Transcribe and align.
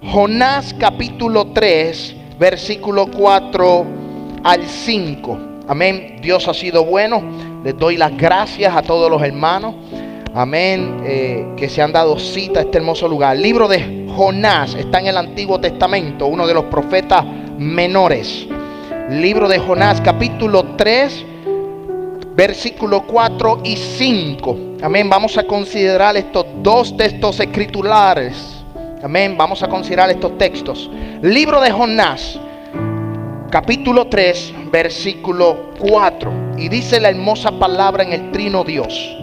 Jonás 0.00 0.76
capítulo 0.78 1.48
3, 1.48 2.14
versículo 2.38 3.08
4 3.10 3.86
al 4.44 4.64
5. 4.64 5.38
Amén. 5.66 6.20
Dios 6.22 6.46
ha 6.46 6.54
sido 6.54 6.84
bueno. 6.84 7.20
Les 7.64 7.76
doy 7.76 7.96
las 7.96 8.16
gracias 8.16 8.76
a 8.76 8.82
todos 8.82 9.10
los 9.10 9.20
hermanos. 9.20 9.74
Amén. 10.34 11.02
Eh, 11.04 11.48
que 11.56 11.68
se 11.68 11.82
han 11.82 11.90
dado 11.90 12.16
cita 12.16 12.60
a 12.60 12.62
este 12.62 12.78
hermoso 12.78 13.08
lugar. 13.08 13.36
Libro 13.38 13.66
de 13.66 14.06
Jonás 14.16 14.76
está 14.76 15.00
en 15.00 15.08
el 15.08 15.16
Antiguo 15.16 15.58
Testamento, 15.58 16.26
uno 16.26 16.46
de 16.46 16.54
los 16.54 16.66
profetas 16.66 17.24
menores. 17.58 18.46
Libro 19.10 19.48
de 19.48 19.58
Jonás 19.58 20.00
capítulo 20.00 20.76
3, 20.76 21.24
versículo 22.36 23.02
4 23.02 23.62
y 23.64 23.76
5. 23.76 24.58
Amén. 24.80 25.10
Vamos 25.10 25.36
a 25.36 25.42
considerar 25.42 26.16
estos 26.16 26.46
dos 26.62 26.96
textos 26.96 27.40
escritulares 27.40 28.57
Amén. 29.00 29.36
Vamos 29.38 29.62
a 29.62 29.68
considerar 29.68 30.10
estos 30.10 30.36
textos. 30.38 30.90
Libro 31.22 31.60
de 31.60 31.70
Jonás, 31.70 32.36
capítulo 33.48 34.08
3, 34.08 34.54
versículo 34.72 35.70
4. 35.78 36.32
Y 36.58 36.68
dice 36.68 36.98
la 36.98 37.10
hermosa 37.10 37.52
palabra 37.52 38.02
en 38.02 38.12
el 38.12 38.32
trino 38.32 38.64
Dios. 38.64 39.16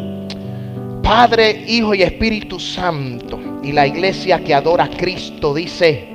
Padre, 1.03 1.65
Hijo 1.67 1.93
y 1.93 2.03
Espíritu 2.03 2.57
Santo. 2.57 3.37
Y 3.63 3.73
la 3.73 3.85
iglesia 3.85 4.39
que 4.39 4.53
adora 4.53 4.85
a 4.85 4.89
Cristo 4.89 5.53
dice, 5.53 6.07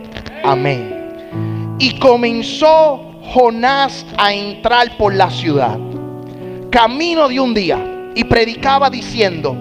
amén. 0.42 1.77
Y 1.78 1.98
comenzó 1.98 3.12
Jonás 3.34 4.06
a 4.16 4.33
entrar 4.33 4.97
por 4.97 5.14
la 5.14 5.31
ciudad, 5.31 5.78
camino 6.70 7.28
de 7.28 7.38
un 7.38 7.53
día, 7.53 8.11
y 8.14 8.25
predicaba 8.25 8.88
diciendo, 8.88 9.55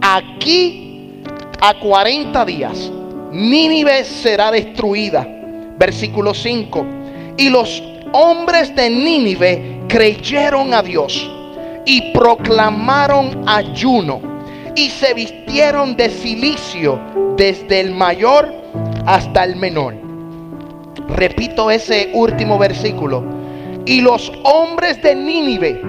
aquí 0.00 1.20
a 1.60 1.78
40 1.78 2.44
días 2.46 2.90
Nínive 3.32 4.04
será 4.04 4.50
destruida. 4.50 5.26
Versículo 5.78 6.34
5. 6.34 6.86
Y 7.38 7.48
los 7.48 7.82
hombres 8.12 8.74
de 8.76 8.90
Nínive 8.90 9.80
creyeron 9.88 10.74
a 10.74 10.82
Dios 10.82 11.30
y 11.86 12.12
proclamaron 12.12 13.42
ayuno 13.48 14.20
y 14.76 14.90
se 14.90 15.14
vistieron 15.14 15.96
de 15.96 16.10
silicio 16.10 17.00
desde 17.36 17.80
el 17.80 17.92
mayor 17.92 18.52
hasta 19.06 19.44
el 19.44 19.56
menor. 19.56 19.94
Repito 21.08 21.70
ese 21.70 22.10
último 22.12 22.58
versículo. 22.58 23.24
Y 23.86 24.02
los 24.02 24.30
hombres 24.44 25.02
de 25.02 25.14
Nínive 25.14 25.80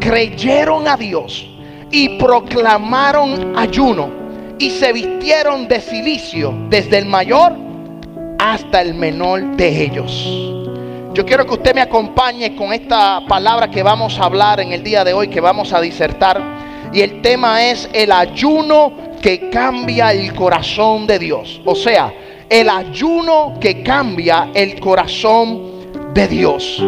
creyeron 0.00 0.88
a 0.88 0.96
Dios 0.96 1.46
y 1.90 2.18
proclamaron 2.18 3.56
ayuno 3.56 4.25
y 4.58 4.70
se 4.70 4.92
vistieron 4.92 5.68
de 5.68 5.80
silicio 5.80 6.54
desde 6.68 6.98
el 6.98 7.06
mayor 7.06 7.52
hasta 8.38 8.80
el 8.80 8.94
menor 8.94 9.56
de 9.56 9.84
ellos. 9.84 10.56
Yo 11.14 11.24
quiero 11.24 11.46
que 11.46 11.54
usted 11.54 11.74
me 11.74 11.80
acompañe 11.80 12.54
con 12.54 12.72
esta 12.72 13.22
palabra 13.26 13.70
que 13.70 13.82
vamos 13.82 14.18
a 14.18 14.24
hablar 14.24 14.60
en 14.60 14.72
el 14.72 14.82
día 14.82 15.02
de 15.02 15.14
hoy, 15.14 15.28
que 15.28 15.40
vamos 15.40 15.72
a 15.72 15.80
disertar. 15.80 16.40
Y 16.92 17.00
el 17.00 17.22
tema 17.22 17.64
es 17.64 17.88
el 17.92 18.12
ayuno 18.12 18.92
que 19.22 19.48
cambia 19.50 20.12
el 20.12 20.34
corazón 20.34 21.06
de 21.06 21.18
Dios. 21.18 21.60
O 21.64 21.74
sea, 21.74 22.12
el 22.48 22.68
ayuno 22.68 23.54
que 23.60 23.82
cambia 23.82 24.50
el 24.54 24.78
corazón 24.78 26.12
de 26.12 26.28
Dios. 26.28 26.82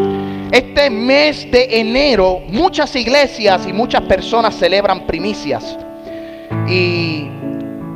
Este 0.53 0.89
mes 0.91 1.51
de 1.51 1.81
enero 1.81 2.41
muchas 2.49 2.95
iglesias 2.97 3.67
y 3.67 3.73
muchas 3.73 4.03
personas 4.03 4.55
celebran 4.55 5.07
primicias. 5.07 5.77
Y 6.69 7.29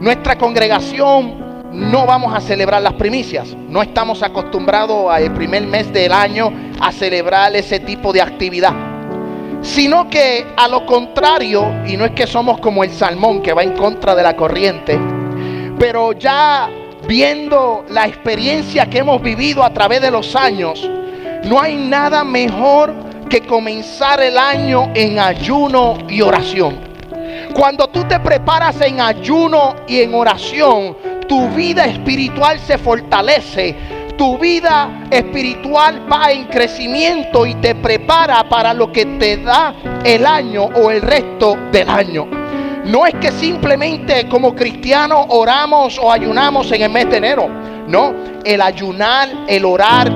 nuestra 0.03 0.37
congregación 0.37 1.71
no 1.73 2.07
vamos 2.07 2.35
a 2.35 2.41
celebrar 2.41 2.83
las 2.83 2.95
primicias. 2.95 3.55
No 3.69 3.81
estamos 3.83 4.21
acostumbrados 4.25 5.09
al 5.09 5.33
primer 5.33 5.65
mes 5.65 5.93
del 5.93 6.11
año 6.11 6.53
a 6.81 6.91
celebrar 6.91 7.55
ese 7.55 7.79
tipo 7.79 8.13
de 8.13 8.21
actividad. 8.21 8.73
Sino 9.61 10.11
que 10.11 10.45
a 10.57 10.67
lo 10.67 10.85
contrario, 10.87 11.85
y 11.87 11.97
no 11.97 12.05
es 12.05 12.11
que 12.11 12.27
somos 12.27 12.59
como 12.59 12.83
el 12.83 12.91
salmón 12.91 13.43
que 13.43 13.53
va 13.53 13.63
en 13.63 13.77
contra 13.77 14.17
de 14.17 14.25
la 14.25 14.35
corriente, 14.35 14.99
pero 15.79 16.15
ya 16.15 16.69
viendo 17.07 17.85
la 17.89 18.09
experiencia 18.09 18.91
que 18.91 18.99
hemos 18.99 19.23
vivido 19.23 19.63
a 19.63 19.73
través 19.73 20.01
de 20.01 20.11
los 20.11 20.35
años, 20.35 20.85
no 21.45 21.61
hay 21.61 21.77
nada 21.77 22.25
mejor 22.25 22.93
que 23.31 23.43
comenzar 23.43 24.21
el 24.21 24.37
año 24.37 24.91
en 24.95 25.21
ayuno 25.21 25.99
y 26.09 26.23
oración. 26.23 26.92
Cuando 27.55 27.89
tú 27.89 28.05
te 28.05 28.19
preparas 28.19 28.81
en 28.81 29.01
ayuno 29.01 29.77
y 29.87 30.01
en 30.01 30.15
oración, 30.15 30.97
tu 31.29 31.49
vida 31.51 31.85
espiritual 31.85 32.59
se 32.59 32.79
fortalece. 32.79 33.77
Tu 34.17 34.39
vida 34.39 35.07
espiritual 35.11 36.07
va 36.11 36.31
en 36.31 36.47
crecimiento 36.47 37.45
y 37.47 37.55
te 37.57 37.75
prepara 37.75 38.49
para 38.49 38.73
lo 38.73 38.91
que 38.91 39.05
te 39.05 39.37
da 39.39 39.75
el 40.05 40.25
año 40.27 40.65
o 40.65 40.91
el 40.91 41.03
resto 41.03 41.57
del 41.71 41.89
año. 41.89 42.27
No 42.85 43.07
es 43.07 43.15
que 43.15 43.31
simplemente 43.31 44.29
como 44.29 44.55
cristianos 44.55 45.27
oramos 45.29 45.99
o 45.99 46.11
ayunamos 46.11 46.71
en 46.73 46.83
el 46.83 46.91
mes 46.91 47.09
de 47.11 47.17
enero. 47.19 47.49
No, 47.87 48.15
el 48.45 48.61
ayunar, 48.61 49.29
el 49.47 49.65
orar 49.65 50.11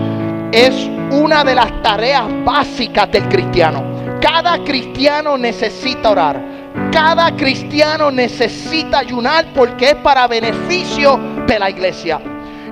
es 0.53 0.89
una 1.11 1.45
de 1.45 1.55
las 1.55 1.83
tareas 1.83 2.25
básicas 2.45 3.11
del 3.11 3.29
cristiano. 3.29 3.83
Cada 4.21 4.59
cristiano 4.65 5.37
necesita 5.37 6.11
orar. 6.11 6.56
Cada 6.93 7.35
cristiano 7.37 8.11
necesita 8.11 8.99
ayunar 8.99 9.47
porque 9.55 9.91
es 9.91 9.95
para 9.97 10.27
beneficio 10.27 11.19
de 11.47 11.59
la 11.59 11.71
iglesia. 11.71 12.21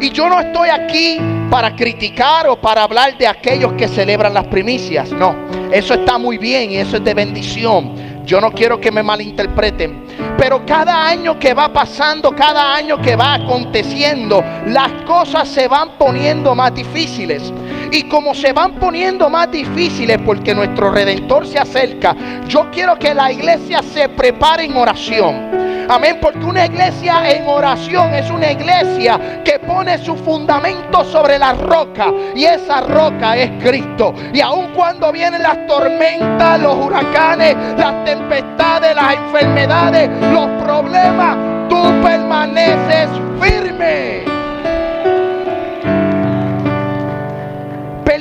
Y 0.00 0.10
yo 0.10 0.28
no 0.28 0.40
estoy 0.40 0.68
aquí 0.70 1.18
para 1.50 1.74
criticar 1.76 2.48
o 2.48 2.60
para 2.60 2.82
hablar 2.82 3.16
de 3.16 3.26
aquellos 3.26 3.74
que 3.74 3.86
celebran 3.86 4.34
las 4.34 4.44
primicias. 4.44 5.12
No, 5.12 5.36
eso 5.70 5.94
está 5.94 6.18
muy 6.18 6.38
bien 6.38 6.72
y 6.72 6.76
eso 6.76 6.96
es 6.96 7.04
de 7.04 7.14
bendición. 7.14 7.94
Yo 8.24 8.40
no 8.40 8.50
quiero 8.50 8.80
que 8.80 8.90
me 8.90 9.02
malinterpreten. 9.02 10.04
Pero 10.38 10.64
cada 10.66 11.06
año 11.06 11.38
que 11.38 11.54
va 11.54 11.72
pasando, 11.72 12.34
cada 12.34 12.74
año 12.74 13.00
que 13.00 13.16
va 13.16 13.34
aconteciendo, 13.34 14.42
las 14.66 14.90
cosas 15.06 15.48
se 15.48 15.68
van 15.68 15.90
poniendo 15.98 16.54
más 16.54 16.74
difíciles. 16.74 17.52
Y 17.94 18.08
como 18.08 18.34
se 18.34 18.52
van 18.52 18.72
poniendo 18.72 19.30
más 19.30 19.48
difíciles 19.52 20.18
porque 20.26 20.52
nuestro 20.52 20.90
redentor 20.90 21.46
se 21.46 21.60
acerca, 21.60 22.16
yo 22.48 22.68
quiero 22.72 22.98
que 22.98 23.14
la 23.14 23.30
iglesia 23.30 23.82
se 23.82 24.08
prepare 24.08 24.64
en 24.64 24.76
oración. 24.76 25.86
Amén, 25.88 26.18
porque 26.20 26.44
una 26.44 26.66
iglesia 26.66 27.30
en 27.30 27.46
oración 27.46 28.12
es 28.12 28.28
una 28.30 28.50
iglesia 28.50 29.42
que 29.44 29.60
pone 29.60 29.96
su 29.98 30.16
fundamento 30.16 31.04
sobre 31.04 31.38
la 31.38 31.52
roca 31.52 32.12
y 32.34 32.44
esa 32.44 32.80
roca 32.80 33.36
es 33.36 33.62
Cristo. 33.62 34.12
Y 34.32 34.40
aun 34.40 34.72
cuando 34.74 35.12
vienen 35.12 35.44
las 35.44 35.64
tormentas, 35.68 36.60
los 36.60 36.74
huracanes, 36.74 37.54
las 37.78 38.04
tempestades, 38.04 38.96
las 38.96 39.14
enfermedades, 39.14 40.10
los 40.32 40.48
problemas, 40.64 41.36
tú 41.68 41.80
permaneces 42.02 43.08
firme. 43.40 44.33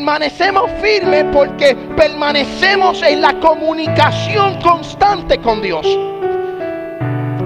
Permanecemos 0.04 0.70
firmes 0.82 1.24
porque 1.32 1.78
permanecemos 1.96 3.02
en 3.04 3.22
la 3.22 3.40
comunicación 3.40 4.60
constante 4.60 5.38
con 5.38 5.62
Dios. 5.62 5.88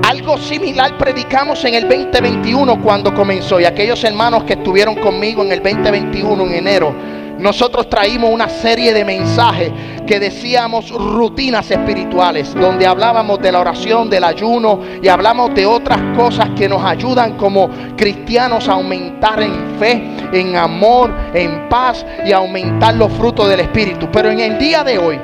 Algo 0.02 0.40
similar 0.40 0.98
predicamos 0.98 1.64
en 1.66 1.76
el 1.76 1.88
2021 1.88 2.82
cuando 2.82 3.14
comenzó 3.14 3.60
y 3.60 3.66
aquellos 3.66 4.04
hermanos 4.04 4.44
que 4.46 4.54
estuvieron 4.54 4.96
conmigo 4.96 5.44
en 5.44 5.52
el 5.52 5.62
2021 5.62 6.48
en 6.48 6.54
enero 6.56 6.96
nosotros 7.40 7.90
traímos 7.90 8.32
una 8.32 8.50
serie 8.50 8.94
de 8.94 9.06
mensajes 9.06 9.72
que 10.06 10.20
decíamos 10.20 10.90
rutinas 10.90 11.70
espirituales, 11.70 12.54
donde 12.54 12.88
hablábamos 12.88 13.40
de 13.42 13.52
la 13.52 13.60
oración, 13.60 14.10
del 14.10 14.24
ayuno 14.24 14.80
y 15.02 15.08
hablamos 15.08 15.54
de 15.54 15.66
otras 15.66 16.00
cosas 16.16 16.50
que 16.56 16.68
nos 16.68 16.84
ayudan 16.84 17.38
como 17.38 17.70
cristianos 17.96 18.68
a 18.68 18.74
aumentar 18.74 19.42
en 19.42 19.78
fe, 19.78 20.02
en 20.34 20.56
amor, 20.56 21.14
en 21.34 21.70
paz 21.70 22.06
y 22.26 22.32
aumentar 22.32 22.96
los 22.96 23.12
frutos 23.14 23.50
del 23.50 23.60
Espíritu. 23.60 24.10
Pero 24.12 24.30
en 24.32 24.40
el 24.40 24.58
día 24.58 24.84
de 24.84 24.98
hoy 24.98 25.20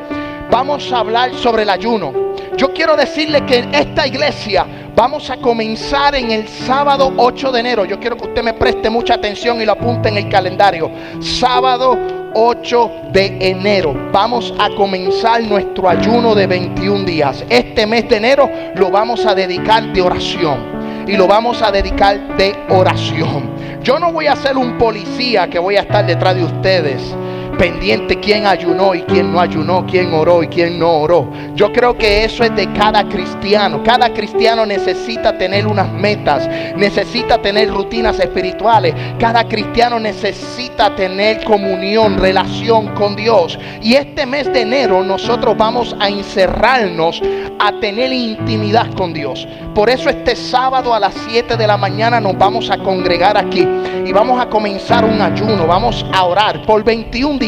vamos 0.51 0.92
a 0.92 1.00
hablar 1.00 1.33
sobre 1.33 1.63
el 1.63 1.69
ayuno. 1.69 2.13
Yo 2.57 2.71
quiero 2.73 2.95
decirle 2.95 3.45
que 3.45 3.59
en 3.59 3.73
esta 3.73 4.05
iglesia 4.05 4.65
vamos 4.95 5.29
a 5.29 5.38
comenzar 5.38 6.15
en 6.15 6.31
el 6.31 6.47
sábado 6.47 7.11
8 7.17 7.51
de 7.51 7.59
enero. 7.59 7.85
Yo 7.85 8.00
quiero 8.00 8.15
que 8.15 8.27
usted 8.27 8.44
me 8.44 8.53
preste 8.53 8.89
mucha 8.89 9.15
atención 9.15 9.61
y 9.61 9.65
lo 9.65 9.71
apunte 9.71 10.09
en 10.09 10.17
el 10.17 10.29
calendario. 10.29 10.91
Sábado 11.19 11.97
8 12.35 12.91
de 13.11 13.38
enero 13.50 14.09
vamos 14.11 14.53
a 14.59 14.69
comenzar 14.69 15.41
nuestro 15.44 15.89
ayuno 15.89 16.35
de 16.35 16.47
21 16.47 17.05
días. 17.05 17.44
Este 17.50 17.88
mes 17.88 18.07
de 18.07 18.17
enero 18.17 18.50
lo 18.75 18.91
vamos 18.91 19.25
a 19.25 19.33
dedicar 19.33 19.91
de 19.91 20.01
oración 20.01 21.05
y 21.07 21.17
lo 21.17 21.27
vamos 21.27 21.61
a 21.61 21.71
dedicar 21.71 22.38
de 22.38 22.55
oración. 22.69 23.51
Yo 23.81 24.00
no 24.00 24.13
voy 24.13 24.27
a 24.27 24.35
ser 24.35 24.57
un 24.57 24.77
policía 24.77 25.50
que 25.50 25.59
voy 25.59 25.75
a 25.75 25.81
estar 25.81 26.05
detrás 26.05 26.35
de 26.35 26.44
ustedes 26.44 27.01
pendiente 27.57 28.19
quién 28.19 28.45
ayunó 28.45 28.95
y 28.95 29.01
quién 29.03 29.31
no 29.31 29.39
ayunó, 29.39 29.85
quién 29.85 30.13
oró 30.13 30.44
y 30.44 30.47
quién 30.47 30.79
no 30.79 31.00
oró. 31.00 31.29
Yo 31.55 31.71
creo 31.71 31.97
que 31.97 32.23
eso 32.23 32.44
es 32.44 32.55
de 32.55 32.71
cada 32.73 33.07
cristiano. 33.07 33.81
Cada 33.83 34.13
cristiano 34.13 34.65
necesita 34.65 35.38
tener 35.38 35.67
unas 35.67 35.91
metas, 35.91 36.47
necesita 36.75 37.41
tener 37.41 37.69
rutinas 37.69 38.19
espirituales. 38.19 38.94
Cada 39.19 39.47
cristiano 39.47 40.00
necesita 40.00 40.95
tener 40.95 41.44
comunión, 41.44 42.17
relación 42.17 42.88
con 42.95 43.15
Dios. 43.15 43.57
Y 43.81 43.95
este 43.95 44.25
mes 44.25 44.51
de 44.51 44.61
enero 44.61 45.03
nosotros 45.03 45.55
vamos 45.57 45.95
a 46.00 46.09
encerrarnos 46.09 47.21
a 47.59 47.79
tener 47.79 48.11
intimidad 48.11 48.91
con 48.94 49.13
Dios. 49.13 49.47
Por 49.73 49.89
eso 49.89 50.09
este 50.09 50.35
sábado 50.35 50.94
a 50.94 51.00
las 51.00 51.13
7 51.29 51.57
de 51.57 51.67
la 51.67 51.77
mañana 51.77 52.19
nos 52.19 52.38
vamos 52.38 52.69
a 52.69 52.77
congregar 52.77 53.38
aquí 53.38 53.67
y 54.05 54.11
vamos 54.11 54.39
a 54.39 54.50
comenzar 54.50 55.05
un 55.05 55.21
ayuno, 55.21 55.65
vamos 55.65 56.05
a 56.13 56.23
orar 56.25 56.65
por 56.65 56.83
21 56.83 57.39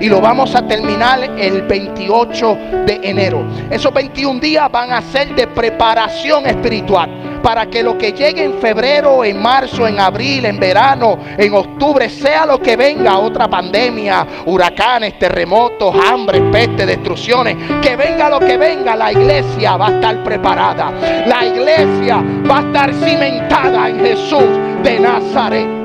y 0.00 0.08
lo 0.08 0.20
vamos 0.20 0.54
a 0.54 0.66
terminar 0.66 1.18
el 1.36 1.62
28 1.62 2.58
de 2.86 3.00
enero. 3.02 3.44
Esos 3.68 3.92
21 3.92 4.38
días 4.38 4.70
van 4.70 4.92
a 4.92 5.02
ser 5.02 5.34
de 5.34 5.48
preparación 5.48 6.46
espiritual 6.46 7.40
para 7.42 7.66
que 7.66 7.82
lo 7.82 7.98
que 7.98 8.12
llegue 8.12 8.44
en 8.44 8.54
febrero, 8.54 9.24
en 9.24 9.42
marzo, 9.42 9.86
en 9.86 9.98
abril, 10.00 10.46
en 10.46 10.58
verano, 10.58 11.18
en 11.36 11.52
octubre, 11.52 12.08
sea 12.08 12.46
lo 12.46 12.58
que 12.58 12.76
venga, 12.76 13.18
otra 13.18 13.48
pandemia, 13.48 14.26
huracanes, 14.46 15.18
terremotos, 15.18 15.94
hambre, 15.94 16.40
peste, 16.52 16.86
destrucciones, 16.86 17.56
que 17.82 17.96
venga 17.96 18.30
lo 18.30 18.38
que 18.38 18.56
venga, 18.56 18.96
la 18.96 19.12
iglesia 19.12 19.76
va 19.76 19.88
a 19.88 19.94
estar 19.96 20.24
preparada. 20.24 20.90
La 21.26 21.44
iglesia 21.44 22.22
va 22.48 22.58
a 22.58 22.60
estar 22.60 22.94
cimentada 22.94 23.90
en 23.90 24.00
Jesús 24.00 24.48
de 24.82 25.00
Nazaret. 25.00 25.83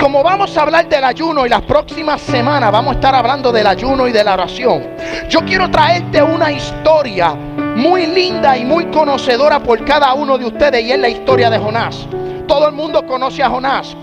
Como 0.00 0.22
vamos 0.22 0.56
a 0.56 0.62
hablar 0.62 0.88
del 0.88 1.04
ayuno 1.04 1.44
y 1.44 1.50
las 1.50 1.60
próximas 1.60 2.22
semanas 2.22 2.72
vamos 2.72 2.92
a 2.92 2.94
estar 2.94 3.14
hablando 3.14 3.52
del 3.52 3.66
ayuno 3.66 4.08
y 4.08 4.12
de 4.12 4.24
la 4.24 4.32
oración, 4.32 4.96
yo 5.28 5.40
quiero 5.44 5.70
traerte 5.70 6.22
una 6.22 6.50
historia 6.50 7.34
muy 7.34 8.06
linda 8.06 8.56
y 8.56 8.64
muy 8.64 8.86
conocedora 8.86 9.62
por 9.62 9.84
cada 9.84 10.14
uno 10.14 10.38
de 10.38 10.46
ustedes 10.46 10.82
y 10.82 10.92
es 10.92 10.98
la 10.98 11.10
historia 11.10 11.50
de 11.50 11.58
Jonás. 11.58 12.06
Todo 12.48 12.66
el 12.66 12.72
mundo 12.72 13.06
conoce 13.06 13.42
a 13.42 13.50
Jonás. 13.50 13.94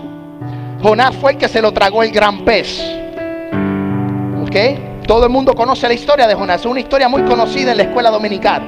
Jonás 0.80 1.16
fue 1.16 1.32
el 1.32 1.38
que 1.38 1.48
se 1.48 1.60
lo 1.60 1.72
tragó 1.72 2.04
el 2.04 2.12
gran 2.12 2.44
pez. 2.44 2.80
¿Ok? 4.40 5.04
Todo 5.04 5.24
el 5.24 5.30
mundo 5.30 5.52
conoce 5.52 5.88
la 5.88 5.94
historia 5.94 6.28
de 6.28 6.34
Jonás. 6.36 6.60
Es 6.60 6.66
una 6.66 6.78
historia 6.78 7.08
muy 7.08 7.22
conocida 7.22 7.72
en 7.72 7.76
la 7.76 7.82
escuela 7.82 8.12
dominical. 8.12 8.62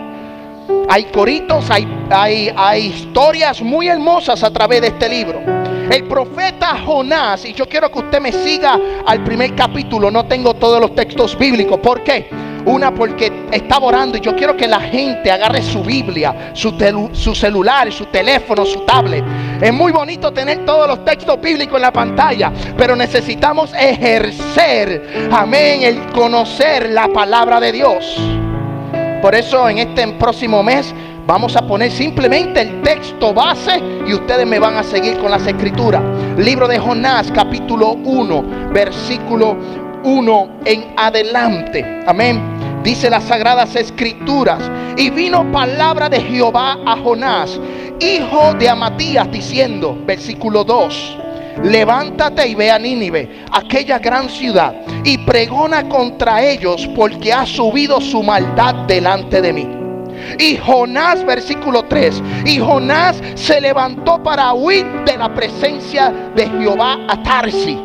Hay 0.88 1.04
coritos, 1.04 1.70
hay, 1.70 1.86
hay, 2.10 2.52
hay 2.56 2.86
historias 2.86 3.62
muy 3.62 3.86
hermosas 3.86 4.42
a 4.42 4.50
través 4.52 4.80
de 4.80 4.88
este 4.88 5.08
libro. 5.08 5.69
El 5.90 6.04
profeta 6.04 6.78
Jonás, 6.86 7.44
y 7.44 7.52
yo 7.52 7.68
quiero 7.68 7.90
que 7.90 7.98
usted 7.98 8.20
me 8.20 8.30
siga 8.30 8.78
al 9.04 9.24
primer 9.24 9.56
capítulo, 9.56 10.08
no 10.08 10.24
tengo 10.24 10.54
todos 10.54 10.80
los 10.80 10.94
textos 10.94 11.36
bíblicos. 11.36 11.80
¿Por 11.80 12.04
qué? 12.04 12.30
Una 12.64 12.94
porque 12.94 13.32
estaba 13.50 13.86
orando 13.86 14.16
y 14.16 14.20
yo 14.20 14.36
quiero 14.36 14.56
que 14.56 14.68
la 14.68 14.78
gente 14.78 15.32
agarre 15.32 15.62
su 15.62 15.82
Biblia, 15.82 16.52
su, 16.52 16.72
su, 17.12 17.34
celular, 17.34 17.90
su 17.90 18.06
teléfono, 18.06 18.64
su 18.64 18.80
tablet. 18.84 19.24
Es 19.60 19.72
muy 19.72 19.90
bonito 19.90 20.30
tener 20.32 20.64
todos 20.64 20.86
los 20.86 21.04
textos 21.04 21.40
bíblicos 21.40 21.74
en 21.74 21.82
la 21.82 21.92
pantalla, 21.92 22.52
pero 22.76 22.94
necesitamos 22.94 23.74
ejercer, 23.74 25.28
amén, 25.32 25.82
el 25.82 26.06
conocer 26.12 26.90
la 26.90 27.08
palabra 27.08 27.58
de 27.58 27.72
Dios. 27.72 28.16
Por 29.20 29.34
eso 29.34 29.68
en 29.68 29.78
este 29.78 30.06
próximo 30.12 30.62
mes 30.62 30.94
Vamos 31.30 31.54
a 31.54 31.62
poner 31.62 31.92
simplemente 31.92 32.60
el 32.60 32.82
texto 32.82 33.32
base 33.32 33.80
y 34.04 34.12
ustedes 34.12 34.44
me 34.44 34.58
van 34.58 34.76
a 34.76 34.82
seguir 34.82 35.16
con 35.18 35.30
las 35.30 35.46
escrituras. 35.46 36.02
Libro 36.36 36.66
de 36.66 36.76
Jonás, 36.76 37.30
capítulo 37.30 37.92
1, 37.92 38.72
versículo 38.72 39.56
1 40.02 40.48
en 40.64 40.92
adelante. 40.96 42.02
Amén. 42.04 42.82
Dice 42.82 43.08
las 43.08 43.22
sagradas 43.22 43.76
escrituras. 43.76 44.58
Y 44.96 45.10
vino 45.10 45.52
palabra 45.52 46.08
de 46.08 46.20
Jehová 46.20 46.76
a 46.84 46.96
Jonás, 46.96 47.60
hijo 48.00 48.52
de 48.54 48.68
Amatías, 48.68 49.30
diciendo, 49.30 49.96
versículo 50.04 50.64
2. 50.64 51.18
Levántate 51.62 52.48
y 52.48 52.56
ve 52.56 52.72
a 52.72 52.78
Nínive, 52.80 53.44
aquella 53.52 54.00
gran 54.00 54.28
ciudad, 54.28 54.74
y 55.04 55.16
pregona 55.18 55.88
contra 55.88 56.42
ellos, 56.42 56.88
porque 56.96 57.32
ha 57.32 57.46
subido 57.46 58.00
su 58.00 58.20
maldad 58.20 58.74
delante 58.88 59.40
de 59.40 59.52
mí. 59.52 59.89
Y 60.38 60.56
Jonás, 60.56 61.24
versículo 61.24 61.84
3, 61.84 62.22
y 62.46 62.58
Jonás 62.58 63.20
se 63.34 63.60
levantó 63.60 64.22
para 64.22 64.52
huir 64.52 64.86
de 65.04 65.16
la 65.16 65.32
presencia 65.34 66.12
de 66.34 66.46
Jehová 66.48 66.98
a 67.08 67.22
Tarsi. 67.22 67.78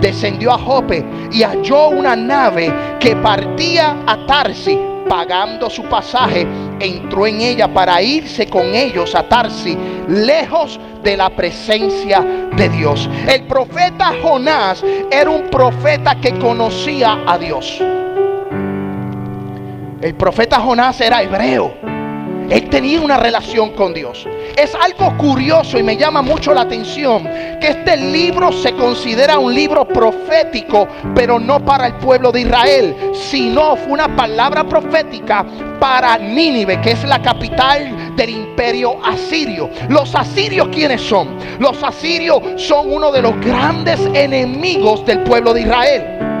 Descendió 0.00 0.52
a 0.52 0.58
Jope 0.58 1.04
y 1.32 1.42
halló 1.42 1.88
una 1.88 2.16
nave 2.16 2.72
que 2.98 3.16
partía 3.16 3.96
a 4.06 4.26
Tarsi. 4.26 4.78
Pagando 5.08 5.68
su 5.68 5.82
pasaje, 5.82 6.46
entró 6.80 7.26
en 7.26 7.42
ella 7.42 7.68
para 7.72 8.00
irse 8.00 8.46
con 8.46 8.74
ellos 8.74 9.14
a 9.14 9.28
Tarsi, 9.28 9.76
lejos 10.08 10.80
de 11.02 11.16
la 11.16 11.28
presencia 11.28 12.24
de 12.56 12.68
Dios. 12.70 13.08
El 13.28 13.42
profeta 13.46 14.12
Jonás 14.22 14.82
era 15.10 15.28
un 15.28 15.50
profeta 15.50 16.14
que 16.16 16.38
conocía 16.38 17.18
a 17.26 17.36
Dios. 17.36 17.82
El 20.00 20.14
profeta 20.14 20.58
Jonás 20.60 21.00
era 21.00 21.22
hebreo. 21.22 21.83
Él 22.50 22.68
tenía 22.68 23.00
una 23.00 23.16
relación 23.16 23.70
con 23.72 23.94
Dios. 23.94 24.26
Es 24.56 24.74
algo 24.74 25.16
curioso 25.16 25.78
y 25.78 25.82
me 25.82 25.96
llama 25.96 26.22
mucho 26.22 26.52
la 26.54 26.62
atención 26.62 27.24
que 27.60 27.68
este 27.68 27.96
libro 27.96 28.52
se 28.52 28.72
considera 28.72 29.38
un 29.38 29.54
libro 29.54 29.86
profético, 29.86 30.86
pero 31.14 31.38
no 31.38 31.64
para 31.64 31.86
el 31.86 31.94
pueblo 31.94 32.30
de 32.30 32.42
Israel, 32.42 32.94
sino 33.14 33.76
fue 33.76 33.92
una 33.92 34.14
palabra 34.14 34.64
profética 34.64 35.44
para 35.80 36.18
Nínive, 36.18 36.80
que 36.80 36.92
es 36.92 37.04
la 37.04 37.20
capital 37.20 38.14
del 38.16 38.30
imperio 38.30 39.04
asirio. 39.04 39.70
Los 39.88 40.14
asirios, 40.14 40.68
¿quiénes 40.68 41.00
son? 41.00 41.36
Los 41.58 41.82
asirios 41.82 42.40
son 42.56 42.92
uno 42.92 43.10
de 43.10 43.22
los 43.22 43.38
grandes 43.40 44.00
enemigos 44.12 45.04
del 45.06 45.20
pueblo 45.20 45.54
de 45.54 45.62
Israel. 45.62 46.33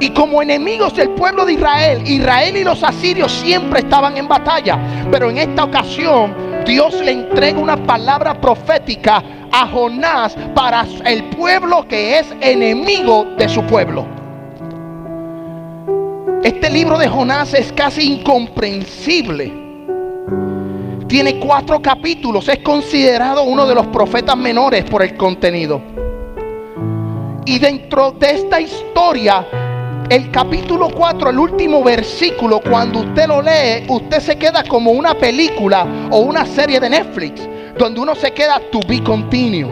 Y 0.00 0.10
como 0.10 0.40
enemigos 0.40 0.94
del 0.94 1.10
pueblo 1.10 1.44
de 1.44 1.54
Israel, 1.54 2.02
Israel 2.06 2.56
y 2.56 2.64
los 2.64 2.82
asirios 2.84 3.32
siempre 3.32 3.80
estaban 3.80 4.16
en 4.16 4.28
batalla. 4.28 4.78
Pero 5.10 5.30
en 5.30 5.38
esta 5.38 5.64
ocasión 5.64 6.34
Dios 6.64 6.94
le 7.00 7.12
entrega 7.12 7.58
una 7.58 7.76
palabra 7.76 8.40
profética 8.40 9.22
a 9.50 9.66
Jonás 9.66 10.36
para 10.54 10.86
el 11.04 11.24
pueblo 11.30 11.86
que 11.88 12.18
es 12.18 12.32
enemigo 12.40 13.24
de 13.36 13.48
su 13.48 13.62
pueblo. 13.64 14.06
Este 16.44 16.70
libro 16.70 16.96
de 16.96 17.08
Jonás 17.08 17.52
es 17.54 17.72
casi 17.72 18.12
incomprensible. 18.12 19.52
Tiene 21.08 21.40
cuatro 21.40 21.82
capítulos. 21.82 22.48
Es 22.48 22.58
considerado 22.58 23.42
uno 23.42 23.66
de 23.66 23.74
los 23.74 23.86
profetas 23.88 24.36
menores 24.36 24.84
por 24.84 25.02
el 25.02 25.16
contenido. 25.16 25.80
Y 27.44 27.58
dentro 27.58 28.12
de 28.12 28.30
esta 28.30 28.60
historia 28.60 29.46
el 30.10 30.30
capítulo 30.30 30.88
4, 30.88 31.30
el 31.30 31.38
último 31.38 31.82
versículo, 31.84 32.60
cuando 32.60 33.00
usted 33.00 33.26
lo 33.26 33.42
lee, 33.42 33.84
usted 33.88 34.20
se 34.20 34.36
queda 34.36 34.64
como 34.64 34.92
una 34.92 35.14
película 35.14 35.86
o 36.10 36.20
una 36.20 36.46
serie 36.46 36.80
de 36.80 36.88
Netflix, 36.88 37.46
donde 37.76 38.00
uno 38.00 38.14
se 38.14 38.30
queda 38.32 38.60
to 38.72 38.80
be 38.88 39.02
continued. 39.02 39.68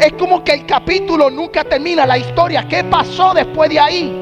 Es 0.00 0.12
como 0.12 0.44
que 0.44 0.52
el 0.52 0.66
capítulo 0.66 1.28
nunca 1.28 1.64
termina, 1.64 2.06
la 2.06 2.18
historia, 2.18 2.66
¿qué 2.68 2.84
pasó 2.84 3.34
después 3.34 3.68
de 3.70 3.80
ahí? 3.80 4.20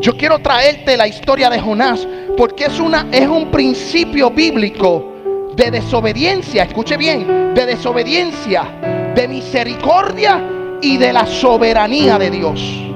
Yo 0.00 0.16
quiero 0.16 0.38
traerte 0.38 0.96
la 0.96 1.08
historia 1.08 1.50
de 1.50 1.60
Jonás 1.60 2.06
porque 2.36 2.66
es, 2.66 2.78
una, 2.78 3.06
es 3.10 3.26
un 3.26 3.50
principio 3.50 4.30
bíblico 4.30 5.12
de 5.56 5.70
desobediencia, 5.72 6.62
escuche 6.62 6.96
bien, 6.96 7.52
de 7.54 7.66
desobediencia, 7.66 9.12
de 9.14 9.28
misericordia 9.28 10.40
y 10.80 10.96
de 10.96 11.12
la 11.12 11.26
soberanía 11.26 12.16
de 12.18 12.30
Dios. 12.30 12.89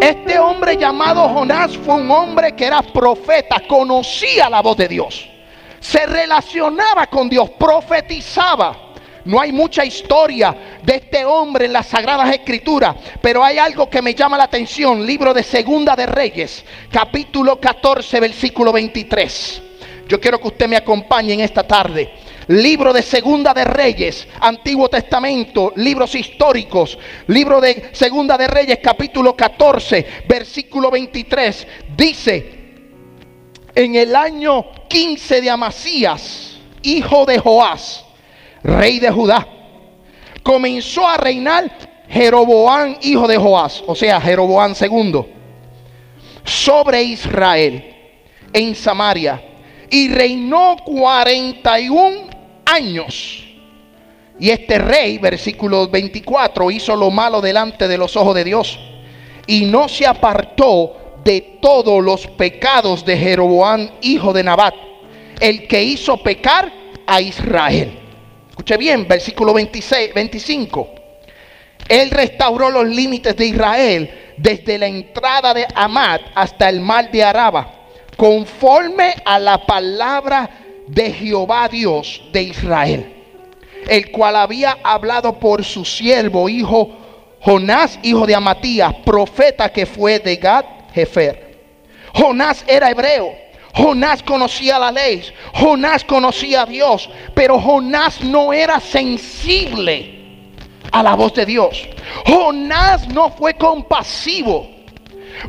Este 0.00 0.38
hombre 0.38 0.76
llamado 0.76 1.28
Jonás 1.28 1.76
fue 1.76 1.94
un 1.94 2.10
hombre 2.10 2.54
que 2.54 2.64
era 2.64 2.82
profeta, 2.82 3.62
conocía 3.68 4.50
la 4.50 4.60
voz 4.60 4.76
de 4.76 4.88
Dios, 4.88 5.28
se 5.80 6.06
relacionaba 6.06 7.06
con 7.06 7.28
Dios, 7.28 7.50
profetizaba. 7.50 8.82
No 9.24 9.40
hay 9.40 9.50
mucha 9.50 9.84
historia 9.84 10.78
de 10.82 10.96
este 10.96 11.24
hombre 11.24 11.66
en 11.66 11.72
las 11.72 11.86
Sagradas 11.86 12.32
Escrituras, 12.32 12.94
pero 13.20 13.42
hay 13.42 13.58
algo 13.58 13.90
que 13.90 14.00
me 14.00 14.14
llama 14.14 14.38
la 14.38 14.44
atención. 14.44 15.04
Libro 15.04 15.34
de 15.34 15.42
Segunda 15.42 15.96
de 15.96 16.06
Reyes, 16.06 16.64
capítulo 16.92 17.60
14, 17.60 18.20
versículo 18.20 18.72
23. 18.72 19.62
Yo 20.06 20.20
quiero 20.20 20.40
que 20.40 20.48
usted 20.48 20.68
me 20.68 20.76
acompañe 20.76 21.34
en 21.34 21.40
esta 21.40 21.64
tarde. 21.64 22.12
Libro 22.48 22.92
de 22.92 23.02
Segunda 23.02 23.52
de 23.52 23.64
Reyes, 23.64 24.28
Antiguo 24.40 24.88
Testamento, 24.88 25.72
libros 25.74 26.14
históricos. 26.14 26.96
Libro 27.26 27.60
de 27.60 27.90
Segunda 27.92 28.38
de 28.38 28.46
Reyes, 28.46 28.78
capítulo 28.80 29.34
14, 29.34 30.06
versículo 30.28 30.90
23. 30.90 31.66
Dice, 31.96 32.52
en 33.74 33.96
el 33.96 34.14
año 34.14 34.64
15 34.88 35.40
de 35.40 35.50
Amasías, 35.50 36.58
hijo 36.82 37.26
de 37.26 37.38
Joás, 37.40 38.04
rey 38.62 39.00
de 39.00 39.10
Judá, 39.10 39.46
comenzó 40.44 41.08
a 41.08 41.16
reinar 41.16 41.68
Jeroboán, 42.08 42.98
hijo 43.02 43.26
de 43.26 43.38
Joás, 43.38 43.82
o 43.88 43.96
sea, 43.96 44.20
Jeroboán 44.20 44.76
segundo, 44.76 45.28
sobre 46.44 47.02
Israel 47.02 47.92
en 48.52 48.76
Samaria 48.76 49.42
y 49.90 50.08
reinó 50.08 50.76
41 50.84 52.35
años. 52.66 53.44
Y 54.38 54.50
este 54.50 54.78
rey, 54.78 55.16
versículo 55.16 55.88
24, 55.88 56.70
hizo 56.70 56.94
lo 56.94 57.10
malo 57.10 57.40
delante 57.40 57.88
de 57.88 57.96
los 57.96 58.16
ojos 58.16 58.34
de 58.34 58.44
Dios 58.44 58.78
y 59.46 59.64
no 59.64 59.88
se 59.88 60.06
apartó 60.06 61.20
de 61.24 61.58
todos 61.60 62.04
los 62.04 62.26
pecados 62.26 63.04
de 63.04 63.16
Jeroboán, 63.16 63.92
hijo 64.02 64.32
de 64.32 64.44
Nabat, 64.44 64.74
el 65.40 65.66
que 65.66 65.82
hizo 65.82 66.18
pecar 66.18 66.70
a 67.06 67.20
Israel. 67.20 67.98
Escuche 68.50 68.76
bien, 68.76 69.08
versículo 69.08 69.52
26, 69.54 70.14
25. 70.14 70.90
Él 71.88 72.10
restauró 72.10 72.70
los 72.70 72.86
límites 72.86 73.36
de 73.36 73.46
Israel 73.46 74.34
desde 74.36 74.78
la 74.78 74.86
entrada 74.86 75.54
de 75.54 75.66
Amad 75.74 76.20
hasta 76.34 76.68
el 76.68 76.80
mar 76.80 77.10
de 77.10 77.22
Araba, 77.22 77.72
conforme 78.16 79.14
a 79.24 79.38
la 79.38 79.64
palabra 79.64 80.65
de 80.86 81.12
Jehová 81.12 81.68
Dios 81.68 82.22
de 82.32 82.42
Israel, 82.42 83.12
el 83.88 84.10
cual 84.10 84.36
había 84.36 84.78
hablado 84.82 85.38
por 85.38 85.64
su 85.64 85.84
siervo, 85.84 86.48
hijo 86.48 86.90
Jonás, 87.40 87.98
hijo 88.02 88.26
de 88.26 88.34
Amatías, 88.34 88.94
profeta 89.04 89.70
que 89.70 89.86
fue 89.86 90.18
de 90.18 90.36
Gad 90.36 90.64
Jefer. 90.92 91.56
Jonás 92.14 92.64
era 92.66 92.90
hebreo 92.90 93.46
Jonás 93.76 94.22
conocía 94.22 94.78
la 94.78 94.90
ley, 94.90 95.22
Jonás 95.52 96.02
conocía 96.02 96.62
a 96.62 96.66
Dios, 96.66 97.10
pero 97.34 97.60
Jonás 97.60 98.22
no 98.22 98.52
era 98.52 98.80
sensible 98.80 100.14
a 100.90 101.02
la 101.02 101.14
voz 101.14 101.34
de 101.34 101.44
Dios. 101.44 101.86
Jonás 102.24 103.06
no 103.08 103.30
fue 103.30 103.54
compasivo, 103.54 104.66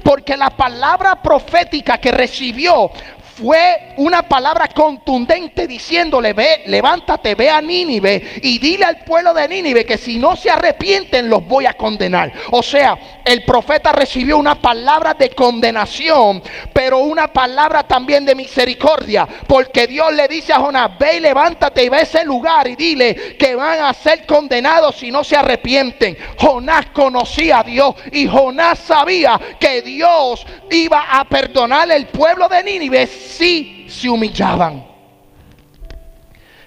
porque 0.03 0.36
la 0.36 0.50
palabra 0.50 1.22
profética 1.22 2.00
que 2.00 2.12
recibió 2.12 2.91
fue 3.38 3.94
una 3.98 4.24
palabra 4.24 4.67
contundente 4.67 5.67
diciéndole, 5.67 6.34
ve, 6.34 6.63
levántate, 6.65 7.36
ve 7.36 7.50
a 7.50 7.62
Nínive 7.62 8.39
y 8.41 8.58
dile 8.58 8.86
al 8.86 9.03
pueblo 9.03 9.34
de 9.34 9.48
Nínive 9.48 9.86
que 9.86 9.98
si 9.98 10.17
no 10.17 10.36
se 10.36 10.50
arrepienten 10.50 11.29
los 11.29 11.46
voy 11.46 11.67
a 11.67 11.74
condenar. 11.74 12.34
O 12.51 12.63
sea, 12.63 12.98
el 13.24 13.44
profeta 13.44 13.91
recibió 13.91 14.38
una 14.38 14.56
palabra 14.56 15.13
de 15.13 15.29
condenación, 15.29 16.41
pero 16.74 17.00
una 17.00 17.27
palabra 17.27 17.84
también 17.84 18.25
de 18.25 18.34
misericordia, 18.34 19.27
porque 19.48 19.86
Dios 19.86 20.13
le 20.13 20.27
dice 20.27 20.53
a 20.53 20.60
Jonás, 20.60 20.98
ve 20.98 21.17
y 21.17 21.20
levántate 21.20 21.84
y 21.84 21.89
ve 21.89 22.01
ese 22.01 22.25
lugar 22.25 22.67
y 22.67 22.75
dile 22.75 23.38
que 23.38 23.56
van 23.56 23.82
a 23.82 23.94
ser 23.94 24.25
condenados 24.25 24.96
si 24.96 25.12
no 25.12 25.24
se 25.24 25.36
arrepienten. 25.36 26.17
Jonás 26.39 26.88
conocía 26.88 27.60
a 27.60 27.63
Dios 27.63 27.96
y 28.12 28.27
Jonás 28.27 28.79
sabía 28.79 29.39
que 29.60 29.84
Dios 29.84 30.46
iba 30.72 31.06
a 31.12 31.25
perdonar 31.25 31.91
el 31.91 32.08
pueblo 32.08 32.48
de 32.48 32.63
Nínive 32.63 33.08
sí 33.27 33.86
se 33.89 34.10
humillaban. 34.10 34.86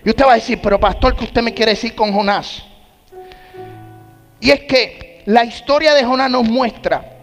Y 0.04 0.10
usted 0.10 0.24
va 0.24 0.32
a 0.32 0.36
decir, 0.36 0.58
pero 0.62 0.78
pastor, 0.78 1.14
¿qué 1.16 1.24
usted 1.24 1.42
me 1.42 1.52
quiere 1.52 1.72
decir 1.72 1.94
con 1.94 2.12
Jonás? 2.12 2.64
Y 4.40 4.50
es 4.50 4.60
que 4.60 5.22
la 5.26 5.44
historia 5.44 5.94
de 5.94 6.04
Jonás 6.04 6.30
nos 6.30 6.44
muestra 6.44 7.18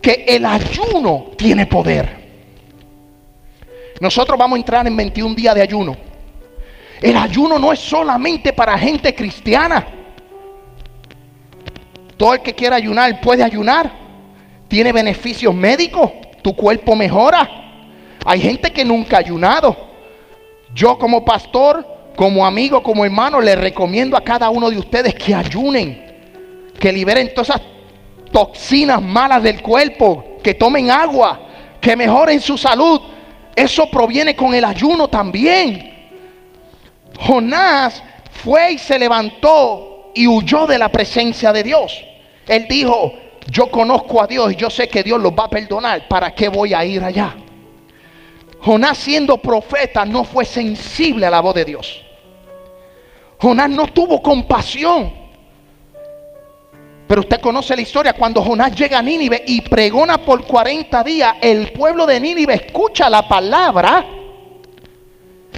que 0.00 0.24
el 0.26 0.46
ayuno 0.46 1.32
tiene 1.36 1.66
poder. 1.66 2.18
Nosotros 4.00 4.38
vamos 4.38 4.56
a 4.56 4.60
entrar 4.60 4.86
en 4.86 4.96
21 4.96 5.34
días 5.34 5.54
de 5.54 5.62
ayuno. 5.62 5.96
El 7.02 7.16
ayuno 7.16 7.58
no 7.58 7.72
es 7.72 7.78
solamente 7.78 8.52
para 8.52 8.78
gente 8.78 9.14
cristiana. 9.14 9.86
Todo 12.16 12.34
el 12.34 12.40
que 12.40 12.54
quiera 12.54 12.76
ayunar 12.76 13.20
puede 13.20 13.42
ayunar. 13.42 13.90
Tiene 14.68 14.92
beneficios 14.92 15.54
médicos. 15.54 16.10
Tu 16.42 16.54
cuerpo 16.54 16.96
mejora. 16.96 17.69
Hay 18.24 18.40
gente 18.40 18.70
que 18.72 18.84
nunca 18.84 19.16
ha 19.16 19.20
ayunado. 19.20 19.76
Yo 20.74 20.98
como 20.98 21.24
pastor, 21.24 21.86
como 22.16 22.46
amigo, 22.46 22.82
como 22.82 23.04
hermano, 23.04 23.40
le 23.40 23.56
recomiendo 23.56 24.16
a 24.16 24.20
cada 24.20 24.50
uno 24.50 24.70
de 24.70 24.78
ustedes 24.78 25.14
que 25.14 25.34
ayunen, 25.34 26.06
que 26.78 26.92
liberen 26.92 27.32
todas 27.34 27.50
esas 27.50 27.62
toxinas 28.30 29.02
malas 29.02 29.42
del 29.42 29.62
cuerpo, 29.62 30.38
que 30.42 30.54
tomen 30.54 30.90
agua, 30.90 31.40
que 31.80 31.96
mejoren 31.96 32.40
su 32.40 32.56
salud. 32.56 33.00
Eso 33.56 33.90
proviene 33.90 34.36
con 34.36 34.54
el 34.54 34.64
ayuno 34.64 35.08
también. 35.08 35.90
Jonás 37.18 38.02
fue 38.30 38.72
y 38.72 38.78
se 38.78 38.98
levantó 38.98 40.12
y 40.14 40.26
huyó 40.26 40.66
de 40.66 40.78
la 40.78 40.88
presencia 40.88 41.52
de 41.52 41.62
Dios. 41.62 42.04
Él 42.46 42.66
dijo, 42.68 43.12
yo 43.50 43.70
conozco 43.70 44.22
a 44.22 44.26
Dios 44.26 44.52
y 44.52 44.56
yo 44.56 44.70
sé 44.70 44.88
que 44.88 45.02
Dios 45.02 45.20
los 45.20 45.32
va 45.32 45.44
a 45.44 45.50
perdonar. 45.50 46.06
¿Para 46.08 46.34
qué 46.34 46.48
voy 46.48 46.74
a 46.74 46.84
ir 46.84 47.02
allá? 47.02 47.34
Jonás 48.62 48.98
siendo 48.98 49.38
profeta 49.38 50.04
no 50.04 50.24
fue 50.24 50.44
sensible 50.44 51.26
a 51.26 51.30
la 51.30 51.40
voz 51.40 51.54
de 51.54 51.64
Dios. 51.64 52.02
Jonás 53.38 53.70
no 53.70 53.86
tuvo 53.86 54.20
compasión. 54.22 55.12
Pero 57.06 57.22
usted 57.22 57.40
conoce 57.40 57.74
la 57.74 57.82
historia, 57.82 58.12
cuando 58.12 58.42
Jonás 58.42 58.72
llega 58.76 58.98
a 58.98 59.02
Nínive 59.02 59.42
y 59.46 59.62
pregona 59.62 60.18
por 60.18 60.44
40 60.44 61.02
días, 61.02 61.34
el 61.40 61.72
pueblo 61.72 62.06
de 62.06 62.20
Nínive 62.20 62.54
escucha 62.54 63.10
la 63.10 63.26
palabra, 63.26 64.06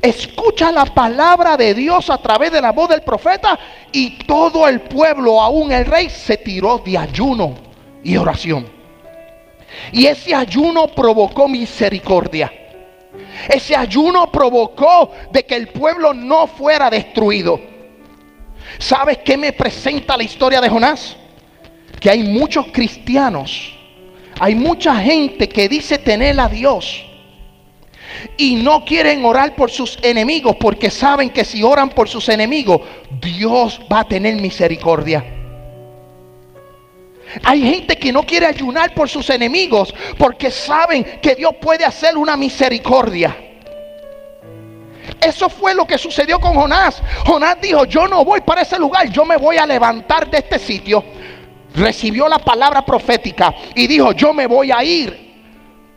escucha 0.01 0.73
la 0.73 0.87
palabra 0.87 1.57
de 1.59 1.75
Dios 1.75 2.09
a 2.09 2.17
través 2.19 2.53
de 2.53 2.63
la 2.63 2.73
voz 2.73 2.89
del 2.89 3.03
profeta 3.03 3.59
y 3.91 4.17
todo 4.25 4.67
el 4.67 4.81
pueblo, 4.81 5.43
aún 5.43 5.73
el 5.73 5.85
rey, 5.85 6.09
se 6.09 6.39
tiró 6.39 6.79
de 6.79 6.97
ayuno 6.97 7.55
y 8.03 8.17
oración. 8.17 8.67
Y 9.93 10.07
ese 10.07 10.35
ayuno 10.35 10.87
provocó 10.87 11.49
misericordia. 11.49 12.51
Ese 13.49 13.77
ayuno 13.77 14.31
provocó 14.31 15.13
de 15.31 15.45
que 15.45 15.57
el 15.57 15.69
pueblo 15.69 16.13
no 16.15 16.47
fuera 16.47 16.91
destruido. 16.91 17.61
¿Sabes 18.79 19.19
qué 19.19 19.37
me 19.37 19.53
presenta 19.53 20.17
la 20.17 20.23
historia 20.23 20.61
de 20.61 20.69
Jonás? 20.69 21.17
Que 22.01 22.11
hay 22.11 22.23
muchos 22.23 22.67
cristianos, 22.73 23.75
hay 24.41 24.55
mucha 24.55 24.97
gente 24.97 25.49
que 25.49 25.69
dice 25.69 25.99
tener 25.99 26.39
a 26.41 26.49
Dios 26.49 27.05
y 28.37 28.57
no 28.57 28.85
quieren 28.85 29.25
orar 29.25 29.55
por 29.55 29.71
sus 29.71 29.99
enemigos 30.03 30.57
porque 30.57 30.91
saben 30.91 31.31
que 31.31 31.45
si 31.45 31.63
oran 31.63 31.91
por 31.91 32.09
sus 32.09 32.29
enemigos, 32.29 32.81
Dios 33.21 33.81
va 33.93 34.01
a 34.01 34.09
tener 34.09 34.37
misericordia. 34.37 35.42
Hay 37.43 37.63
gente 37.63 37.97
que 37.97 38.13
no 38.13 38.23
quiere 38.25 38.47
ayunar 38.47 38.93
por 38.95 39.09
sus 39.09 39.31
enemigos 39.31 39.95
porque 40.19 40.51
saben 40.51 41.21
que 41.21 41.35
Dios 41.35 41.55
puede 41.61 41.85
hacer 41.85 42.17
una 42.17 42.37
misericordia. 42.37 43.37
Eso 45.21 45.49
fue 45.49 45.75
lo 45.75 45.87
que 45.87 45.99
sucedió 45.99 46.39
con 46.39 46.55
Jonás. 46.55 47.03
Jonás 47.27 47.61
dijo, 47.61 47.85
yo 47.87 48.07
no 48.07 48.25
voy 48.25 48.41
para 48.41 48.63
ese 48.63 48.79
lugar, 48.79 49.09
yo 49.11 49.25
me 49.25 49.37
voy 49.37 49.57
a 49.57 49.67
levantar 49.67 50.29
de 50.31 50.39
este 50.39 50.59
sitio. 50.59 51.05
Recibió 51.75 52.29
la 52.29 52.39
palabra 52.39 52.85
profética 52.85 53.55
y 53.75 53.87
dijo, 53.87 54.13
yo 54.13 54.35
me 54.35 54.47
voy 54.47 54.71
a 54.71 54.85
ir. 54.85 55.33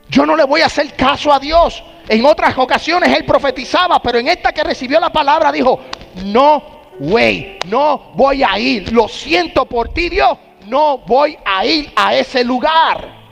Yo 0.08 0.26
no 0.26 0.36
le 0.36 0.44
voy 0.44 0.62
a 0.62 0.68
hacer 0.68 0.94
caso 0.96 1.34
a 1.34 1.40
Dios. 1.40 1.84
En 2.08 2.24
otras 2.26 2.58
ocasiones 2.58 3.10
él 3.18 3.26
profetizaba, 3.26 4.02
pero 4.02 4.20
en 4.20 4.28
esta 4.28 4.54
que 4.54 4.64
recibió 4.64 5.00
la 5.00 5.12
palabra 5.12 5.52
dijo, 5.52 5.80
no, 6.24 6.64
güey, 7.00 7.58
no 7.68 8.12
voy 8.14 8.44
a 8.44 8.58
ir. 8.58 8.94
Lo 8.94 9.08
siento 9.08 9.66
por 9.66 9.90
ti, 9.90 10.10
Dios 10.10 10.38
no 10.68 11.00
voy 11.00 11.38
a 11.46 11.66
ir 11.66 11.92
a 11.96 12.16
ese 12.16 12.44
lugar. 12.44 13.26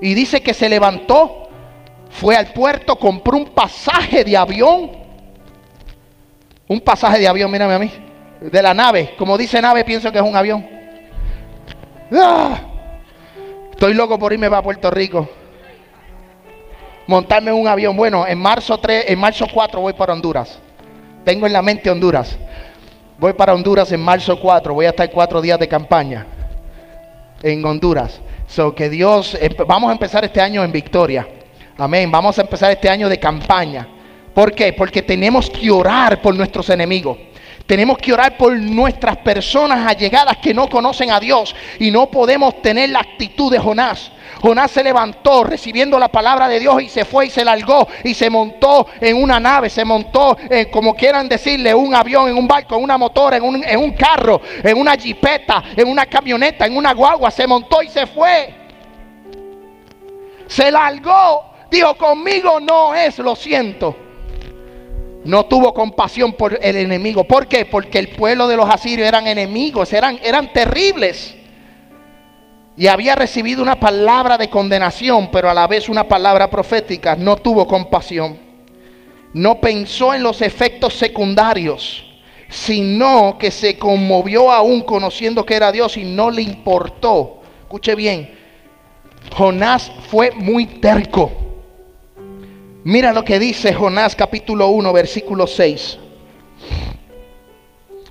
Y 0.00 0.14
dice 0.14 0.40
que 0.40 0.54
se 0.54 0.68
levantó, 0.68 1.48
fue 2.10 2.36
al 2.36 2.52
puerto, 2.52 2.96
compró 2.96 3.36
un 3.36 3.46
pasaje 3.46 4.24
de 4.24 4.36
avión. 4.36 4.92
Un 6.66 6.80
pasaje 6.80 7.18
de 7.18 7.28
avión, 7.28 7.50
mírame 7.50 7.74
a 7.74 7.78
mí. 7.78 7.90
de 8.40 8.62
la 8.62 8.72
nave. 8.72 9.14
Como 9.18 9.36
dice 9.36 9.60
nave, 9.60 9.84
pienso 9.84 10.12
que 10.12 10.18
es 10.18 10.24
un 10.24 10.36
avión. 10.36 10.64
¡Ah! 12.12 12.60
Estoy 13.70 13.94
loco 13.94 14.18
por 14.18 14.32
irme 14.32 14.48
para 14.48 14.62
Puerto 14.62 14.90
Rico. 14.90 15.28
Montarme 17.06 17.50
en 17.50 17.56
un 17.56 17.66
avión. 17.66 17.96
Bueno, 17.96 18.26
en 18.26 18.38
marzo 18.38 18.78
3, 18.78 19.06
en 19.08 19.18
marzo 19.18 19.46
4 19.52 19.80
voy 19.80 19.92
para 19.94 20.12
Honduras. 20.12 20.58
Tengo 21.24 21.46
en 21.46 21.52
la 21.52 21.62
mente 21.62 21.90
Honduras. 21.90 22.38
Voy 23.18 23.32
para 23.32 23.52
Honduras 23.52 23.90
en 23.90 24.00
marzo 24.00 24.38
4. 24.38 24.72
Voy 24.72 24.86
a 24.86 24.90
estar 24.90 25.10
cuatro 25.10 25.40
días 25.40 25.58
de 25.58 25.66
campaña 25.66 26.24
en 27.42 27.64
Honduras. 27.64 28.20
So 28.46 28.72
que 28.72 28.88
Dios, 28.88 29.36
vamos 29.66 29.90
a 29.90 29.92
empezar 29.92 30.24
este 30.24 30.40
año 30.40 30.62
en 30.62 30.70
victoria. 30.70 31.26
Amén. 31.76 32.12
Vamos 32.12 32.38
a 32.38 32.42
empezar 32.42 32.70
este 32.70 32.88
año 32.88 33.08
de 33.08 33.18
campaña. 33.18 33.88
¿Por 34.32 34.52
qué? 34.52 34.72
Porque 34.72 35.02
tenemos 35.02 35.50
que 35.50 35.68
orar 35.68 36.22
por 36.22 36.32
nuestros 36.36 36.70
enemigos. 36.70 37.18
Tenemos 37.68 37.98
que 37.98 38.14
orar 38.14 38.38
por 38.38 38.58
nuestras 38.58 39.18
personas 39.18 39.86
allegadas 39.86 40.38
que 40.38 40.54
no 40.54 40.70
conocen 40.70 41.10
a 41.10 41.20
Dios 41.20 41.54
y 41.78 41.90
no 41.90 42.06
podemos 42.06 42.62
tener 42.62 42.88
la 42.88 43.00
actitud 43.00 43.52
de 43.52 43.58
Jonás. 43.58 44.10
Jonás 44.40 44.70
se 44.70 44.82
levantó 44.82 45.44
recibiendo 45.44 45.98
la 45.98 46.08
palabra 46.08 46.48
de 46.48 46.60
Dios 46.60 46.80
y 46.80 46.88
se 46.88 47.04
fue 47.04 47.26
y 47.26 47.30
se 47.30 47.44
largó 47.44 47.86
y 48.04 48.14
se 48.14 48.30
montó 48.30 48.86
en 48.98 49.22
una 49.22 49.38
nave, 49.38 49.68
se 49.68 49.84
montó, 49.84 50.38
en, 50.48 50.70
como 50.70 50.94
quieran 50.94 51.28
decirle, 51.28 51.74
un 51.74 51.94
avión, 51.94 52.30
en 52.30 52.38
un 52.38 52.48
barco, 52.48 52.74
en 52.74 52.84
una 52.84 52.96
motora, 52.96 53.36
en 53.36 53.42
un, 53.42 53.62
en 53.62 53.78
un 53.78 53.92
carro, 53.92 54.40
en 54.62 54.78
una 54.78 54.96
jipeta, 54.96 55.62
en 55.76 55.88
una 55.88 56.06
camioneta, 56.06 56.64
en 56.64 56.74
una 56.74 56.94
guagua, 56.94 57.30
se 57.30 57.46
montó 57.46 57.82
y 57.82 57.88
se 57.88 58.06
fue. 58.06 58.54
Se 60.46 60.70
largó, 60.70 61.52
dijo, 61.70 61.94
conmigo 61.98 62.60
no 62.60 62.94
es, 62.94 63.18
lo 63.18 63.36
siento 63.36 64.07
no 65.28 65.44
tuvo 65.44 65.74
compasión 65.74 66.32
por 66.32 66.58
el 66.62 66.76
enemigo. 66.76 67.22
¿Por 67.22 67.48
qué? 67.48 67.66
Porque 67.66 67.98
el 67.98 68.08
pueblo 68.08 68.48
de 68.48 68.56
los 68.56 68.66
asirios 68.66 69.06
eran 69.06 69.26
enemigos, 69.26 69.92
eran, 69.92 70.18
eran 70.24 70.54
terribles. 70.54 71.34
Y 72.78 72.86
había 72.86 73.14
recibido 73.14 73.62
una 73.62 73.78
palabra 73.78 74.38
de 74.38 74.48
condenación, 74.48 75.30
pero 75.30 75.50
a 75.50 75.54
la 75.54 75.66
vez 75.66 75.90
una 75.90 76.08
palabra 76.08 76.48
profética. 76.48 77.14
No 77.14 77.36
tuvo 77.36 77.66
compasión. 77.66 78.38
No 79.34 79.60
pensó 79.60 80.14
en 80.14 80.22
los 80.22 80.40
efectos 80.40 80.94
secundarios, 80.94 82.06
sino 82.48 83.36
que 83.38 83.50
se 83.50 83.76
conmovió 83.76 84.50
aún 84.50 84.80
conociendo 84.80 85.44
que 85.44 85.56
era 85.56 85.70
Dios 85.70 85.98
y 85.98 86.04
no 86.04 86.30
le 86.30 86.40
importó. 86.40 87.42
Escuche 87.64 87.94
bien, 87.94 88.34
Jonás 89.36 89.92
fue 90.08 90.30
muy 90.30 90.64
terco. 90.64 91.47
Mira 92.88 93.12
lo 93.12 93.22
que 93.22 93.38
dice 93.38 93.74
Jonás 93.74 94.16
capítulo 94.16 94.68
1, 94.68 94.94
versículo 94.94 95.46
6. 95.46 95.98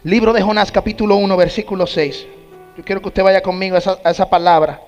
Libro 0.03 0.33
de 0.33 0.43
Jonás 0.43 0.71
capítulo 0.71 1.15
1, 1.15 1.35
versículo 1.35 1.87
6. 1.87 2.27
Yo 2.77 2.85
quiero 2.85 3.01
que 3.01 3.07
usted 3.07 3.23
vaya 3.23 3.41
conmigo 3.41 3.75
a 3.75 3.79
esa, 3.79 3.97
a 4.03 4.11
esa 4.11 4.29
palabra. 4.29 4.79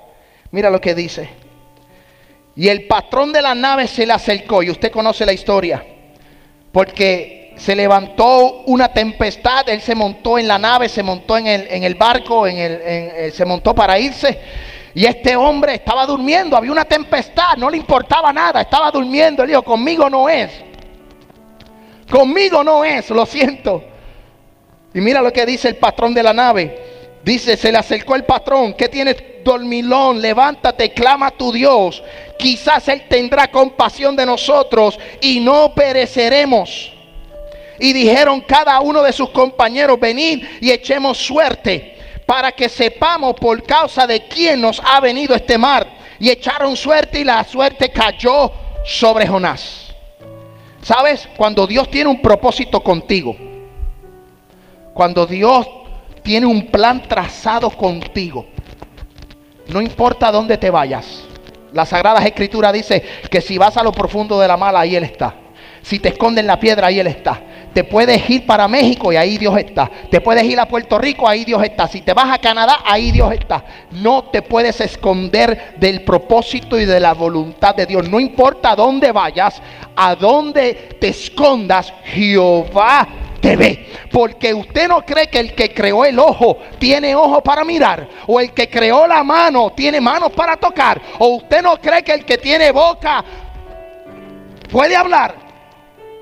Mira 0.52 0.70
lo 0.70 0.80
que 0.80 0.94
dice. 0.94 1.28
Y 2.56 2.68
el 2.68 2.86
patrón 2.86 3.34
de 3.34 3.42
la 3.42 3.56
nave 3.56 3.88
se 3.88 4.06
le 4.06 4.14
acercó, 4.14 4.62
y 4.62 4.70
usted 4.70 4.92
conoce 4.92 5.26
la 5.26 5.34
historia, 5.34 5.84
porque 6.72 7.56
se 7.58 7.76
levantó 7.76 8.62
una 8.68 8.94
tempestad, 8.94 9.68
él 9.70 9.82
se 9.82 9.96
montó 9.96 10.38
en 10.38 10.48
la 10.48 10.60
nave, 10.60 10.88
se 10.88 11.02
montó 11.02 11.36
en 11.36 11.48
el, 11.48 11.68
en 11.68 11.84
el 11.84 11.96
barco, 11.96 12.46
en 12.46 12.60
el, 12.60 12.82
en, 12.84 13.32
se 13.32 13.44
montó 13.44 13.74
para 13.74 13.98
irse, 13.98 14.40
y 14.94 15.06
este 15.06 15.36
hombre 15.36 15.76
estaba 15.76 16.06
durmiendo, 16.06 16.58
había 16.58 16.72
una 16.72 16.86
tempestad, 16.86 17.56
no 17.58 17.70
le 17.70 17.78
importaba 17.78 18.34
nada, 18.34 18.62
estaba 18.62 18.90
durmiendo. 18.92 19.44
Él 19.44 19.50
dijo, 19.50 19.64
conmigo 19.64 20.10
no 20.10 20.28
es. 20.28 20.52
Conmigo 22.10 22.64
no 22.64 22.84
es, 22.84 23.10
lo 23.12 23.26
siento. 23.26 23.84
Y 24.94 25.00
mira 25.00 25.22
lo 25.22 25.32
que 25.32 25.46
dice 25.46 25.68
el 25.68 25.76
patrón 25.76 26.14
de 26.14 26.24
la 26.24 26.34
nave. 26.34 27.20
Dice, 27.24 27.56
se 27.56 27.72
le 27.72 27.78
acercó 27.78 28.16
el 28.16 28.24
patrón, 28.24 28.74
¿qué 28.74 28.88
tienes 28.88 29.18
dormilón? 29.44 30.22
Levántate, 30.22 30.92
clama 30.92 31.28
a 31.28 31.32
tu 31.32 31.52
Dios. 31.52 32.02
Quizás 32.40 32.88
Él 32.88 33.04
tendrá 33.08 33.52
compasión 33.52 34.16
de 34.16 34.26
nosotros 34.26 34.98
y 35.22 35.40
no 35.40 35.74
pereceremos. 35.76 36.94
Y 37.78 37.94
dijeron 37.94 38.42
cada 38.42 38.80
uno 38.80 39.04
de 39.04 39.14
sus 39.14 39.30
compañeros, 39.30 40.00
venid 40.00 40.44
y 40.60 40.72
echemos 40.72 41.18
suerte 41.18 41.99
para 42.30 42.52
que 42.52 42.70
sepamos 42.70 43.34
por 43.34 43.64
causa 43.64 44.06
de 44.06 44.28
quién 44.28 44.62
nos 44.62 44.80
ha 44.86 45.00
venido 45.00 45.34
este 45.34 45.58
mar. 45.58 45.88
Y 46.20 46.30
echaron 46.30 46.78
suerte 46.78 47.22
y 47.22 47.24
la 47.24 47.44
suerte 47.44 47.90
cayó 47.90 48.52
sobre 48.86 49.26
Jonás. 49.26 49.96
¿Sabes? 50.84 51.28
Cuando 51.36 51.66
Dios 51.66 51.90
tiene 51.90 52.08
un 52.08 52.22
propósito 52.22 52.84
contigo, 52.84 53.36
cuando 54.94 55.26
Dios 55.26 55.68
tiene 56.22 56.46
un 56.46 56.68
plan 56.68 57.02
trazado 57.02 57.72
contigo, 57.72 58.46
no 59.70 59.82
importa 59.82 60.32
dónde 60.32 60.60
te 60.60 60.70
vayas. 60.70 61.24
La 61.74 61.88
Sagrada 61.88 62.24
Escritura 62.24 62.72
dice 62.72 63.04
que 63.32 63.42
si 63.42 63.58
vas 63.58 63.76
a 63.76 63.82
lo 63.82 63.92
profundo 63.92 64.40
de 64.40 64.48
la 64.48 64.56
mala, 64.56 64.82
ahí 64.82 64.96
Él 64.96 65.04
está. 65.04 65.34
Si 65.82 65.98
te 65.98 66.10
esconde 66.10 66.42
en 66.42 66.48
la 66.48 66.60
piedra, 66.60 66.88
ahí 66.88 67.00
Él 67.00 67.08
está. 67.08 67.42
Te 67.74 67.84
puedes 67.84 68.28
ir 68.30 68.46
para 68.46 68.68
México 68.68 69.14
y 69.14 69.16
ahí 69.16 69.38
Dios 69.38 69.58
está. 69.58 69.90
Te 70.10 70.22
puedes 70.22 70.44
ir 70.44 70.60
a 70.60 70.68
Puerto 70.68 70.98
Rico, 70.98 71.28
ahí 71.28 71.46
Dios 71.46 71.64
está. 71.64 71.88
Si 71.88 72.02
te 72.02 72.14
vas 72.14 72.34
a 72.34 72.40
Canadá, 72.40 72.80
ahí 72.86 73.12
Dios 73.12 73.32
está. 73.32 73.64
No 73.92 74.26
te 74.26 74.42
puedes 74.42 74.82
esconder 74.82 75.76
del 75.78 76.04
propósito 76.04 76.80
y 76.80 76.86
de 76.86 77.00
la 77.00 77.14
voluntad 77.14 77.76
de 77.76 77.86
Dios. 77.86 78.10
No 78.10 78.20
importa 78.20 78.76
dónde 78.76 79.12
vayas, 79.12 79.62
a 79.96 80.16
dónde 80.16 80.98
te 81.00 81.10
escondas, 81.10 81.94
Jehová 82.06 83.08
te 83.40 83.56
ve. 83.56 83.88
Porque 84.12 84.54
usted 84.54 84.88
no 84.88 85.06
cree 85.06 85.28
que 85.28 85.40
el 85.40 85.54
que 85.54 85.74
creó 85.74 86.06
el 86.06 86.18
ojo 86.20 86.58
tiene 86.80 87.16
ojo 87.16 87.42
para 87.42 87.64
mirar. 87.64 88.08
O 88.28 88.40
el 88.40 88.52
que 88.52 88.70
creó 88.70 89.06
la 89.08 89.24
mano 89.24 89.72
tiene 89.72 90.02
manos 90.02 90.32
para 90.32 90.58
tocar. 90.58 91.02
O 91.20 91.36
usted 91.36 91.62
no 91.62 91.78
cree 91.80 92.04
que 92.04 92.14
el 92.14 92.26
que 92.26 92.38
tiene 92.38 92.72
boca 92.72 93.24
puede 94.72 94.96
hablar. 94.96 95.49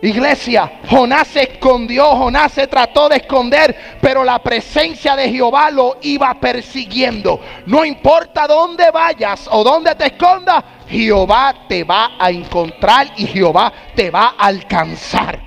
Iglesia, 0.02 0.82
Jonás 0.88 1.28
se 1.30 1.42
escondió, 1.42 2.16
Jonás 2.16 2.52
se 2.52 2.68
trató 2.68 3.10
de 3.10 3.16
esconder, 3.16 3.98
pero 4.00 4.24
la 4.24 4.38
presencia 4.38 5.16
de 5.16 5.32
Jehová 5.32 5.72
lo 5.72 5.98
iba 6.04 6.36
persiguiendo. 6.36 7.40
No 7.66 7.84
importa 7.84 8.46
dónde 8.46 8.92
vayas 8.92 9.50
o 9.52 9.64
dónde 9.64 9.96
te 9.96 10.06
escondas, 10.06 10.64
Jehová 10.88 11.66
te 11.68 11.84
va 11.84 12.12
a 12.20 12.30
encontrar 12.30 13.08
y 13.18 13.26
Jehová 13.26 13.74
te 13.96 14.12
va 14.12 14.36
a 14.38 14.46
alcanzar. 14.46 15.40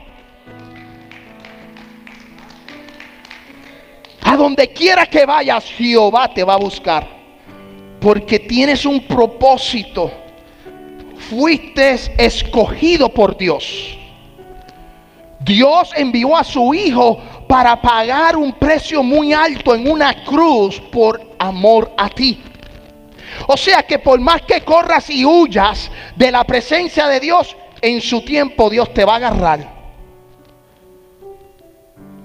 A 4.22 4.36
donde 4.36 4.68
quiera 4.72 5.06
que 5.06 5.26
vayas, 5.26 5.64
Jehová 5.64 6.34
te 6.34 6.42
va 6.42 6.54
a 6.54 6.58
buscar. 6.58 7.06
Porque 8.00 8.40
tienes 8.40 8.84
un 8.84 9.06
propósito. 9.06 10.10
Fuiste 11.28 11.96
escogido 12.18 13.08
por 13.10 13.36
Dios. 13.36 13.96
Dios 15.40 15.92
envió 15.96 16.36
a 16.36 16.44
su 16.44 16.74
Hijo 16.74 17.18
para 17.48 17.80
pagar 17.80 18.36
un 18.36 18.52
precio 18.52 19.02
muy 19.02 19.32
alto 19.32 19.74
en 19.74 19.90
una 19.90 20.24
cruz 20.24 20.80
por 20.80 21.20
amor 21.38 21.92
a 21.96 22.08
ti. 22.08 22.42
O 23.46 23.56
sea 23.56 23.82
que 23.82 23.98
por 23.98 24.20
más 24.20 24.42
que 24.42 24.60
corras 24.60 25.08
y 25.08 25.24
huyas 25.24 25.90
de 26.14 26.30
la 26.30 26.44
presencia 26.44 27.08
de 27.08 27.20
Dios, 27.20 27.56
en 27.80 28.00
su 28.00 28.22
tiempo 28.22 28.68
Dios 28.68 28.92
te 28.92 29.04
va 29.04 29.14
a 29.14 29.16
agarrar. 29.16 29.80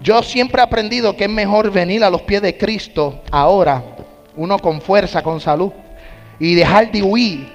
Yo 0.02 0.22
siempre 0.22 0.62
he 0.62 0.64
aprendido 0.64 1.16
que 1.16 1.24
es 1.24 1.30
mejor 1.30 1.72
venir 1.72 2.04
a 2.04 2.10
los 2.10 2.22
pies 2.22 2.42
de 2.42 2.58
Cristo 2.58 3.22
ahora, 3.32 3.84
uno 4.36 4.60
con 4.60 4.82
fuerza, 4.82 5.24
con 5.24 5.40
salud, 5.40 5.72
y 6.38 6.54
dejar 6.54 6.92
de 6.92 7.02
huir 7.02 7.55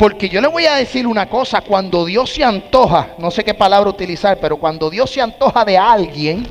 porque 0.00 0.30
yo 0.30 0.40
le 0.40 0.48
voy 0.48 0.64
a 0.64 0.76
decir 0.76 1.06
una 1.06 1.28
cosa, 1.28 1.60
cuando 1.60 2.06
Dios 2.06 2.30
se 2.30 2.42
antoja, 2.42 3.08
no 3.18 3.30
sé 3.30 3.44
qué 3.44 3.52
palabra 3.52 3.90
utilizar, 3.90 4.38
pero 4.40 4.56
cuando 4.56 4.88
Dios 4.88 5.10
se 5.10 5.20
antoja 5.20 5.62
de 5.62 5.76
alguien, 5.76 6.48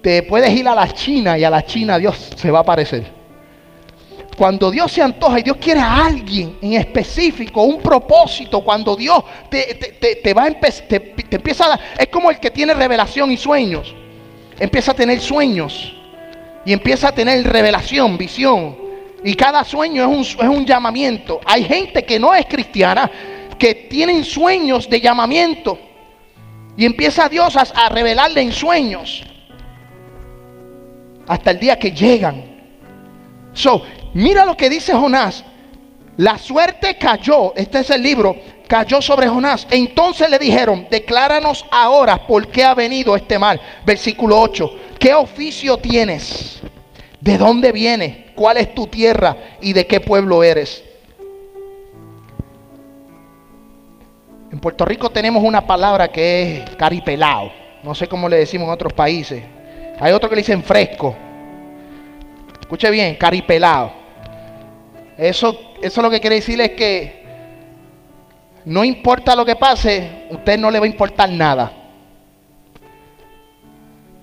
te 0.00 0.22
puedes 0.22 0.50
ir 0.52 0.66
a 0.66 0.74
la 0.74 0.90
China 0.90 1.36
y 1.36 1.44
a 1.44 1.50
la 1.50 1.62
China 1.66 1.98
Dios 1.98 2.30
se 2.34 2.50
va 2.50 2.60
a 2.60 2.62
aparecer. 2.62 3.04
Cuando 4.38 4.70
Dios 4.70 4.90
se 4.90 5.02
antoja 5.02 5.38
y 5.38 5.42
Dios 5.42 5.58
quiere 5.58 5.80
a 5.80 6.06
alguien 6.06 6.56
en 6.62 6.72
específico, 6.72 7.60
un 7.60 7.82
propósito, 7.82 8.62
cuando 8.64 8.96
Dios 8.96 9.22
te, 9.50 10.32
va 10.32 10.44
a 10.44 10.50
te, 10.52 11.14
empieza 11.30 11.66
a 11.66 11.68
dar, 11.68 11.80
es 11.98 12.06
como 12.06 12.30
el 12.30 12.40
que 12.40 12.50
tiene 12.50 12.72
revelación 12.72 13.30
y 13.32 13.36
sueños. 13.36 13.94
Empieza 14.58 14.92
a 14.92 14.94
tener 14.94 15.20
sueños 15.20 15.94
y 16.64 16.72
empieza 16.72 17.08
a 17.08 17.12
tener 17.12 17.46
revelación, 17.46 18.16
visión. 18.16 18.85
Y 19.26 19.34
cada 19.34 19.64
sueño 19.64 20.04
es 20.04 20.36
un, 20.36 20.44
es 20.44 20.48
un 20.48 20.64
llamamiento. 20.64 21.40
Hay 21.44 21.64
gente 21.64 22.04
que 22.04 22.16
no 22.16 22.32
es 22.32 22.46
cristiana, 22.46 23.10
que 23.58 23.74
tienen 23.74 24.24
sueños 24.24 24.88
de 24.88 25.00
llamamiento. 25.00 25.76
Y 26.76 26.84
empieza 26.84 27.28
Dios 27.28 27.56
a, 27.56 27.88
revelarle 27.88 28.40
en 28.42 28.52
sueños. 28.52 29.24
Hasta 31.26 31.50
el 31.50 31.58
día 31.58 31.76
que 31.76 31.90
llegan. 31.90 32.44
So, 33.52 33.82
mira 34.14 34.44
lo 34.44 34.56
que 34.56 34.70
dice 34.70 34.92
Jonás. 34.92 35.42
La 36.18 36.38
suerte 36.38 36.96
cayó. 36.96 37.52
Este 37.56 37.80
es 37.80 37.90
el 37.90 38.04
libro. 38.04 38.36
cayó 38.68 39.02
sobre 39.02 39.26
Jonás. 39.26 39.66
Entonces 39.72 40.30
le 40.30 40.38
dijeron, 40.38 40.86
decláranos 40.88 41.64
ahora 41.72 42.28
por 42.28 42.46
qué 42.46 42.62
ha 42.62 42.74
venido 42.74 43.16
este 43.16 43.40
mal. 43.40 43.60
Versículo 43.84 44.40
8, 44.40 44.70
¿qué 45.00 45.14
oficio 45.14 45.78
tienes? 45.78 46.62
¿De 47.26 47.36
dónde 47.38 47.72
vienes? 47.72 48.18
¿Cuál 48.36 48.56
es 48.56 48.72
tu 48.72 48.86
tierra? 48.86 49.36
¿Y 49.60 49.72
de 49.72 49.84
qué 49.84 49.98
pueblo 49.98 50.44
eres? 50.44 50.84
En 54.52 54.60
Puerto 54.60 54.84
Rico 54.84 55.10
tenemos 55.10 55.42
una 55.42 55.66
palabra 55.66 56.06
que 56.06 56.58
es 56.58 56.76
caripelao. 56.76 57.50
No 57.82 57.96
sé 57.96 58.06
cómo 58.06 58.28
le 58.28 58.36
decimos 58.36 58.68
en 58.68 58.74
otros 58.74 58.92
países. 58.92 59.42
Hay 59.98 60.12
otro 60.12 60.28
que 60.28 60.36
le 60.36 60.42
dicen 60.42 60.62
fresco. 60.62 61.16
Escuche 62.60 62.88
bien, 62.92 63.16
caripelao. 63.16 63.92
Eso, 65.18 65.74
eso 65.82 66.02
lo 66.02 66.10
que 66.10 66.20
quiere 66.20 66.36
decir 66.36 66.60
es 66.60 66.70
que 66.70 67.24
no 68.66 68.84
importa 68.84 69.34
lo 69.34 69.44
que 69.44 69.56
pase, 69.56 70.28
usted 70.30 70.56
no 70.60 70.70
le 70.70 70.78
va 70.78 70.84
a 70.84 70.88
importar 70.88 71.28
nada. 71.28 71.72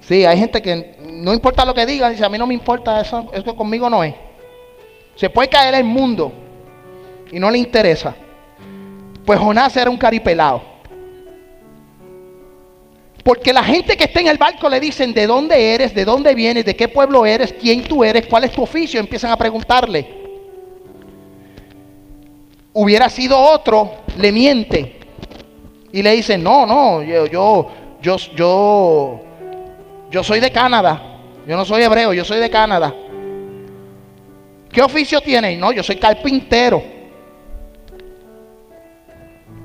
Sí, 0.07 0.25
hay 0.25 0.37
gente 0.37 0.61
que 0.61 0.97
no 1.01 1.33
importa 1.33 1.63
lo 1.63 1.73
que 1.73 1.85
diga, 1.85 2.09
dice, 2.09 2.25
a 2.25 2.29
mí 2.29 2.37
no 2.37 2.47
me 2.47 2.53
importa 2.53 2.99
eso, 2.99 3.29
eso 3.33 3.55
conmigo 3.55 3.89
no 3.89 4.03
es. 4.03 4.13
Se 5.15 5.29
puede 5.29 5.47
caer 5.47 5.75
el 5.75 5.83
mundo 5.83 6.31
y 7.31 7.39
no 7.39 7.49
le 7.49 7.57
interesa. 7.57 8.15
Pues 9.25 9.39
Jonás 9.39 9.75
era 9.77 9.89
un 9.89 9.97
caripelado. 9.97 10.73
Porque 13.23 13.53
la 13.53 13.63
gente 13.63 13.95
que 13.95 14.03
está 14.03 14.19
en 14.19 14.27
el 14.27 14.37
barco 14.37 14.67
le 14.67 14.81
dicen 14.81 15.13
de 15.13 15.25
dónde 15.25 15.73
eres, 15.73 15.95
de 15.95 16.03
dónde 16.03 16.35
vienes, 16.35 16.65
de 16.65 16.75
qué 16.75 16.89
pueblo 16.89 17.25
eres, 17.25 17.53
quién 17.53 17.83
tú 17.83 18.03
eres, 18.03 18.27
cuál 18.27 18.43
es 18.43 18.51
tu 18.51 18.63
oficio. 18.63 18.99
Empiezan 18.99 19.31
a 19.31 19.37
preguntarle. 19.37 20.21
Hubiera 22.73 23.09
sido 23.09 23.39
otro, 23.39 23.91
le 24.17 24.31
miente. 24.33 24.99
Y 25.93 26.01
le 26.01 26.11
dice, 26.11 26.37
no, 26.37 26.65
no, 26.65 27.01
yo, 27.01 27.27
yo, 27.27 27.69
yo, 28.01 28.17
yo, 28.35 29.21
yo 30.13 30.23
soy 30.23 30.39
de 30.39 30.52
Canadá. 30.52 31.02
Yo 31.47 31.58
no 31.58 31.65
soy 31.65 31.82
hebreo, 31.82 32.13
yo 32.13 32.23
soy 32.23 32.39
de 32.39 32.47
Canadá. 32.47 32.93
¿Qué 34.71 34.80
oficio 34.80 35.19
tiene? 35.21 35.58
No, 35.58 35.71
yo 35.71 35.82
soy 35.82 35.95
carpintero. 35.95 36.84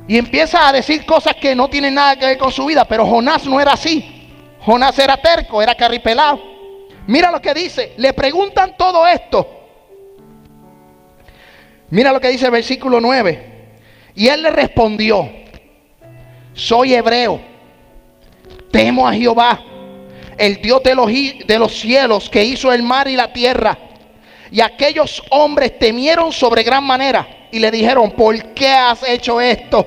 Y 0.09 0.17
empieza 0.17 0.67
a 0.67 0.73
decir 0.73 1.05
cosas 1.05 1.35
que 1.37 1.55
no 1.55 1.69
tienen 1.69 1.93
nada 1.93 2.17
que 2.17 2.25
ver 2.25 2.39
con 2.39 2.51
su 2.51 2.65
vida. 2.65 2.87
Pero 2.87 3.05
Jonás 3.05 3.45
no 3.45 3.61
era 3.61 3.73
así. 3.73 4.27
Jonás 4.61 4.99
era 4.99 5.19
terco, 5.19 5.61
era 5.61 5.75
carripelado. 5.75 6.41
Mira 7.07 7.31
lo 7.31 7.43
que 7.43 7.53
dice. 7.53 7.93
Le 7.99 8.15
preguntan 8.15 8.75
todo 8.79 9.07
esto. 9.07 9.47
Mira 11.91 12.11
lo 12.11 12.21
que 12.21 12.29
dice 12.29 12.47
el 12.47 12.53
versículo 12.53 13.03
9. 13.03 13.77
Y 14.15 14.29
él 14.29 14.43
le 14.43 14.51
respondió, 14.51 15.31
soy 16.55 16.95
hebreo, 16.95 17.39
temo 18.71 19.07
a 19.07 19.13
Jehová, 19.13 19.61
el 20.39 20.63
Dios 20.63 20.83
de 20.83 20.95
los, 20.95 21.07
de 21.09 21.59
los 21.59 21.79
cielos 21.79 22.31
que 22.31 22.45
hizo 22.45 22.73
el 22.73 22.83
mar 22.83 23.09
y 23.09 23.17
la 23.17 23.33
tierra. 23.33 23.77
Y 24.51 24.61
aquellos 24.61 25.23
hombres 25.31 25.79
temieron 25.79 26.33
sobre 26.33 26.63
gran 26.63 26.85
manera 26.85 27.49
y 27.51 27.59
le 27.59 27.71
dijeron, 27.71 28.11
¿por 28.13 28.55
qué 28.55 28.69
has 28.69 29.03
hecho 29.07 29.41
esto? 29.41 29.87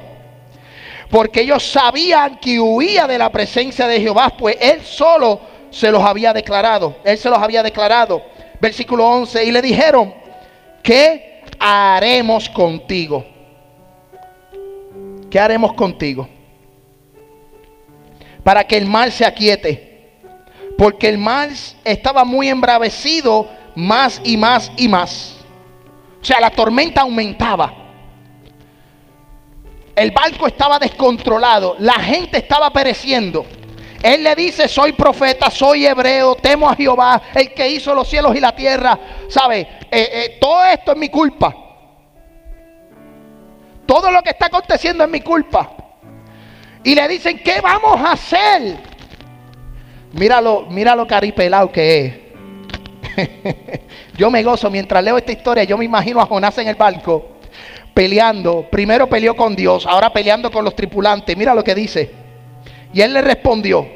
porque 1.11 1.41
ellos 1.41 1.61
sabían 1.61 2.39
que 2.39 2.59
huía 2.59 3.05
de 3.05 3.17
la 3.17 3.29
presencia 3.29 3.85
de 3.85 3.99
Jehová, 3.99 4.29
pues 4.29 4.55
él 4.61 4.81
solo 4.81 5.41
se 5.69 5.91
los 5.91 6.01
había 6.01 6.31
declarado. 6.31 6.95
Él 7.03 7.17
se 7.17 7.29
los 7.29 7.37
había 7.37 7.61
declarado. 7.61 8.23
Versículo 8.61 9.05
11, 9.05 9.43
y 9.43 9.51
le 9.51 9.61
dijeron, 9.61 10.13
¿qué 10.81 11.41
haremos 11.59 12.49
contigo? 12.49 13.25
¿Qué 15.29 15.37
haremos 15.37 15.73
contigo? 15.73 16.29
Para 18.41 18.63
que 18.63 18.77
el 18.77 18.85
mal 18.85 19.11
se 19.11 19.25
aquiete. 19.25 19.90
Porque 20.81 21.09
el 21.09 21.19
mal 21.19 21.51
estaba 21.83 22.23
muy 22.23 22.49
embravecido 22.49 23.47
más 23.75 24.19
y 24.23 24.35
más 24.35 24.71
y 24.77 24.87
más. 24.87 25.35
O 26.19 26.25
sea, 26.25 26.39
la 26.39 26.49
tormenta 26.49 27.01
aumentaba. 27.01 27.71
El 29.95 30.09
barco 30.09 30.47
estaba 30.47 30.79
descontrolado, 30.79 31.75
la 31.77 31.99
gente 31.99 32.39
estaba 32.39 32.73
pereciendo. 32.73 33.45
Él 34.01 34.23
le 34.23 34.33
dice, 34.33 34.67
soy 34.67 34.93
profeta, 34.93 35.51
soy 35.51 35.85
hebreo, 35.85 36.33
temo 36.33 36.67
a 36.67 36.75
Jehová, 36.75 37.21
el 37.35 37.53
que 37.53 37.69
hizo 37.69 37.93
los 37.93 38.07
cielos 38.09 38.35
y 38.35 38.39
la 38.39 38.55
tierra. 38.55 38.97
¿Sabe? 39.29 39.59
Eh, 39.59 39.87
eh, 39.91 40.37
todo 40.41 40.63
esto 40.63 40.93
es 40.93 40.97
mi 40.97 41.09
culpa. 41.09 41.55
Todo 43.85 44.09
lo 44.09 44.23
que 44.23 44.31
está 44.31 44.47
aconteciendo 44.47 45.03
es 45.03 45.09
mi 45.11 45.21
culpa. 45.21 45.73
Y 46.83 46.95
le 46.95 47.07
dicen, 47.07 47.37
¿qué 47.43 47.61
vamos 47.61 48.01
a 48.01 48.13
hacer? 48.13 48.90
Míralo, 50.13 50.67
míralo 50.69 51.07
caripelado 51.07 51.71
que 51.71 52.05
es. 52.05 53.27
yo 54.17 54.29
me 54.29 54.43
gozo 54.43 54.69
mientras 54.69 55.03
leo 55.03 55.17
esta 55.17 55.31
historia, 55.31 55.63
yo 55.63 55.77
me 55.77 55.85
imagino 55.85 56.21
a 56.21 56.25
Jonás 56.25 56.57
en 56.57 56.67
el 56.67 56.75
barco 56.75 57.31
peleando. 57.93 58.67
Primero 58.69 59.07
peleó 59.07 59.35
con 59.35 59.55
Dios, 59.55 59.85
ahora 59.85 60.11
peleando 60.11 60.51
con 60.51 60.65
los 60.65 60.75
tripulantes. 60.75 61.35
Mira 61.35 61.53
lo 61.53 61.63
que 61.63 61.75
dice. 61.75 62.11
Y 62.93 63.01
él 63.01 63.13
le 63.13 63.21
respondió, 63.21 63.87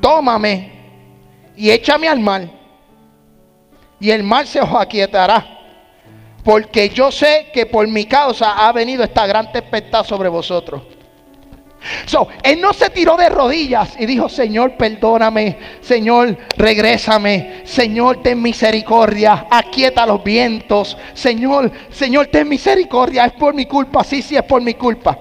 tómame 0.00 0.72
y 1.56 1.70
échame 1.70 2.08
al 2.08 2.20
mar. 2.20 2.48
Y 4.00 4.10
el 4.10 4.22
mar 4.22 4.46
se 4.46 4.60
os 4.60 4.74
aquietará. 4.74 5.50
Porque 6.42 6.90
yo 6.90 7.10
sé 7.10 7.50
que 7.54 7.64
por 7.64 7.86
mi 7.88 8.04
causa 8.04 8.66
ha 8.66 8.72
venido 8.72 9.02
esta 9.02 9.26
gran 9.26 9.50
tempestad 9.50 10.04
sobre 10.04 10.28
vosotros. 10.28 10.82
So, 12.06 12.28
él 12.42 12.60
no 12.60 12.72
se 12.72 12.90
tiró 12.90 13.16
de 13.16 13.28
rodillas 13.28 13.94
y 13.98 14.06
dijo, 14.06 14.28
Señor, 14.28 14.76
perdóname, 14.76 15.58
Señor, 15.80 16.36
regrésame, 16.56 17.62
Señor, 17.64 18.22
ten 18.22 18.40
misericordia, 18.40 19.46
aquieta 19.50 20.06
los 20.06 20.22
vientos, 20.24 20.96
Señor, 21.12 21.70
Señor, 21.90 22.28
ten 22.28 22.48
misericordia, 22.48 23.26
es 23.26 23.32
por 23.32 23.54
mi 23.54 23.66
culpa, 23.66 24.02
sí, 24.04 24.22
sí, 24.22 24.36
es 24.36 24.42
por 24.44 24.62
mi 24.62 24.74
culpa. 24.74 25.18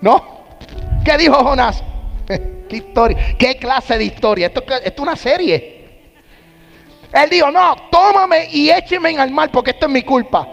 ¿No? 0.00 0.38
¿Qué 1.04 1.16
dijo 1.18 1.34
Jonás? 1.34 1.82
¿Qué 2.26 2.76
historia? 2.76 3.36
¿Qué 3.38 3.56
clase 3.56 3.98
de 3.98 4.04
historia? 4.04 4.46
Esto, 4.46 4.62
es 4.84 4.98
una 4.98 5.16
serie. 5.16 5.78
Él 7.12 7.30
dijo, 7.30 7.50
no, 7.50 7.74
tómame 7.90 8.48
y 8.52 8.70
écheme 8.70 9.10
en 9.10 9.20
el 9.20 9.30
mar 9.30 9.50
porque 9.50 9.70
esto 9.70 9.86
es 9.86 9.92
mi 9.92 10.02
culpa. 10.02 10.46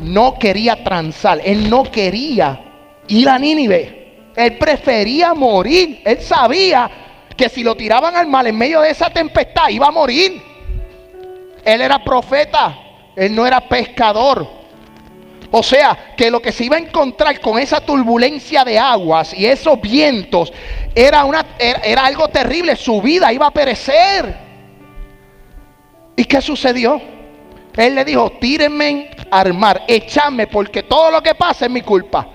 No 0.00 0.38
quería 0.38 0.82
transar, 0.82 1.40
él 1.44 1.68
no 1.68 1.84
quería 1.84 2.60
ir 3.08 3.28
a 3.28 3.38
Nínive. 3.38 3.99
Él 4.40 4.56
prefería 4.58 5.34
morir. 5.34 6.00
Él 6.04 6.20
sabía 6.20 6.90
que 7.36 7.48
si 7.48 7.62
lo 7.62 7.74
tiraban 7.74 8.16
al 8.16 8.26
mar 8.26 8.46
en 8.46 8.56
medio 8.56 8.80
de 8.80 8.90
esa 8.90 9.10
tempestad 9.10 9.68
iba 9.68 9.86
a 9.86 9.90
morir. 9.90 10.42
Él 11.64 11.80
era 11.80 12.02
profeta, 12.02 12.78
él 13.16 13.34
no 13.34 13.46
era 13.46 13.60
pescador. 13.60 14.60
O 15.52 15.62
sea, 15.62 16.14
que 16.16 16.30
lo 16.30 16.40
que 16.40 16.52
se 16.52 16.64
iba 16.64 16.76
a 16.76 16.80
encontrar 16.80 17.40
con 17.40 17.58
esa 17.58 17.80
turbulencia 17.80 18.64
de 18.64 18.78
aguas 18.78 19.34
y 19.34 19.46
esos 19.46 19.80
vientos 19.80 20.52
era, 20.94 21.24
una, 21.24 21.44
era, 21.58 22.04
algo 22.04 22.28
terrible. 22.28 22.76
Su 22.76 23.02
vida 23.02 23.32
iba 23.32 23.46
a 23.46 23.50
perecer. 23.50 24.36
¿Y 26.14 26.24
qué 26.24 26.40
sucedió? 26.40 27.00
Él 27.76 27.94
le 27.94 28.04
dijo, 28.04 28.30
tírenme 28.40 29.10
al 29.30 29.54
mar, 29.54 29.84
échame 29.88 30.46
porque 30.46 30.82
todo 30.84 31.10
lo 31.10 31.22
que 31.22 31.34
pasa 31.34 31.66
es 31.66 31.70
mi 31.70 31.82
culpa. 31.82 32.28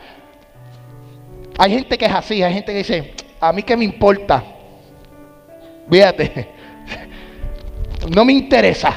Hay 1.57 1.71
gente 1.71 1.97
que 1.97 2.05
es 2.05 2.13
así, 2.13 2.43
hay 2.43 2.53
gente 2.53 2.71
que 2.71 2.77
dice, 2.79 3.13
a 3.39 3.53
mí 3.53 3.63
qué 3.63 3.77
me 3.77 3.85
importa. 3.85 4.43
Fíjate, 5.89 6.49
no 8.15 8.25
me 8.25 8.33
interesa. 8.33 8.93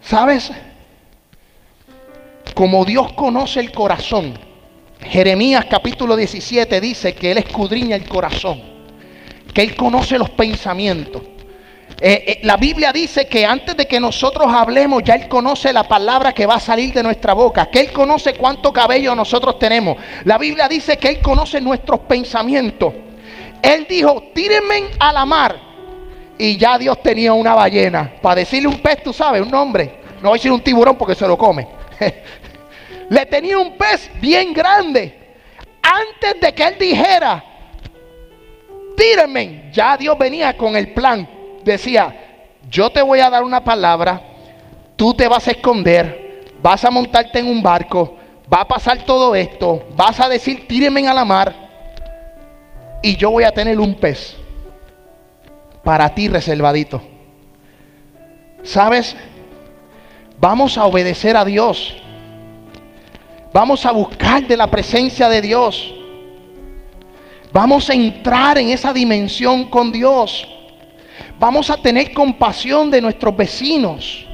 ¿Sabes? 0.00 0.50
Como 2.54 2.84
Dios 2.84 3.12
conoce 3.12 3.60
el 3.60 3.72
corazón, 3.72 4.38
Jeremías 5.00 5.66
capítulo 5.68 6.16
17 6.16 6.80
dice 6.80 7.14
que 7.14 7.32
Él 7.32 7.38
escudriña 7.38 7.96
el 7.96 8.08
corazón, 8.08 8.60
que 9.52 9.62
Él 9.62 9.76
conoce 9.76 10.18
los 10.18 10.30
pensamientos. 10.30 11.22
Eh, 12.06 12.22
eh, 12.26 12.40
la 12.42 12.58
Biblia 12.58 12.92
dice 12.92 13.26
que 13.26 13.46
antes 13.46 13.74
de 13.78 13.86
que 13.86 13.98
nosotros 13.98 14.52
hablemos, 14.52 15.02
ya 15.02 15.14
Él 15.14 15.26
conoce 15.26 15.72
la 15.72 15.84
palabra 15.84 16.34
que 16.34 16.44
va 16.44 16.56
a 16.56 16.60
salir 16.60 16.92
de 16.92 17.02
nuestra 17.02 17.32
boca, 17.32 17.70
que 17.70 17.80
Él 17.80 17.92
conoce 17.92 18.34
cuánto 18.34 18.74
cabello 18.74 19.14
nosotros 19.14 19.58
tenemos. 19.58 19.96
La 20.24 20.36
Biblia 20.36 20.68
dice 20.68 20.98
que 20.98 21.08
Él 21.08 21.20
conoce 21.22 21.62
nuestros 21.62 22.00
pensamientos. 22.00 22.92
Él 23.62 23.86
dijo, 23.88 24.22
tírenme 24.34 24.90
a 24.98 25.14
la 25.14 25.24
mar. 25.24 25.56
Y 26.36 26.58
ya 26.58 26.76
Dios 26.76 27.02
tenía 27.02 27.32
una 27.32 27.54
ballena. 27.54 28.12
Para 28.20 28.34
decirle 28.34 28.68
un 28.68 28.80
pez, 28.80 29.02
tú 29.02 29.14
sabes, 29.14 29.40
un 29.40 29.50
nombre. 29.50 30.00
No 30.20 30.28
voy 30.28 30.36
a 30.36 30.38
decir 30.38 30.52
un 30.52 30.60
tiburón 30.60 30.96
porque 30.98 31.14
se 31.14 31.26
lo 31.26 31.38
come. 31.38 31.66
Le 33.08 33.24
tenía 33.24 33.56
un 33.56 33.78
pez 33.78 34.10
bien 34.20 34.52
grande. 34.52 35.36
Antes 35.80 36.38
de 36.38 36.52
que 36.52 36.64
Él 36.64 36.76
dijera, 36.78 37.42
tírenme, 38.94 39.70
ya 39.72 39.96
Dios 39.96 40.18
venía 40.18 40.54
con 40.54 40.76
el 40.76 40.92
plan 40.92 41.33
decía, 41.64 42.14
yo 42.70 42.90
te 42.90 43.02
voy 43.02 43.20
a 43.20 43.30
dar 43.30 43.42
una 43.42 43.62
palabra, 43.62 44.20
tú 44.96 45.14
te 45.14 45.28
vas 45.28 45.46
a 45.48 45.52
esconder, 45.52 46.54
vas 46.62 46.84
a 46.84 46.90
montarte 46.90 47.38
en 47.38 47.48
un 47.48 47.62
barco, 47.62 48.16
va 48.52 48.62
a 48.62 48.68
pasar 48.68 48.98
todo 49.04 49.34
esto, 49.34 49.84
vas 49.96 50.20
a 50.20 50.28
decir, 50.28 50.66
tírenme 50.66 51.06
a 51.08 51.14
la 51.14 51.24
mar 51.24 51.54
y 53.02 53.16
yo 53.16 53.30
voy 53.30 53.44
a 53.44 53.52
tener 53.52 53.78
un 53.78 53.94
pez 53.94 54.36
para 55.82 56.08
ti 56.14 56.28
reservadito. 56.28 57.02
¿Sabes? 58.62 59.14
Vamos 60.40 60.78
a 60.78 60.86
obedecer 60.86 61.36
a 61.36 61.44
Dios. 61.44 61.94
Vamos 63.52 63.84
a 63.86 63.92
buscar 63.92 64.46
de 64.46 64.56
la 64.56 64.70
presencia 64.70 65.28
de 65.28 65.42
Dios. 65.42 65.94
Vamos 67.52 67.88
a 67.88 67.94
entrar 67.94 68.58
en 68.58 68.70
esa 68.70 68.92
dimensión 68.92 69.66
con 69.66 69.92
Dios. 69.92 70.48
Vamos 71.38 71.70
a 71.70 71.76
tener 71.76 72.12
compasión 72.12 72.90
de 72.90 73.00
nuestros 73.00 73.36
vecinos. 73.36 74.26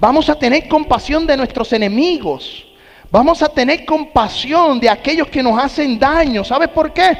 Vamos 0.00 0.28
a 0.28 0.34
tener 0.34 0.68
compasión 0.68 1.26
de 1.26 1.36
nuestros 1.36 1.72
enemigos. 1.72 2.66
Vamos 3.10 3.42
a 3.42 3.48
tener 3.48 3.84
compasión 3.84 4.80
de 4.80 4.88
aquellos 4.88 5.28
que 5.28 5.42
nos 5.42 5.62
hacen 5.62 5.98
daño. 5.98 6.42
¿Sabes 6.44 6.68
por 6.68 6.92
qué? 6.92 7.16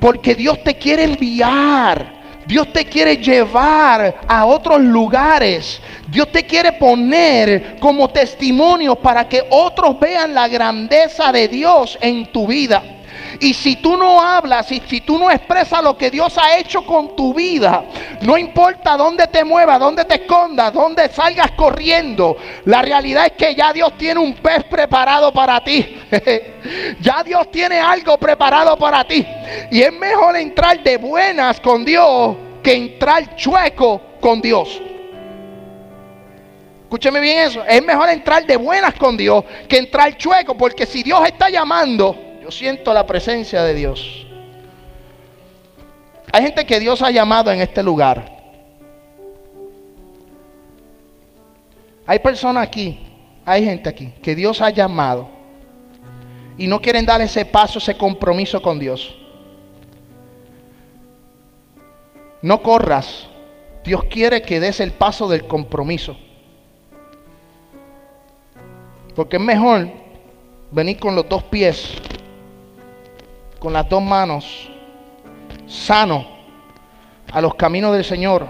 Porque 0.00 0.34
Dios 0.34 0.62
te 0.64 0.74
quiere 0.74 1.04
enviar. 1.04 2.16
Dios 2.46 2.72
te 2.72 2.84
quiere 2.84 3.16
llevar 3.16 4.20
a 4.26 4.46
otros 4.46 4.80
lugares. 4.80 5.80
Dios 6.08 6.30
te 6.30 6.44
quiere 6.44 6.72
poner 6.72 7.76
como 7.80 8.08
testimonio 8.08 8.94
para 8.96 9.28
que 9.28 9.44
otros 9.50 9.98
vean 9.98 10.32
la 10.32 10.48
grandeza 10.48 11.32
de 11.32 11.48
Dios 11.48 11.98
en 12.00 12.26
tu 12.32 12.46
vida. 12.46 12.82
Y 13.40 13.54
si 13.54 13.76
tú 13.76 13.96
no 13.96 14.20
hablas 14.20 14.70
y 14.72 14.80
si 14.86 15.00
tú 15.00 15.18
no 15.18 15.30
expresas 15.30 15.82
lo 15.82 15.96
que 15.96 16.10
Dios 16.10 16.36
ha 16.38 16.58
hecho 16.58 16.84
con 16.84 17.16
tu 17.16 17.34
vida, 17.34 17.84
no 18.22 18.38
importa 18.38 18.96
dónde 18.96 19.26
te 19.26 19.44
muevas, 19.44 19.78
dónde 19.78 20.04
te 20.04 20.14
escondas, 20.22 20.72
dónde 20.72 21.08
salgas 21.08 21.52
corriendo, 21.52 22.36
la 22.64 22.82
realidad 22.82 23.26
es 23.26 23.32
que 23.32 23.54
ya 23.54 23.72
Dios 23.72 23.96
tiene 23.98 24.20
un 24.20 24.34
pez 24.34 24.64
preparado 24.64 25.32
para 25.32 25.62
ti. 25.62 25.98
ya 27.00 27.22
Dios 27.22 27.50
tiene 27.50 27.78
algo 27.78 28.16
preparado 28.18 28.76
para 28.76 29.04
ti. 29.04 29.26
Y 29.70 29.82
es 29.82 29.92
mejor 29.92 30.36
entrar 30.36 30.82
de 30.82 30.96
buenas 30.96 31.60
con 31.60 31.84
Dios 31.84 32.36
que 32.62 32.74
entrar 32.74 33.36
chueco 33.36 34.00
con 34.20 34.40
Dios. 34.40 34.82
Escúcheme 36.82 37.20
bien 37.20 37.38
eso. 37.40 37.64
Es 37.64 37.84
mejor 37.84 38.08
entrar 38.08 38.46
de 38.46 38.56
buenas 38.56 38.94
con 38.94 39.16
Dios 39.16 39.44
que 39.68 39.78
entrar 39.78 40.16
chueco. 40.16 40.56
Porque 40.56 40.86
si 40.86 41.02
Dios 41.02 41.26
está 41.26 41.50
llamando, 41.50 42.25
yo 42.46 42.52
siento 42.52 42.94
la 42.94 43.04
presencia 43.04 43.64
de 43.64 43.74
Dios. 43.74 44.24
Hay 46.32 46.44
gente 46.44 46.64
que 46.64 46.78
Dios 46.78 47.02
ha 47.02 47.10
llamado 47.10 47.50
en 47.50 47.60
este 47.60 47.82
lugar. 47.82 48.36
Hay 52.06 52.20
personas 52.20 52.68
aquí, 52.68 53.00
hay 53.44 53.64
gente 53.64 53.88
aquí 53.88 54.14
que 54.22 54.36
Dios 54.36 54.60
ha 54.62 54.70
llamado 54.70 55.28
y 56.56 56.68
no 56.68 56.80
quieren 56.80 57.04
dar 57.04 57.20
ese 57.20 57.44
paso, 57.44 57.80
ese 57.80 57.96
compromiso 57.96 58.62
con 58.62 58.78
Dios. 58.78 59.12
No 62.42 62.62
corras. 62.62 63.26
Dios 63.82 64.04
quiere 64.04 64.42
que 64.42 64.60
des 64.60 64.78
el 64.78 64.92
paso 64.92 65.26
del 65.26 65.48
compromiso. 65.48 66.16
Porque 69.16 69.36
es 69.36 69.42
mejor 69.42 69.88
venir 70.70 71.00
con 71.00 71.16
los 71.16 71.28
dos 71.28 71.42
pies 71.42 72.00
con 73.58 73.72
las 73.72 73.88
dos 73.88 74.02
manos, 74.02 74.70
sano, 75.66 76.26
a 77.32 77.40
los 77.40 77.54
caminos 77.54 77.92
del 77.92 78.04
Señor 78.04 78.46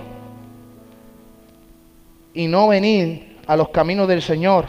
y 2.35 2.47
no 2.47 2.69
venir 2.69 3.38
a 3.47 3.57
los 3.57 3.71
caminos 3.71 4.07
del 4.07 4.21
Señor 4.21 4.66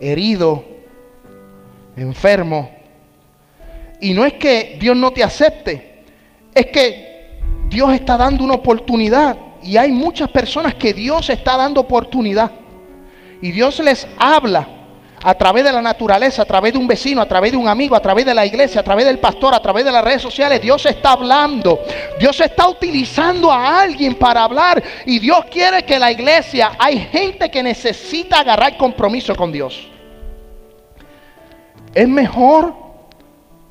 herido, 0.00 0.64
enfermo. 1.96 2.70
Y 4.00 4.14
no 4.14 4.24
es 4.24 4.34
que 4.34 4.76
Dios 4.80 4.96
no 4.96 5.12
te 5.12 5.22
acepte, 5.22 6.04
es 6.54 6.66
que 6.66 7.38
Dios 7.68 7.92
está 7.92 8.16
dando 8.16 8.44
una 8.44 8.54
oportunidad 8.54 9.36
y 9.62 9.76
hay 9.76 9.92
muchas 9.92 10.30
personas 10.30 10.74
que 10.74 10.92
Dios 10.92 11.28
está 11.30 11.56
dando 11.56 11.80
oportunidad. 11.80 12.50
Y 13.40 13.50
Dios 13.52 13.78
les 13.80 14.06
habla 14.18 14.66
a 15.26 15.34
través 15.34 15.64
de 15.64 15.72
la 15.72 15.80
naturaleza, 15.80 16.42
a 16.42 16.44
través 16.44 16.74
de 16.74 16.78
un 16.78 16.86
vecino, 16.86 17.22
a 17.22 17.26
través 17.26 17.52
de 17.52 17.56
un 17.56 17.66
amigo, 17.66 17.96
a 17.96 18.00
través 18.00 18.26
de 18.26 18.34
la 18.34 18.44
iglesia, 18.44 18.82
a 18.82 18.84
través 18.84 19.06
del 19.06 19.18
pastor, 19.18 19.54
a 19.54 19.60
través 19.60 19.82
de 19.82 19.90
las 19.90 20.04
redes 20.04 20.20
sociales. 20.20 20.60
Dios 20.60 20.84
está 20.84 21.12
hablando. 21.12 21.80
Dios 22.20 22.38
está 22.40 22.68
utilizando 22.68 23.50
a 23.50 23.80
alguien 23.80 24.16
para 24.16 24.44
hablar. 24.44 24.82
Y 25.06 25.18
Dios 25.18 25.46
quiere 25.50 25.82
que 25.84 25.98
la 25.98 26.12
iglesia, 26.12 26.72
hay 26.78 26.98
gente 26.98 27.50
que 27.50 27.62
necesita 27.62 28.40
agarrar 28.40 28.76
compromiso 28.76 29.34
con 29.34 29.50
Dios. 29.50 29.88
Es 31.94 32.06
mejor, 32.06 32.74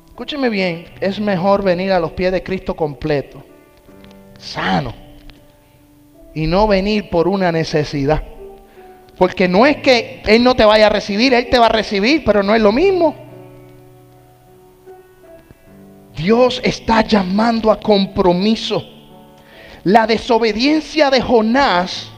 escúcheme 0.08 0.48
bien, 0.48 0.86
es 1.00 1.20
mejor 1.20 1.62
venir 1.62 1.92
a 1.92 2.00
los 2.00 2.10
pies 2.12 2.32
de 2.32 2.42
Cristo 2.42 2.74
completo, 2.74 3.44
sano, 4.38 4.92
y 6.34 6.48
no 6.48 6.66
venir 6.66 7.10
por 7.10 7.28
una 7.28 7.52
necesidad. 7.52 8.33
Porque 9.16 9.48
no 9.48 9.64
es 9.64 9.76
que 9.78 10.22
Él 10.26 10.42
no 10.42 10.54
te 10.56 10.64
vaya 10.64 10.86
a 10.86 10.90
recibir, 10.90 11.34
Él 11.34 11.48
te 11.48 11.58
va 11.58 11.66
a 11.66 11.70
recibir, 11.70 12.24
pero 12.24 12.42
no 12.42 12.54
es 12.54 12.60
lo 12.60 12.72
mismo. 12.72 13.14
Dios 16.16 16.60
está 16.64 17.02
llamando 17.02 17.70
a 17.70 17.78
compromiso. 17.78 18.82
La 19.84 20.06
desobediencia 20.06 21.10
de 21.10 21.20
Jonás 21.20 22.10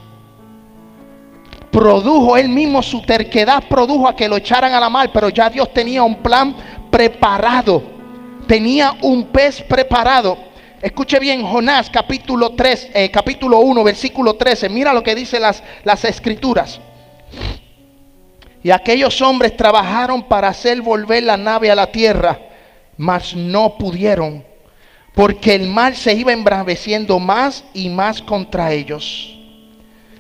produjo 1.71 2.37
él 2.37 2.49
mismo 2.49 2.83
su 2.83 3.03
terquedad, 3.03 3.65
produjo 3.69 4.09
a 4.09 4.15
que 4.15 4.29
lo 4.29 4.37
echaran 4.37 4.73
a 4.73 4.81
la 4.81 4.89
mar, 4.89 5.11
pero 5.13 5.29
ya 5.29 5.51
Dios 5.51 5.73
tenía 5.73 6.03
un 6.03 6.17
plan 6.17 6.55
preparado. 6.91 7.83
Tenía 8.47 8.95
un 9.03 9.25
pez 9.25 9.63
preparado. 9.63 10.39
Escuche 10.81 11.19
bien, 11.19 11.43
Jonás 11.43 11.91
capítulo 11.91 12.51
3, 12.51 12.91
eh, 12.95 13.11
capítulo 13.11 13.59
1, 13.59 13.83
versículo 13.83 14.35
13. 14.35 14.69
Mira 14.69 14.93
lo 14.93 15.03
que 15.03 15.15
dice 15.15 15.41
las, 15.41 15.63
las 15.83 16.05
escrituras. 16.05 16.81
Y 18.63 18.71
aquellos 18.71 19.21
hombres 19.23 19.57
trabajaron 19.57 20.25
para 20.25 20.49
hacer 20.49 20.83
volver 20.83 21.23
la 21.23 21.37
nave 21.37 21.71
a 21.71 21.75
la 21.75 21.87
tierra, 21.87 22.39
mas 22.97 23.35
no 23.35 23.79
pudieron, 23.79 24.45
porque 25.15 25.55
el 25.55 25.69
mar 25.69 25.95
se 25.95 26.15
iba 26.15 26.33
embraveciendo 26.33 27.19
más 27.19 27.65
y 27.75 27.89
más 27.89 28.21
contra 28.23 28.73
ellos. 28.73 29.39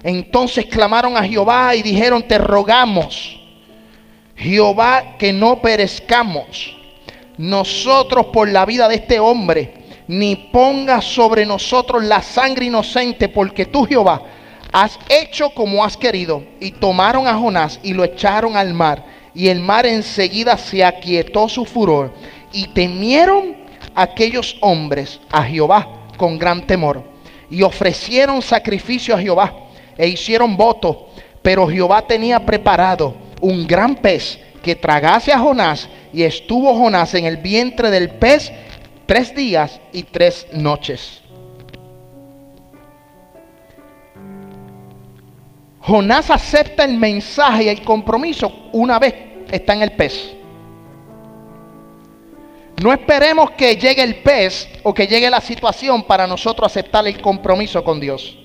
Entonces 0.03 0.67
clamaron 0.67 1.17
a 1.17 1.25
Jehová 1.25 1.75
y 1.75 1.83
dijeron, 1.83 2.23
te 2.23 2.39
rogamos, 2.39 3.41
Jehová, 4.37 5.17
que 5.19 5.33
no 5.33 5.61
perezcamos 5.61 6.77
nosotros 7.39 8.27
por 8.27 8.49
la 8.49 8.65
vida 8.65 8.89
de 8.89 8.95
este 8.95 9.19
hombre, 9.19 9.75
ni 10.07 10.37
ponga 10.37 11.01
sobre 11.01 11.45
nosotros 11.45 12.05
la 12.05 12.23
sangre 12.23 12.67
inocente, 12.67 13.29
porque 13.29 13.67
tú, 13.67 13.85
Jehová, 13.85 14.23
has 14.77 14.99
hecho 15.09 15.49
como 15.49 15.83
has 15.83 15.97
querido. 15.97 16.45
Y 16.61 16.71
tomaron 16.71 17.27
a 17.27 17.35
Jonás 17.35 17.81
y 17.83 17.95
lo 17.95 18.05
echaron 18.05 18.59
al 18.59 18.75
mar. 18.75 19.03
Y 19.35 19.49
el 19.49 19.61
mar 19.61 19.87
enseguida 19.87 20.59
se 20.59 20.85
aquietó 20.85 21.49
su 21.49 21.65
furor. 21.65 22.13
Y 22.53 22.67
temieron 22.69 23.57
aquellos 23.95 24.59
hombres 24.61 25.19
a 25.31 25.43
Jehová 25.45 25.89
con 26.19 26.39
gran 26.39 26.67
temor. 26.67 27.03
Y 27.51 27.63
ofrecieron 27.63 28.43
sacrificio 28.43 29.15
a 29.15 29.19
Jehová 29.19 29.55
e 29.97 30.09
hicieron 30.09 30.59
voto. 30.59 31.09
Pero 31.41 31.67
Jehová 31.67 32.07
tenía 32.07 32.45
preparado 32.45 33.15
un 33.41 33.67
gran 33.67 33.95
pez 33.95 34.39
que 34.63 34.75
tragase 34.77 35.33
a 35.33 35.39
Jonás. 35.39 35.89
Y 36.13 36.23
estuvo 36.23 36.75
Jonás 36.75 37.15
en 37.15 37.25
el 37.25 37.39
vientre 37.39 37.91
del 37.91 38.11
pez 38.11 38.53
tres 39.07 39.35
días 39.35 39.81
y 39.95 40.03
tres 40.03 40.47
noches. 40.53 41.23
Jonás 45.87 46.31
acepta 46.31 46.85
el 46.85 46.97
mensaje 46.97 47.65
y 47.65 47.69
el 47.69 47.83
compromiso 47.83 48.71
una 48.73 48.99
vez 48.99 49.15
está 49.53 49.73
en 49.73 49.83
el 49.83 49.93
pez. 49.93 50.35
No 52.83 52.93
esperemos 52.93 53.53
que 53.53 53.77
llegue 53.77 54.03
el 54.03 54.17
pez 54.17 54.69
o 54.83 54.93
que 54.93 55.07
llegue 55.07 55.31
la 55.31 55.41
situación 55.41 56.03
para 56.03 56.27
nosotros 56.27 56.67
aceptar 56.67 57.07
el 57.07 57.21
compromiso 57.21 57.85
con 57.85 58.01
Dios. 58.01 58.37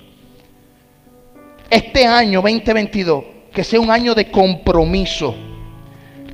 Este 1.68 2.06
año 2.06 2.40
2022, 2.40 3.24
que 3.52 3.64
sea 3.64 3.80
un 3.80 3.90
año 3.90 4.14
de 4.14 4.30
compromiso, 4.30 5.34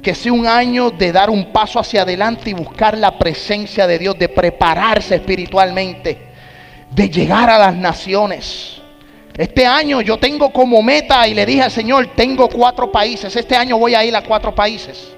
que 0.02 0.14
sea 0.14 0.32
un 0.32 0.46
año 0.46 0.90
de 0.90 1.10
dar 1.10 1.30
un 1.30 1.52
paso 1.52 1.80
hacia 1.80 2.02
adelante 2.02 2.50
y 2.50 2.52
buscar 2.52 2.98
la 2.98 3.18
presencia 3.18 3.86
de 3.86 3.98
Dios, 3.98 4.18
de 4.18 4.28
prepararse 4.28 5.14
espiritualmente, 5.14 6.18
de 6.90 7.08
llegar 7.08 7.48
a 7.48 7.58
las 7.58 7.74
naciones 7.74 8.77
este 9.38 9.64
año 9.64 10.00
yo 10.00 10.18
tengo 10.18 10.50
como 10.50 10.82
meta 10.82 11.28
y 11.28 11.32
le 11.32 11.46
dije 11.46 11.62
al 11.62 11.70
Señor, 11.70 12.08
tengo 12.16 12.48
cuatro 12.48 12.90
países. 12.90 13.36
Este 13.36 13.54
año 13.54 13.78
voy 13.78 13.94
a 13.94 14.04
ir 14.04 14.16
a 14.16 14.22
cuatro 14.22 14.52
países. 14.52 15.14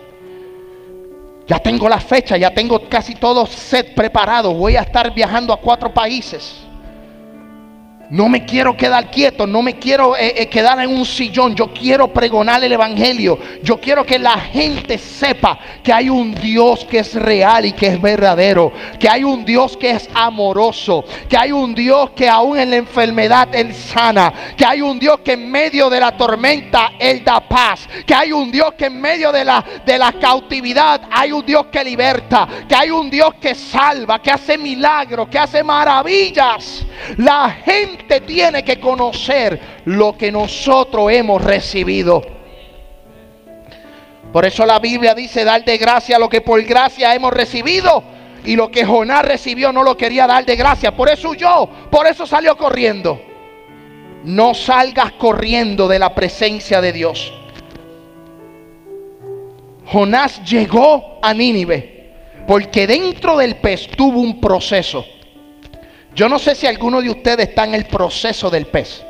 Ya 1.46 1.58
tengo 1.58 1.88
la 1.88 1.98
fecha, 1.98 2.36
ya 2.36 2.50
tengo 2.50 2.86
casi 2.86 3.14
todo 3.14 3.46
set 3.46 3.94
preparado. 3.94 4.52
Voy 4.52 4.76
a 4.76 4.82
estar 4.82 5.14
viajando 5.14 5.54
a 5.54 5.56
cuatro 5.56 5.94
países. 5.94 6.54
No 8.10 8.28
me 8.28 8.44
quiero 8.44 8.76
quedar 8.76 9.08
quieto, 9.08 9.46
no 9.46 9.62
me 9.62 9.78
quiero 9.78 10.16
eh, 10.16 10.34
eh, 10.42 10.48
quedar 10.48 10.80
en 10.80 10.90
un 10.90 11.06
sillón. 11.06 11.54
Yo 11.54 11.68
quiero 11.72 12.08
pregonar 12.08 12.62
el 12.64 12.72
Evangelio. 12.72 13.38
Yo 13.62 13.80
quiero 13.80 14.04
que 14.04 14.18
la 14.18 14.36
gente 14.36 14.98
sepa 14.98 15.56
que 15.80 15.92
hay 15.92 16.10
un 16.10 16.34
Dios 16.34 16.84
que 16.84 16.98
es 16.98 17.14
real 17.14 17.66
y 17.66 17.72
que 17.72 17.86
es 17.86 18.02
verdadero. 18.02 18.72
Que 18.98 19.08
hay 19.08 19.22
un 19.22 19.44
Dios 19.44 19.76
que 19.76 19.92
es 19.92 20.08
amoroso. 20.12 21.04
Que 21.28 21.36
hay 21.36 21.52
un 21.52 21.72
Dios 21.72 22.10
que 22.10 22.28
aún 22.28 22.58
en 22.58 22.70
la 22.70 22.76
enfermedad 22.78 23.54
Él 23.54 23.72
sana. 23.72 24.32
Que 24.56 24.64
hay 24.64 24.82
un 24.82 24.98
Dios 24.98 25.20
que 25.20 25.34
en 25.34 25.48
medio 25.48 25.88
de 25.88 26.00
la 26.00 26.16
tormenta 26.16 26.94
Él 26.98 27.22
da 27.22 27.38
paz. 27.38 27.88
Que 28.04 28.14
hay 28.14 28.32
un 28.32 28.50
Dios 28.50 28.72
que 28.76 28.86
en 28.86 29.00
medio 29.00 29.30
de 29.30 29.44
la, 29.44 29.64
de 29.86 29.96
la 29.96 30.12
cautividad 30.14 31.02
hay 31.12 31.30
un 31.30 31.46
Dios 31.46 31.66
que 31.66 31.84
liberta. 31.84 32.48
Que 32.68 32.74
hay 32.74 32.90
un 32.90 33.08
Dios 33.08 33.34
que 33.40 33.54
salva, 33.54 34.20
que 34.20 34.32
hace 34.32 34.58
milagros, 34.58 35.28
que 35.28 35.38
hace 35.38 35.62
maravillas. 35.62 36.84
La 37.16 37.50
gente 37.50 37.99
tiene 38.26 38.62
que 38.62 38.80
conocer 38.80 39.60
lo 39.84 40.16
que 40.16 40.32
nosotros 40.32 41.10
hemos 41.12 41.42
recibido. 41.42 42.22
Por 44.32 44.44
eso 44.44 44.64
la 44.64 44.78
Biblia 44.78 45.14
dice 45.14 45.44
dar 45.44 45.64
de 45.64 45.76
gracia 45.78 46.18
lo 46.18 46.28
que 46.28 46.40
por 46.40 46.62
gracia 46.62 47.14
hemos 47.14 47.32
recibido. 47.32 48.02
Y 48.44 48.56
lo 48.56 48.70
que 48.70 48.86
Jonás 48.86 49.24
recibió 49.24 49.72
no 49.72 49.82
lo 49.82 49.96
quería 49.96 50.26
dar 50.26 50.44
de 50.44 50.56
gracia. 50.56 50.96
Por 50.96 51.08
eso 51.10 51.30
huyó. 51.30 51.68
Por 51.90 52.06
eso 52.06 52.26
salió 52.26 52.56
corriendo. 52.56 53.20
No 54.24 54.54
salgas 54.54 55.12
corriendo 55.12 55.88
de 55.88 55.98
la 55.98 56.14
presencia 56.14 56.80
de 56.80 56.92
Dios. 56.92 57.32
Jonás 59.86 60.42
llegó 60.44 61.18
a 61.20 61.34
Nínive 61.34 62.00
porque 62.46 62.86
dentro 62.86 63.36
del 63.36 63.56
pez 63.56 63.88
tuvo 63.88 64.20
un 64.20 64.40
proceso. 64.40 65.04
Yo 66.14 66.28
no 66.28 66.38
sé 66.38 66.54
si 66.54 66.66
alguno 66.66 67.00
de 67.00 67.10
ustedes 67.10 67.48
está 67.48 67.64
en 67.64 67.74
el 67.74 67.86
proceso 67.86 68.50
del 68.50 68.66
pez, 68.66 69.02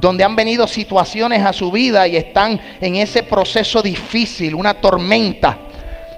donde 0.00 0.24
han 0.24 0.36
venido 0.36 0.66
situaciones 0.66 1.44
a 1.44 1.52
su 1.52 1.70
vida 1.72 2.06
y 2.06 2.16
están 2.16 2.60
en 2.80 2.96
ese 2.96 3.22
proceso 3.24 3.82
difícil, 3.82 4.54
una 4.54 4.74
tormenta, 4.74 5.58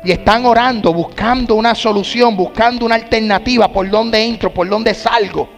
y 0.05 0.13
están 0.13 0.45
orando, 0.47 0.93
buscando 0.93 1.55
una 1.55 1.75
solución, 1.75 2.37
buscando 2.37 2.87
una 2.87 2.95
alternativa, 2.95 3.69
por 3.69 3.89
dónde 3.89 4.23
entro, 4.23 4.53
por 4.53 4.69
dónde 4.69 4.95
salgo. 4.95 5.49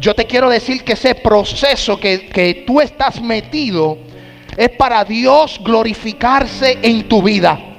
Yo 0.00 0.14
te 0.14 0.26
quiero 0.26 0.48
decir 0.48 0.82
que 0.82 0.94
ese 0.94 1.14
proceso 1.14 2.00
que, 2.00 2.26
que 2.26 2.64
tú 2.66 2.80
estás 2.80 3.20
metido 3.20 3.98
es 4.56 4.70
para 4.70 5.04
Dios 5.04 5.60
glorificarse 5.62 6.78
en 6.82 7.06
tu 7.06 7.22
vida 7.22 7.69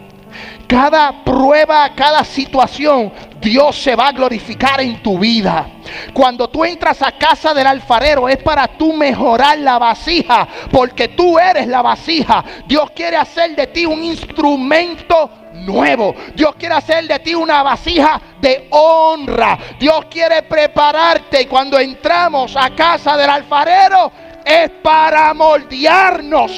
cada 0.71 1.11
prueba, 1.25 1.91
cada 1.93 2.23
situación, 2.23 3.11
Dios 3.41 3.75
se 3.75 3.93
va 3.93 4.07
a 4.07 4.11
glorificar 4.13 4.79
en 4.79 5.03
tu 5.03 5.19
vida. 5.19 5.67
Cuando 6.13 6.49
tú 6.49 6.63
entras 6.63 7.01
a 7.01 7.11
casa 7.11 7.53
del 7.53 7.67
alfarero 7.67 8.29
es 8.29 8.37
para 8.37 8.69
tú 8.69 8.93
mejorar 8.93 9.59
la 9.59 9.77
vasija, 9.77 10.47
porque 10.71 11.09
tú 11.09 11.37
eres 11.37 11.67
la 11.67 11.81
vasija. 11.81 12.45
Dios 12.65 12.89
quiere 12.91 13.17
hacer 13.17 13.53
de 13.53 13.67
ti 13.67 13.85
un 13.85 14.01
instrumento 14.01 15.29
nuevo. 15.55 16.15
Dios 16.35 16.55
quiere 16.55 16.75
hacer 16.75 17.05
de 17.05 17.19
ti 17.19 17.35
una 17.35 17.63
vasija 17.63 18.21
de 18.39 18.69
honra. 18.69 19.59
Dios 19.77 20.05
quiere 20.09 20.43
prepararte 20.43 21.41
y 21.41 21.45
cuando 21.47 21.77
entramos 21.79 22.55
a 22.55 22.69
casa 22.69 23.17
del 23.17 23.29
alfarero 23.29 24.09
es 24.45 24.69
para 24.81 25.33
moldearnos. 25.33 26.51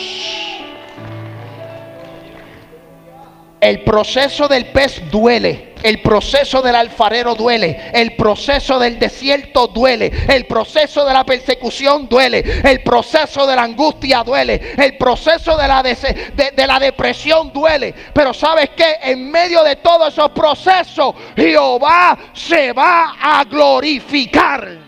El 3.63 3.79
proceso 3.79 4.49
del 4.49 4.65
pez 4.65 5.09
duele. 5.09 5.69
El 5.81 6.01
proceso 6.01 6.61
del 6.61 6.75
alfarero 6.75 7.33
duele. 7.33 7.91
El 7.93 8.13
proceso 8.17 8.77
del 8.77 8.99
desierto 8.99 9.67
duele. 9.67 10.11
El 10.27 10.45
proceso 10.47 11.05
de 11.05 11.13
la 11.13 11.23
persecución 11.23 12.09
duele. 12.09 12.43
El 12.61 12.83
proceso 12.83 13.47
de 13.47 13.55
la 13.55 13.63
angustia 13.63 14.21
duele. 14.21 14.73
El 14.77 14.97
proceso 14.97 15.55
de 15.55 15.65
la, 15.65 15.81
de, 15.81 16.67
la 16.67 16.77
depresión 16.77 17.53
duele. 17.53 17.95
Pero 18.13 18.33
sabes 18.33 18.71
que 18.71 18.97
en 19.01 19.31
medio 19.31 19.63
de 19.63 19.77
todos 19.77 20.11
esos 20.11 20.31
procesos, 20.31 21.15
Jehová 21.33 22.17
se 22.33 22.73
va 22.73 23.15
a 23.17 23.45
glorificar. 23.45 24.82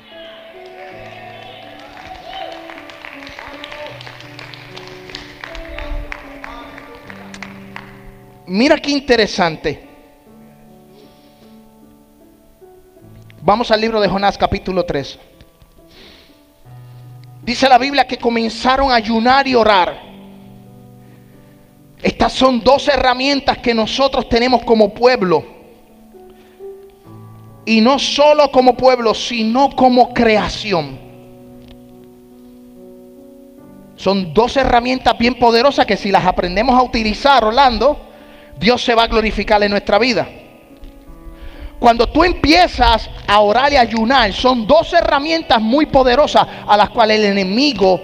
Mira 8.48 8.78
qué 8.78 8.92
interesante. 8.92 9.88
Vamos 13.42 13.72
al 13.72 13.82
libro 13.82 14.00
de 14.00 14.08
Jonás 14.08 14.38
capítulo 14.38 14.86
3. 14.86 15.20
Dice 17.44 17.70
la 17.70 17.78
Biblia 17.78 18.08
que 18.08 18.18
comenzaron 18.18 18.92
a 18.92 18.96
ayunar 18.96 19.48
y 19.48 19.56
orar. 19.56 20.02
Estas 22.02 22.34
son 22.34 22.64
dos 22.64 22.88
herramientas 22.88 23.58
que 23.60 23.74
nosotros 23.74 24.30
tenemos 24.30 24.64
como 24.64 24.94
pueblo. 24.94 25.44
Y 27.66 27.82
no 27.82 27.98
solo 27.98 28.52
como 28.52 28.78
pueblo, 28.78 29.16
sino 29.16 29.76
como 29.76 30.14
creación. 30.14 31.00
Son 33.96 34.34
dos 34.34 34.56
herramientas 34.58 35.18
bien 35.18 35.36
poderosas 35.36 35.86
que 35.88 35.98
si 35.98 36.12
las 36.12 36.26
aprendemos 36.26 36.78
a 36.78 36.84
utilizar, 36.84 37.44
Orlando, 37.44 38.06
Dios 38.60 38.84
se 38.84 38.96
va 38.96 39.04
a 39.04 39.08
glorificar 39.08 39.62
en 39.64 39.72
nuestra 39.72 40.00
vida. 40.00 40.28
Cuando 41.80 42.08
tú 42.08 42.24
empiezas 42.24 43.10
a 43.28 43.40
orar 43.42 43.72
y 43.74 43.78
ayunar, 43.78 44.32
son 44.34 44.66
dos 44.66 44.94
herramientas 44.94 45.62
muy 45.62 45.86
poderosas 45.86 46.48
a 46.66 46.78
las 46.78 46.90
cuales 46.90 47.20
el 47.20 47.26
enemigo 47.26 48.02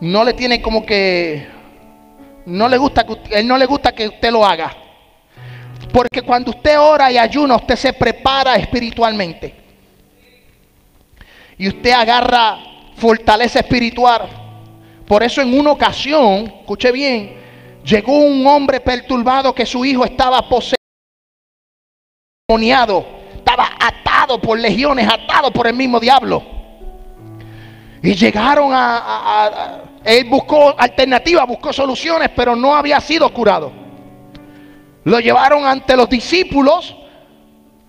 no 0.00 0.24
le 0.24 0.34
tiene 0.34 0.60
como 0.60 0.84
que 0.84 1.46
no 2.46 2.68
le 2.68 2.76
gusta 2.78 3.04
que 3.04 3.38
él 3.38 3.46
no 3.46 3.56
le 3.56 3.66
gusta 3.66 3.92
que 3.92 4.08
usted 4.08 4.30
lo 4.30 4.44
haga. 4.44 4.76
Porque 5.92 6.22
cuando 6.22 6.50
usted 6.50 6.78
ora 6.78 7.10
y 7.10 7.18
ayuna, 7.18 7.56
usted 7.56 7.76
se 7.76 7.92
prepara 7.92 8.56
espiritualmente. 8.56 9.54
Y 11.56 11.68
usted 11.68 11.92
agarra 11.92 12.58
fortaleza 12.96 13.60
espiritual. 13.60 14.28
Por 15.06 15.22
eso 15.22 15.40
en 15.40 15.58
una 15.58 15.72
ocasión, 15.72 16.52
escuche 16.60 16.92
bien, 16.92 17.39
Llegó 17.84 18.18
un 18.18 18.46
hombre 18.46 18.80
perturbado 18.80 19.54
que 19.54 19.64
su 19.64 19.84
hijo 19.84 20.04
estaba 20.04 20.46
poseído, 20.48 20.76
estaba 23.34 23.70
atado 23.80 24.40
por 24.40 24.58
legiones, 24.58 25.08
atado 25.08 25.50
por 25.50 25.66
el 25.66 25.74
mismo 25.74 25.98
diablo. 25.98 26.42
Y 28.02 28.14
llegaron 28.14 28.70
a, 28.72 29.82
él 30.04 30.24
buscó 30.24 30.74
alternativas, 30.78 31.46
buscó 31.46 31.72
soluciones, 31.72 32.30
pero 32.34 32.54
no 32.54 32.74
había 32.74 33.00
sido 33.00 33.32
curado. 33.32 33.72
Lo 35.04 35.18
llevaron 35.20 35.64
ante 35.64 35.96
los 35.96 36.08
discípulos 36.08 36.94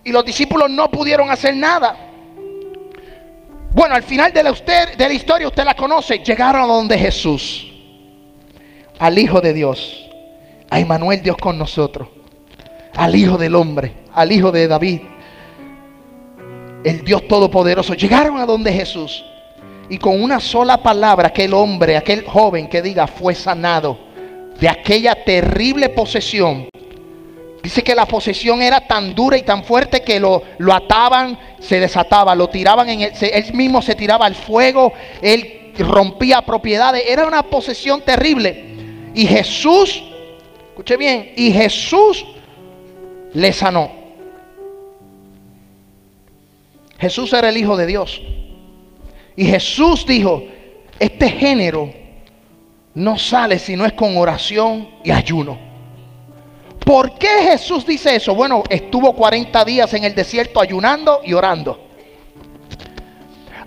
y 0.04 0.10
los 0.10 0.24
discípulos 0.24 0.70
no 0.70 0.90
pudieron 0.90 1.30
hacer 1.30 1.54
nada. 1.54 1.96
Bueno, 3.74 3.94
al 3.94 4.02
final 4.02 4.32
de 4.32 4.42
la, 4.42 4.50
usted, 4.50 4.96
de 4.96 5.08
la 5.08 5.14
historia 5.14 5.48
usted 5.48 5.64
la 5.64 5.74
conoce, 5.74 6.18
llegaron 6.18 6.62
a 6.62 6.66
donde 6.66 6.98
Jesús 6.98 7.71
al 9.02 9.18
Hijo 9.18 9.40
de 9.40 9.52
Dios, 9.52 10.08
a 10.70 10.78
Emmanuel 10.78 11.20
Dios 11.22 11.36
con 11.36 11.58
nosotros, 11.58 12.06
al 12.94 13.16
Hijo 13.16 13.36
del 13.36 13.56
Hombre, 13.56 13.94
al 14.14 14.30
Hijo 14.30 14.52
de 14.52 14.68
David, 14.68 15.00
el 16.84 17.04
Dios 17.04 17.26
Todopoderoso. 17.26 17.94
Llegaron 17.94 18.38
a 18.38 18.46
donde 18.46 18.72
Jesús 18.72 19.24
y 19.88 19.98
con 19.98 20.22
una 20.22 20.38
sola 20.38 20.76
palabra 20.76 21.28
aquel 21.28 21.52
hombre, 21.52 21.96
aquel 21.96 22.24
joven 22.24 22.68
que 22.68 22.80
diga 22.80 23.08
fue 23.08 23.34
sanado 23.34 23.98
de 24.60 24.68
aquella 24.68 25.16
terrible 25.24 25.88
posesión. 25.88 26.68
Dice 27.60 27.82
que 27.82 27.96
la 27.96 28.06
posesión 28.06 28.62
era 28.62 28.86
tan 28.86 29.16
dura 29.16 29.36
y 29.36 29.42
tan 29.42 29.64
fuerte 29.64 30.02
que 30.02 30.20
lo, 30.20 30.44
lo 30.58 30.72
ataban, 30.72 31.36
se 31.58 31.80
desataba, 31.80 32.36
lo 32.36 32.48
tiraban 32.48 32.88
en 32.88 33.00
el, 33.00 33.12
él 33.20 33.52
mismo 33.52 33.82
se 33.82 33.96
tiraba 33.96 34.26
al 34.26 34.36
fuego, 34.36 34.92
él 35.20 35.72
rompía 35.76 36.42
propiedades, 36.42 37.02
era 37.08 37.26
una 37.26 37.42
posesión 37.42 38.00
terrible. 38.02 38.71
Y 39.14 39.26
Jesús, 39.26 40.02
escuche 40.70 40.96
bien, 40.96 41.32
y 41.36 41.52
Jesús 41.52 42.24
le 43.34 43.52
sanó. 43.52 43.90
Jesús 46.98 47.32
era 47.32 47.48
el 47.48 47.56
Hijo 47.56 47.76
de 47.76 47.86
Dios. 47.86 48.22
Y 49.36 49.44
Jesús 49.46 50.06
dijo, 50.06 50.44
este 50.98 51.28
género 51.28 51.92
no 52.94 53.18
sale 53.18 53.58
si 53.58 53.76
no 53.76 53.84
es 53.84 53.92
con 53.94 54.16
oración 54.16 54.88
y 55.02 55.10
ayuno. 55.10 55.58
¿Por 56.84 57.16
qué 57.18 57.28
Jesús 57.50 57.86
dice 57.86 58.16
eso? 58.16 58.34
Bueno, 58.34 58.62
estuvo 58.68 59.14
40 59.14 59.64
días 59.64 59.92
en 59.94 60.04
el 60.04 60.14
desierto 60.14 60.60
ayunando 60.60 61.20
y 61.24 61.32
orando. 61.32 61.80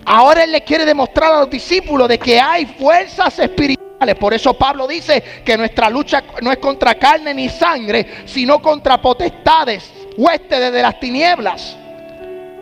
Ahora 0.04 0.44
Él 0.44 0.52
le 0.52 0.62
quiere 0.62 0.84
demostrar 0.84 1.32
a 1.32 1.40
los 1.40 1.50
discípulos 1.50 2.08
de 2.08 2.18
que 2.18 2.38
hay 2.38 2.66
fuerzas 2.66 3.38
espirituales 3.38 3.85
por 4.18 4.34
eso 4.34 4.54
Pablo 4.54 4.86
dice 4.86 5.22
que 5.44 5.56
nuestra 5.56 5.88
lucha 5.88 6.22
no 6.42 6.52
es 6.52 6.58
contra 6.58 6.94
carne 6.94 7.32
ni 7.32 7.48
sangre, 7.48 8.06
sino 8.26 8.60
contra 8.60 9.00
potestades, 9.00 9.90
huestes 10.16 10.72
de 10.72 10.82
las 10.82 11.00
tinieblas. 11.00 11.76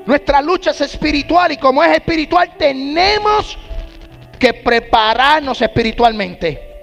Nuestra 0.07 0.41
lucha 0.41 0.71
es 0.71 0.81
espiritual 0.83 1.53
y 1.53 1.57
como 1.57 1.83
es 1.83 1.93
espiritual 1.93 2.53
tenemos 2.57 3.59
que 4.39 4.55
prepararnos 4.55 5.61
espiritualmente. 5.61 6.75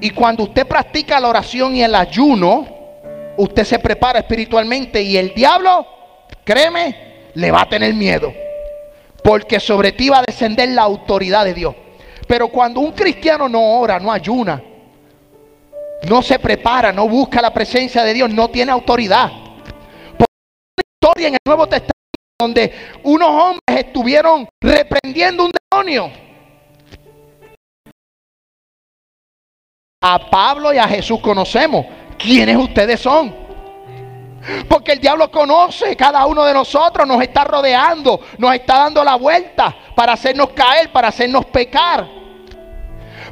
Y 0.00 0.10
cuando 0.10 0.44
usted 0.44 0.66
practica 0.66 1.18
la 1.18 1.28
oración 1.28 1.74
y 1.74 1.82
el 1.82 1.94
ayuno, 1.94 2.66
usted 3.36 3.64
se 3.64 3.78
prepara 3.78 4.20
espiritualmente 4.20 5.02
y 5.02 5.16
el 5.16 5.34
diablo, 5.34 5.86
créeme, 6.44 7.30
le 7.34 7.50
va 7.50 7.62
a 7.62 7.68
tener 7.68 7.92
miedo. 7.94 8.32
Porque 9.22 9.58
sobre 9.58 9.92
ti 9.92 10.08
va 10.08 10.18
a 10.18 10.22
descender 10.22 10.68
la 10.70 10.82
autoridad 10.82 11.44
de 11.44 11.54
Dios. 11.54 11.74
Pero 12.28 12.48
cuando 12.48 12.80
un 12.80 12.92
cristiano 12.92 13.48
no 13.48 13.80
ora, 13.80 13.98
no 13.98 14.12
ayuna, 14.12 14.62
no 16.06 16.22
se 16.22 16.38
prepara, 16.38 16.92
no 16.92 17.08
busca 17.08 17.40
la 17.40 17.52
presencia 17.52 18.04
de 18.04 18.12
Dios, 18.12 18.30
no 18.30 18.48
tiene 18.50 18.70
autoridad. 18.70 19.32
Por 20.16 20.26
una 20.28 20.84
historia 20.92 21.28
en 21.28 21.34
el 21.34 21.40
Nuevo 21.44 21.66
Testamento 21.66 21.92
donde 22.40 22.72
unos 23.02 23.28
hombres 23.28 23.86
estuvieron 23.86 24.46
reprendiendo 24.62 25.46
un 25.46 25.50
demonio. 25.70 26.12
A 30.00 30.30
Pablo 30.30 30.72
y 30.72 30.78
a 30.78 30.86
Jesús 30.86 31.18
conocemos. 31.20 31.86
¿Quiénes 32.16 32.56
ustedes 32.56 33.00
son? 33.00 33.47
Porque 34.68 34.92
el 34.92 35.00
diablo 35.00 35.30
conoce 35.30 35.96
cada 35.96 36.24
uno 36.26 36.44
de 36.44 36.54
nosotros, 36.54 37.06
nos 37.06 37.20
está 37.22 37.44
rodeando, 37.44 38.20
nos 38.38 38.54
está 38.54 38.78
dando 38.78 39.04
la 39.04 39.16
vuelta 39.16 39.74
para 39.94 40.14
hacernos 40.14 40.50
caer, 40.50 40.90
para 40.90 41.08
hacernos 41.08 41.44
pecar. 41.46 42.06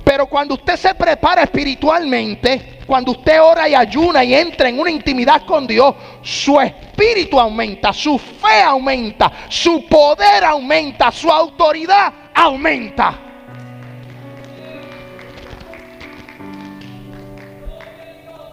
Pero 0.05 0.27
cuando 0.27 0.55
usted 0.55 0.77
se 0.77 0.95
prepara 0.95 1.43
espiritualmente, 1.43 2.81
cuando 2.87 3.13
usted 3.13 3.43
ora 3.43 3.69
y 3.69 3.75
ayuna 3.75 4.23
y 4.23 4.35
entra 4.35 4.69
en 4.69 4.79
una 4.79 4.91
intimidad 4.91 5.45
con 5.45 5.67
Dios, 5.67 5.95
su 6.23 6.61
espíritu 6.61 7.41
aumenta, 7.41 7.93
su 7.93 8.19
fe 8.19 8.63
aumenta, 8.63 9.33
su 9.49 9.85
poder 9.87 10.45
aumenta, 10.45 11.11
su 11.11 11.31
autoridad 11.31 12.13
aumenta. 12.33 13.19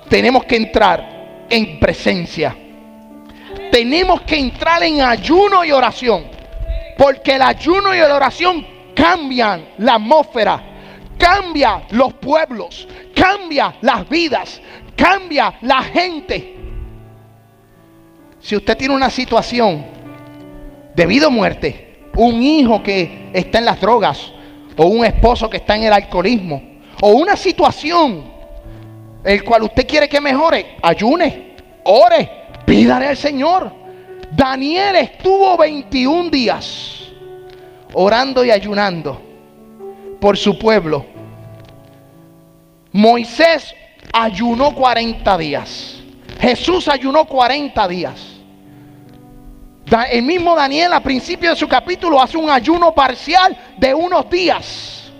Tenemos 0.09 0.45
que 0.45 0.55
entrar 0.55 1.12
en 1.53 1.79
presencia. 1.79 2.55
Tenemos 3.71 4.21
que 4.21 4.37
entrar 4.37 4.83
en 4.83 5.01
ayuno 5.01 5.63
y 5.63 5.71
oración. 5.71 6.25
Porque 6.97 7.35
el 7.35 7.41
ayuno 7.41 7.93
y 7.93 7.97
la 7.97 8.15
oración 8.15 8.65
cambian 8.95 9.69
la 9.79 9.95
atmósfera 9.95 10.73
cambia 11.23 11.83
los 11.91 12.13
pueblos, 12.15 12.85
cambia 13.15 13.75
las 13.81 14.07
vidas, 14.09 14.61
cambia 14.95 15.53
la 15.61 15.81
gente. 15.83 16.55
Si 18.41 18.57
usted 18.57 18.75
tiene 18.75 18.93
una 18.93 19.09
situación 19.09 19.85
de 20.93 21.05
vida 21.05 21.27
o 21.27 21.31
muerte, 21.31 22.09
un 22.17 22.43
hijo 22.43 22.83
que 22.83 23.29
está 23.31 23.59
en 23.59 23.65
las 23.65 23.79
drogas, 23.79 24.33
o 24.75 24.85
un 24.85 25.05
esposo 25.05 25.49
que 25.49 25.57
está 25.57 25.77
en 25.77 25.83
el 25.83 25.93
alcoholismo, 25.93 26.61
o 27.01 27.11
una 27.11 27.37
situación 27.37 28.32
el 29.23 29.43
cual 29.43 29.63
usted 29.63 29.87
quiere 29.87 30.09
que 30.09 30.19
mejore, 30.19 30.77
ayune, 30.81 31.55
ore, 31.83 32.29
pídale 32.65 33.07
al 33.07 33.17
Señor. 33.17 33.71
Daniel 34.31 34.95
estuvo 34.95 35.55
21 35.57 36.29
días 36.29 37.11
orando 37.93 38.43
y 38.43 38.49
ayunando 38.49 39.21
por 40.19 40.35
su 40.35 40.57
pueblo 40.57 41.13
Moisés 42.93 43.73
ayunó 44.13 44.73
40 44.75 45.37
días. 45.39 45.95
Jesús 46.39 46.87
ayunó 46.87 47.25
40 47.25 47.87
días. 47.87 48.29
El 50.11 50.21
mismo 50.21 50.55
Daniel 50.55 50.93
a 50.93 50.99
principio 51.01 51.49
de 51.49 51.55
su 51.55 51.67
capítulo 51.67 52.21
hace 52.21 52.37
un 52.37 52.49
ayuno 52.49 52.93
parcial 52.93 53.57
de 53.77 53.93
unos 53.93 54.29
días. 54.29 55.11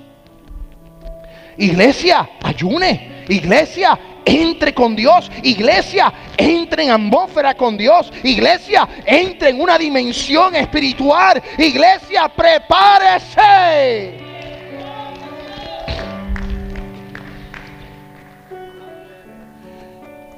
Iglesia, 1.57 2.29
ayune. 2.43 3.11
Iglesia, 3.30 3.99
entre 4.26 4.74
con 4.74 4.95
Dios. 4.95 5.32
Iglesia, 5.43 6.13
entre 6.38 6.84
en 6.84 6.91
atmósfera 6.91 7.55
con 7.55 7.78
Dios. 7.78 8.11
Iglesia, 8.24 8.88
entre 9.05 9.49
en 9.49 9.61
una 9.61 9.78
dimensión 9.78 10.55
espiritual. 10.55 11.41
Iglesia, 11.57 12.30
prepárese. 12.30 14.24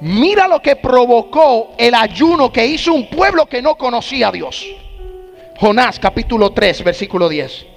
Mira 0.00 0.46
lo 0.46 0.60
que 0.60 0.76
provocó 0.76 1.74
el 1.78 1.94
ayuno 1.94 2.52
que 2.52 2.66
hizo 2.66 2.92
un 2.92 3.08
pueblo 3.08 3.46
que 3.46 3.62
no 3.62 3.76
conocía 3.76 4.28
a 4.28 4.32
Dios. 4.32 4.66
Jonás 5.58 5.98
capítulo 5.98 6.50
3, 6.50 6.84
versículo 6.84 7.30
10. 7.30 7.75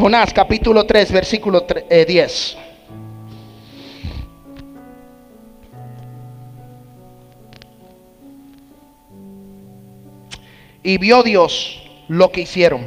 Jonás 0.00 0.32
capítulo 0.32 0.86
3, 0.86 1.12
versículo 1.12 1.66
10. 1.90 1.90
Eh, 2.00 2.60
y 10.82 10.96
vio 10.96 11.22
Dios 11.22 11.82
lo 12.08 12.32
que 12.32 12.40
hicieron, 12.40 12.80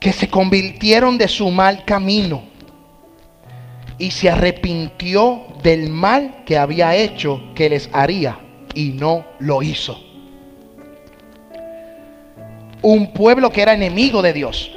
que 0.00 0.14
se 0.14 0.30
convirtieron 0.30 1.18
de 1.18 1.28
su 1.28 1.50
mal 1.50 1.84
camino 1.84 2.44
y 3.98 4.12
se 4.12 4.30
arrepintió 4.30 5.46
del 5.62 5.90
mal 5.90 6.42
que 6.46 6.56
había 6.56 6.96
hecho 6.96 7.52
que 7.54 7.68
les 7.68 7.90
haría 7.92 8.40
y 8.72 8.92
no 8.92 9.26
lo 9.40 9.62
hizo. 9.62 10.02
Un 12.80 13.12
pueblo 13.12 13.50
que 13.50 13.60
era 13.60 13.74
enemigo 13.74 14.22
de 14.22 14.32
Dios. 14.32 14.72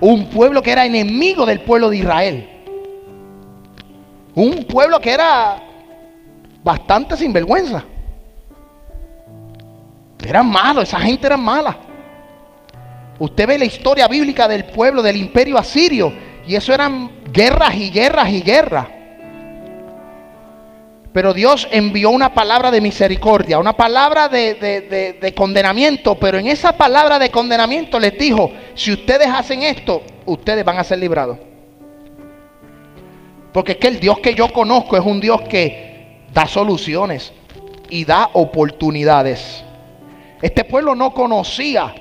Un 0.00 0.26
pueblo 0.30 0.62
que 0.62 0.72
era 0.72 0.86
enemigo 0.86 1.44
del 1.44 1.60
pueblo 1.60 1.90
de 1.90 1.96
Israel. 1.98 2.48
Un 4.34 4.64
pueblo 4.64 5.00
que 5.00 5.12
era 5.12 5.62
bastante 6.62 7.16
sinvergüenza. 7.16 7.84
Eran 10.24 10.50
malos, 10.50 10.84
esa 10.84 11.00
gente 11.00 11.26
era 11.26 11.36
mala. 11.36 11.76
Usted 13.18 13.48
ve 13.48 13.58
la 13.58 13.64
historia 13.64 14.06
bíblica 14.06 14.46
del 14.46 14.66
pueblo 14.66 15.02
del 15.02 15.16
imperio 15.16 15.58
asirio 15.58 16.12
y 16.46 16.54
eso 16.54 16.72
eran 16.72 17.10
guerras 17.32 17.74
y 17.74 17.90
guerras 17.90 18.28
y 18.28 18.42
guerras. 18.42 18.86
Pero 21.12 21.32
Dios 21.32 21.66
envió 21.70 22.10
una 22.10 22.34
palabra 22.34 22.70
de 22.70 22.80
misericordia, 22.80 23.58
una 23.58 23.72
palabra 23.72 24.28
de, 24.28 25.32
condenamiento. 25.36 26.14
Pero 26.16 26.38
en 26.38 26.46
esa 26.46 26.72
palabra 26.72 27.18
de 27.18 27.30
condenamiento 27.30 27.98
les 27.98 28.16
dijo, 28.18 28.52
si 28.74 28.92
ustedes 28.92 29.28
hacen 29.28 29.62
esto, 29.62 30.02
ustedes 30.26 30.64
van 30.64 30.78
a 30.78 30.84
ser 30.84 30.98
librados. 30.98 31.38
Porque 33.52 33.72
es 33.72 33.78
que 33.78 33.88
el 33.88 33.98
Dios 33.98 34.20
que 34.20 34.34
yo 34.34 34.52
conozco 34.52 34.96
es 34.96 35.04
un 35.04 35.20
Dios 35.20 35.40
que 35.42 36.18
da 36.32 36.46
soluciones 36.46 37.32
y 37.88 38.04
da 38.04 38.30
oportunidades. 38.34 39.64
Este 40.42 40.64
pueblo 40.64 40.94
no 40.94 41.14
conocía 41.14 41.94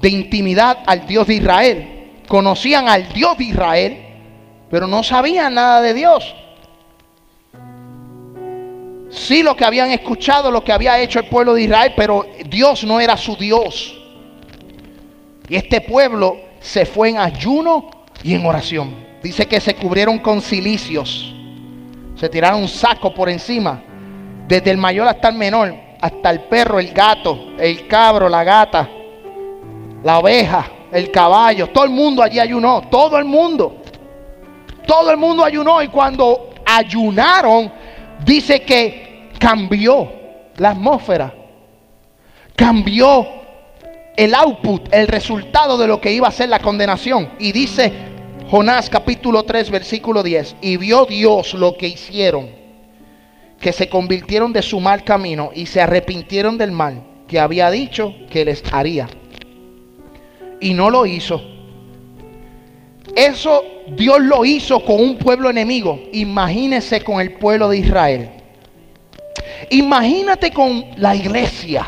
de 0.00 0.08
intimidad 0.08 0.78
al 0.86 1.06
Dios 1.06 1.26
de 1.28 1.34
Israel 1.34 2.00
conocían 2.30 2.88
al 2.88 3.12
Dios 3.12 3.36
de 3.38 3.44
Israel, 3.44 3.98
pero 4.70 4.86
no 4.86 5.02
sabían 5.02 5.54
nada 5.54 5.80
de 5.80 5.94
Dios. 5.94 6.32
Sí 9.10 9.42
lo 9.42 9.56
que 9.56 9.64
habían 9.64 9.90
escuchado, 9.90 10.50
lo 10.50 10.62
que 10.62 10.72
había 10.72 10.98
hecho 11.00 11.18
el 11.18 11.26
pueblo 11.26 11.54
de 11.54 11.62
Israel, 11.62 11.92
pero 11.96 12.26
Dios 12.48 12.84
no 12.84 13.00
era 13.00 13.16
su 13.16 13.36
Dios. 13.36 13.98
Y 15.48 15.56
este 15.56 15.80
pueblo 15.80 16.38
se 16.60 16.86
fue 16.86 17.10
en 17.10 17.18
ayuno 17.18 17.90
y 18.22 18.34
en 18.34 18.46
oración. 18.46 18.94
Dice 19.22 19.46
que 19.46 19.60
se 19.60 19.74
cubrieron 19.74 20.18
con 20.18 20.40
cilicios. 20.40 21.34
Se 22.14 22.28
tiraron 22.28 22.62
un 22.62 22.68
saco 22.68 23.12
por 23.12 23.28
encima. 23.28 23.82
Desde 24.46 24.70
el 24.70 24.76
mayor 24.76 25.08
hasta 25.08 25.28
el 25.28 25.34
menor. 25.34 25.74
Hasta 26.00 26.30
el 26.30 26.40
perro, 26.42 26.78
el 26.78 26.92
gato, 26.92 27.52
el 27.58 27.86
cabro, 27.86 28.28
la 28.28 28.42
gata, 28.42 28.88
la 30.02 30.18
oveja, 30.18 30.66
el 30.90 31.10
caballo, 31.10 31.68
todo 31.68 31.84
el 31.84 31.90
mundo 31.90 32.22
allí 32.22 32.38
ayunó, 32.38 32.82
todo 32.90 33.18
el 33.18 33.24
mundo. 33.24 33.76
Todo 34.86 35.10
el 35.10 35.18
mundo 35.18 35.44
ayunó 35.44 35.82
y 35.82 35.88
cuando 35.88 36.50
ayunaron, 36.64 37.70
dice 38.24 38.62
que 38.62 39.30
cambió 39.38 40.10
la 40.56 40.70
atmósfera. 40.70 41.34
Cambió 42.54 43.26
el 44.16 44.34
output, 44.34 44.92
el 44.92 45.08
resultado 45.08 45.78
de 45.78 45.86
lo 45.86 46.00
que 46.00 46.12
iba 46.12 46.28
a 46.28 46.32
ser 46.32 46.48
la 46.48 46.58
condenación. 46.58 47.30
Y 47.38 47.52
dice 47.52 47.92
Jonás 48.50 48.90
capítulo 48.90 49.44
3, 49.44 49.70
versículo 49.70 50.22
10, 50.22 50.56
y 50.60 50.76
vio 50.76 51.06
Dios 51.06 51.54
lo 51.54 51.76
que 51.76 51.88
hicieron, 51.88 52.50
que 53.60 53.72
se 53.72 53.88
convirtieron 53.88 54.52
de 54.52 54.62
su 54.62 54.80
mal 54.80 55.04
camino 55.04 55.50
y 55.54 55.66
se 55.66 55.80
arrepintieron 55.80 56.58
del 56.58 56.72
mal 56.72 57.02
que 57.28 57.38
había 57.38 57.70
dicho 57.70 58.12
que 58.28 58.44
les 58.44 58.62
haría 58.72 59.08
y 60.60 60.74
no 60.74 60.90
lo 60.90 61.06
hizo. 61.06 61.40
Eso 63.14 63.64
Dios 63.88 64.20
lo 64.20 64.44
hizo 64.44 64.84
con 64.84 65.00
un 65.00 65.16
pueblo 65.18 65.50
enemigo. 65.50 65.98
Imagínese 66.12 67.02
con 67.02 67.20
el 67.20 67.32
pueblo 67.34 67.68
de 67.68 67.78
Israel. 67.78 68.30
Imagínate 69.70 70.52
con 70.52 70.84
la 70.96 71.14
iglesia. 71.14 71.86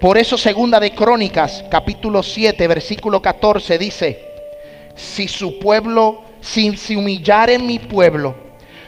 Por 0.00 0.18
eso 0.18 0.36
segunda 0.36 0.80
de 0.80 0.92
Crónicas, 0.92 1.64
capítulo 1.70 2.22
7, 2.22 2.66
versículo 2.66 3.22
14 3.22 3.78
dice, 3.78 4.24
si 4.96 5.28
su 5.28 5.60
pueblo, 5.60 6.22
sin 6.40 6.76
se 6.76 6.96
humillar 6.96 7.50
en 7.50 7.66
mi 7.66 7.78
pueblo, 7.78 8.34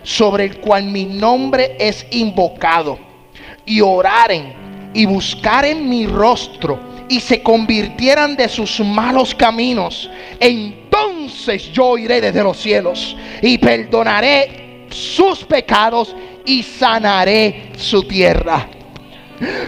sobre 0.03 0.45
el 0.45 0.59
cual 0.59 0.85
mi 0.85 1.05
nombre 1.05 1.77
es 1.79 2.05
invocado, 2.11 2.99
y 3.65 3.81
oraren 3.81 4.91
y 4.93 5.07
buscaren 5.07 5.89
mi 5.89 6.07
rostro, 6.07 6.81
y 7.09 7.21
se 7.21 7.43
convirtieran 7.43 8.37
de 8.37 8.49
sus 8.49 8.81
malos 8.81 9.35
caminos, 9.35 10.11
entonces 10.41 11.71
yo 11.73 11.99
iré 11.99 12.21
desde 12.21 12.43
los 12.43 12.57
cielos 12.59 13.17
y 13.43 13.59
perdonaré 13.59 14.87
sus 14.91 15.45
pecados 15.45 16.15
y 16.45 16.63
sanaré 16.63 17.73
su 17.77 18.03
tierra. 18.05 18.69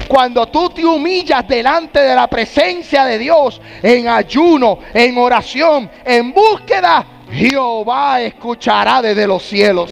Cuando 0.07 0.47
tú 0.47 0.71
te 0.71 0.85
humillas 0.85 1.47
delante 1.47 2.01
de 2.01 2.15
la 2.15 2.29
presencia 2.29 3.05
de 3.05 3.19
Dios 3.19 3.61
en 3.83 4.09
ayuno, 4.09 4.79
en 4.95 5.19
oración, 5.19 5.91
en 6.05 6.33
búsqueda, 6.33 7.05
Jehová 7.31 8.23
escuchará 8.23 9.03
desde 9.03 9.27
los 9.27 9.43
cielos. 9.43 9.91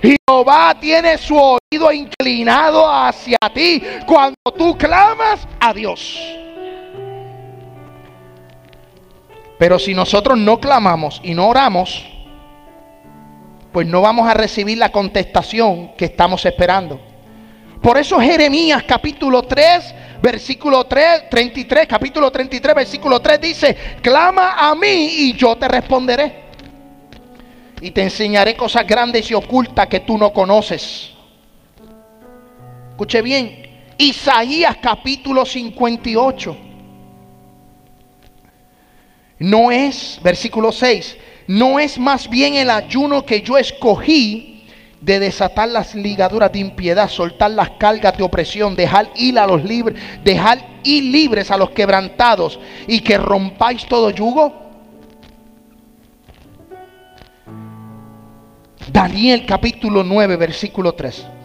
Jehová 0.00 0.76
tiene 0.80 1.18
su 1.18 1.36
oído 1.36 1.92
inclinado 1.92 2.88
hacia 2.90 3.38
ti 3.52 3.82
cuando 4.06 4.36
tú 4.56 4.76
clamas 4.78 5.46
a 5.60 5.74
Dios. 5.74 6.45
Pero 9.58 9.78
si 9.78 9.94
nosotros 9.94 10.38
no 10.38 10.60
clamamos 10.60 11.20
y 11.22 11.34
no 11.34 11.48
oramos, 11.48 12.04
pues 13.72 13.86
no 13.86 14.00
vamos 14.00 14.28
a 14.28 14.34
recibir 14.34 14.78
la 14.78 14.90
contestación 14.90 15.92
que 15.96 16.06
estamos 16.06 16.44
esperando. 16.44 17.00
Por 17.80 17.98
eso 17.98 18.20
Jeremías 18.20 18.82
capítulo 18.84 19.42
3, 19.42 19.94
versículo 20.22 20.84
3, 20.84 21.30
33, 21.30 21.86
capítulo 21.86 22.30
33, 22.30 22.74
versículo 22.74 23.20
3 23.20 23.40
dice, 23.40 23.76
clama 24.02 24.54
a 24.58 24.74
mí 24.74 24.88
y 24.88 25.32
yo 25.34 25.56
te 25.56 25.68
responderé. 25.68 26.46
Y 27.80 27.90
te 27.90 28.02
enseñaré 28.02 28.56
cosas 28.56 28.86
grandes 28.86 29.30
y 29.30 29.34
ocultas 29.34 29.86
que 29.86 30.00
tú 30.00 30.16
no 30.16 30.32
conoces. 30.32 31.12
Escuche 32.90 33.20
bien, 33.20 33.92
Isaías 33.98 34.78
capítulo 34.80 35.44
58. 35.44 36.65
No 39.38 39.70
es, 39.70 40.18
versículo 40.22 40.72
6, 40.72 41.16
no 41.46 41.78
es 41.78 41.98
más 41.98 42.28
bien 42.28 42.54
el 42.54 42.70
ayuno 42.70 43.24
que 43.24 43.42
yo 43.42 43.58
escogí 43.58 44.64
de 45.00 45.20
desatar 45.20 45.68
las 45.68 45.94
ligaduras 45.94 46.50
de 46.52 46.60
impiedad, 46.60 47.08
soltar 47.08 47.50
las 47.50 47.70
cargas 47.70 48.16
de 48.16 48.24
opresión, 48.24 48.74
dejar 48.74 49.10
ir 49.14 49.38
a 49.38 49.46
los 49.46 49.62
libres, 49.62 50.00
dejar 50.24 50.58
ir 50.82 51.04
libres 51.04 51.50
a 51.50 51.56
los 51.56 51.70
quebrantados 51.70 52.58
y 52.86 53.00
que 53.00 53.18
rompáis 53.18 53.86
todo 53.86 54.10
yugo. 54.10 54.66
Daniel 58.90 59.44
capítulo 59.46 60.02
9, 60.02 60.36
versículo 60.36 60.94
3. 60.94 61.35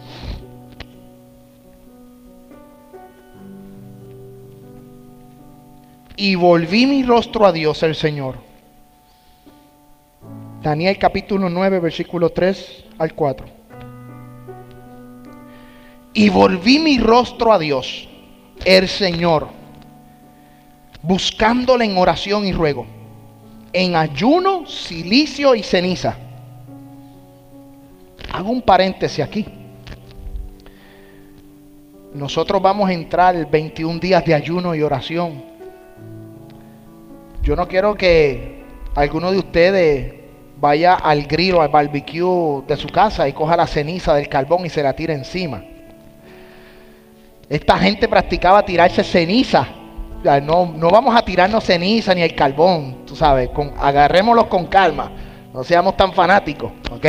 Y 6.16 6.34
volví 6.34 6.86
mi 6.86 7.02
rostro 7.02 7.46
a 7.46 7.52
Dios 7.52 7.82
el 7.82 7.94
Señor. 7.94 8.36
Daniel 10.62 10.96
capítulo 10.98 11.48
9, 11.48 11.80
versículo 11.80 12.30
3 12.30 12.84
al 12.98 13.14
4. 13.14 13.46
Y 16.14 16.28
volví 16.28 16.78
mi 16.78 16.98
rostro 16.98 17.52
a 17.52 17.58
Dios, 17.58 18.08
el 18.64 18.86
Señor, 18.86 19.48
buscándole 21.02 21.86
en 21.86 21.96
oración 21.96 22.46
y 22.46 22.52
ruego, 22.52 22.86
en 23.72 23.96
ayuno, 23.96 24.66
silicio 24.66 25.54
y 25.54 25.62
ceniza. 25.62 26.16
Hago 28.32 28.50
un 28.50 28.62
paréntesis 28.62 29.24
aquí. 29.24 29.46
Nosotros 32.14 32.60
vamos 32.60 32.90
a 32.90 32.92
entrar 32.92 33.50
21 33.50 33.98
días 33.98 34.24
de 34.24 34.34
ayuno 34.34 34.74
y 34.74 34.82
oración 34.82 35.51
yo 37.42 37.56
no 37.56 37.66
quiero 37.66 37.94
que 37.94 38.62
alguno 38.94 39.32
de 39.32 39.38
ustedes 39.38 40.14
vaya 40.58 40.94
al 40.94 41.24
grill 41.24 41.54
o 41.56 41.62
al 41.62 41.70
barbecue 41.70 42.62
de 42.68 42.76
su 42.76 42.88
casa 42.88 43.28
y 43.28 43.32
coja 43.32 43.56
la 43.56 43.66
ceniza 43.66 44.14
del 44.14 44.28
carbón 44.28 44.64
y 44.64 44.68
se 44.68 44.82
la 44.82 44.92
tire 44.92 45.12
encima. 45.12 45.64
Esta 47.48 47.76
gente 47.78 48.06
practicaba 48.06 48.64
tirarse 48.64 49.02
ceniza. 49.02 49.66
No, 50.44 50.72
no 50.76 50.88
vamos 50.88 51.16
a 51.16 51.22
tirarnos 51.22 51.64
ceniza 51.64 52.14
ni 52.14 52.22
el 52.22 52.36
carbón, 52.36 53.04
tú 53.04 53.16
sabes, 53.16 53.48
con, 53.48 53.72
agarrémoslo 53.76 54.48
con 54.48 54.66
calma. 54.66 55.10
No 55.52 55.64
seamos 55.64 55.96
tan 55.96 56.12
fanáticos, 56.12 56.70
¿ok? 56.92 57.06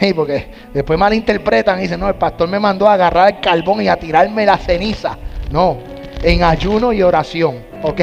porque 0.16 0.50
después 0.72 0.98
malinterpretan 0.98 1.78
y 1.78 1.82
dicen, 1.82 2.00
no, 2.00 2.08
el 2.08 2.14
pastor 2.14 2.48
me 2.48 2.58
mandó 2.58 2.88
a 2.88 2.94
agarrar 2.94 3.34
el 3.34 3.40
carbón 3.40 3.82
y 3.82 3.88
a 3.88 3.96
tirarme 3.96 4.46
la 4.46 4.56
ceniza. 4.56 5.18
No, 5.50 5.76
en 6.22 6.42
ayuno 6.42 6.94
y 6.94 7.02
oración, 7.02 7.58
¿ok? 7.82 8.00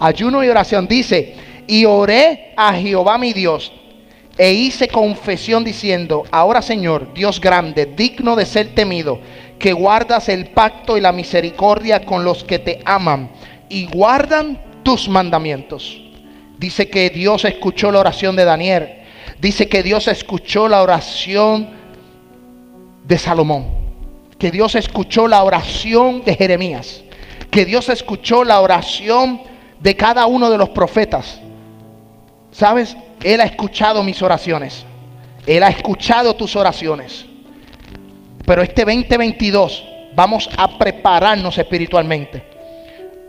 Ayuno 0.00 0.44
y 0.44 0.48
oración. 0.48 0.86
Dice, 0.86 1.34
y 1.66 1.84
oré 1.84 2.52
a 2.56 2.74
Jehová 2.74 3.18
mi 3.18 3.32
Dios 3.32 3.72
e 4.38 4.52
hice 4.52 4.86
confesión 4.86 5.64
diciendo, 5.64 6.24
ahora 6.30 6.62
Señor, 6.62 7.12
Dios 7.12 7.40
grande, 7.40 7.86
digno 7.86 8.36
de 8.36 8.46
ser 8.46 8.68
temido, 8.68 9.18
que 9.58 9.72
guardas 9.72 10.28
el 10.28 10.50
pacto 10.50 10.96
y 10.96 11.00
la 11.00 11.10
misericordia 11.10 12.04
con 12.04 12.22
los 12.22 12.44
que 12.44 12.60
te 12.60 12.80
aman 12.84 13.30
y 13.68 13.86
guardan 13.86 14.62
tus 14.84 15.08
mandamientos. 15.08 16.00
Dice 16.56 16.88
que 16.88 17.10
Dios 17.10 17.44
escuchó 17.44 17.90
la 17.90 17.98
oración 17.98 18.36
de 18.36 18.44
Daniel. 18.44 18.88
Dice 19.40 19.68
que 19.68 19.82
Dios 19.82 20.06
escuchó 20.06 20.68
la 20.68 20.82
oración 20.82 21.70
de 23.04 23.18
Salomón. 23.18 23.66
Que 24.38 24.52
Dios 24.52 24.76
escuchó 24.76 25.26
la 25.26 25.42
oración 25.42 26.22
de 26.24 26.36
Jeremías. 26.36 27.02
Que 27.50 27.64
Dios 27.64 27.88
escuchó 27.88 28.44
la 28.44 28.60
oración 28.60 29.40
de 29.80 29.96
cada 29.96 30.26
uno 30.26 30.50
de 30.50 30.58
los 30.58 30.70
profetas. 30.70 31.40
¿Sabes? 32.50 32.96
Él 33.22 33.40
ha 33.40 33.44
escuchado 33.44 34.02
mis 34.02 34.20
oraciones. 34.22 34.84
Él 35.46 35.62
ha 35.62 35.68
escuchado 35.68 36.34
tus 36.34 36.56
oraciones. 36.56 37.26
Pero 38.44 38.62
este 38.62 38.84
2022 38.84 39.84
vamos 40.14 40.48
a 40.56 40.78
prepararnos 40.78 41.56
espiritualmente. 41.58 42.42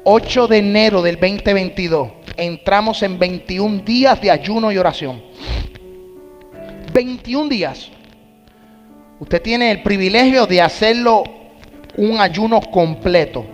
8 0.04 0.48
de 0.48 0.58
enero 0.58 1.02
del 1.02 1.16
2022 1.16 2.20
entramos 2.40 3.04
en 3.04 3.20
21 3.20 3.84
días 3.84 4.22
de 4.22 4.32
ayuno 4.32 4.72
y 4.72 4.78
oración. 4.78 5.22
21 6.94 7.50
días. 7.50 7.90
Usted 9.20 9.42
tiene 9.42 9.72
el 9.72 9.84
privilegio 9.84 10.46
de 10.48 10.62
hacerlo 10.62 11.24
un 11.98 12.20
ayuno 12.20 12.62
completo. 12.62 13.46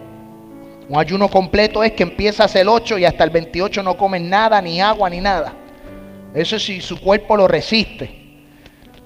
Un 0.88 1.00
ayuno 1.00 1.28
completo 1.30 1.84
es 1.84 1.94
que 1.94 2.04
empiezas 2.04 2.56
el 2.56 2.70
8 2.70 3.00
y 3.00 3.06
hasta 3.06 3.24
el 3.24 3.32
28 3.32 3.82
no 3.82 3.98
comes 3.98 4.22
nada, 4.22 4.62
ni 4.62 4.80
agua, 4.80 5.10
ni 5.10 5.20
nada. 5.20 5.54
Eso 6.34 6.60
si 6.60 6.80
su 6.80 7.00
cuerpo 7.00 7.36
lo 7.36 7.48
resiste. 7.48 8.24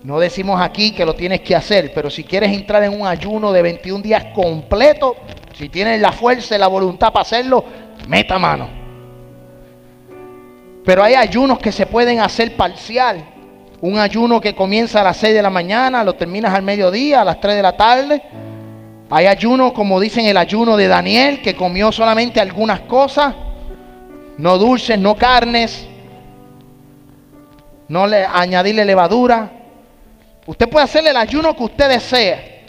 No 0.03 0.19
decimos 0.19 0.59
aquí 0.61 0.91
que 0.91 1.05
lo 1.05 1.13
tienes 1.13 1.41
que 1.41 1.55
hacer, 1.55 1.91
pero 1.93 2.09
si 2.09 2.23
quieres 2.23 2.51
entrar 2.51 2.83
en 2.83 2.99
un 2.99 3.07
ayuno 3.07 3.51
de 3.51 3.61
21 3.61 4.01
días 4.01 4.25
completo, 4.33 5.15
si 5.53 5.69
tienes 5.69 6.01
la 6.01 6.11
fuerza 6.11 6.55
y 6.55 6.59
la 6.59 6.67
voluntad 6.67 7.13
para 7.13 7.21
hacerlo, 7.21 7.63
meta 8.07 8.37
mano. 8.37 8.69
Pero 10.83 11.03
hay 11.03 11.15
ayunos 11.15 11.59
que 11.59 11.71
se 11.71 11.85
pueden 11.85 12.19
hacer 12.19 12.55
parcial. 12.55 13.23
Un 13.81 13.99
ayuno 13.99 14.41
que 14.41 14.55
comienza 14.55 14.99
a 14.99 15.03
las 15.03 15.17
6 15.17 15.33
de 15.33 15.41
la 15.41 15.49
mañana, 15.49 16.03
lo 16.03 16.13
terminas 16.13 16.53
al 16.53 16.63
mediodía, 16.63 17.21
a 17.21 17.25
las 17.25 17.39
3 17.39 17.55
de 17.55 17.61
la 17.61 17.77
tarde 17.77 18.21
hay 19.11 19.25
ayuno, 19.25 19.73
como 19.73 19.99
dicen 19.99 20.25
el 20.25 20.37
ayuno 20.37 20.77
de 20.77 20.87
Daniel, 20.87 21.41
que 21.41 21.55
comió 21.55 21.91
solamente 21.91 22.39
algunas 22.39 22.81
cosas, 22.81 23.33
no 24.37 24.57
dulces, 24.57 24.99
no 24.99 25.15
carnes, 25.15 25.87
no 27.87 28.05
le, 28.05 28.23
añadirle 28.23 28.85
levadura. 28.85 29.51
Usted 30.45 30.69
puede 30.69 30.85
hacerle 30.85 31.09
el 31.09 31.17
ayuno 31.17 31.55
que 31.55 31.63
usted 31.63 31.89
desee. 31.89 32.59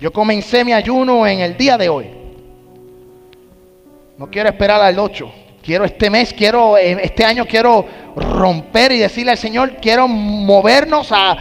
Yo 0.00 0.12
comencé 0.12 0.64
mi 0.64 0.72
ayuno 0.72 1.24
en 1.26 1.40
el 1.40 1.56
día 1.56 1.78
de 1.78 1.88
hoy. 1.88 2.10
No 4.18 4.28
quiero 4.28 4.48
esperar 4.48 4.80
al 4.80 4.98
8. 4.98 5.32
Quiero 5.62 5.84
este 5.84 6.10
mes, 6.10 6.34
quiero, 6.34 6.76
eh, 6.76 6.98
este 7.00 7.24
año 7.24 7.46
quiero 7.46 7.86
romper 8.16 8.92
y 8.92 8.98
decirle 8.98 9.30
al 9.30 9.38
Señor, 9.38 9.76
quiero 9.80 10.06
movernos 10.06 11.10
a, 11.10 11.36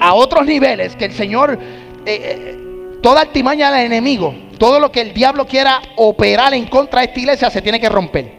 a, 0.00 0.14
otros 0.14 0.44
niveles. 0.46 0.96
Que 0.96 1.04
el 1.04 1.12
Señor 1.12 1.58
eh, 2.04 2.06
eh, 2.06 2.67
Toda 3.02 3.20
artimaña 3.20 3.70
del 3.70 3.86
enemigo, 3.86 4.34
todo 4.58 4.80
lo 4.80 4.90
que 4.90 5.00
el 5.00 5.14
diablo 5.14 5.46
quiera 5.46 5.80
operar 5.96 6.52
en 6.54 6.66
contra 6.66 7.00
de 7.00 7.06
esta 7.06 7.20
iglesia 7.20 7.50
se 7.50 7.62
tiene 7.62 7.80
que 7.80 7.88
romper. 7.88 8.38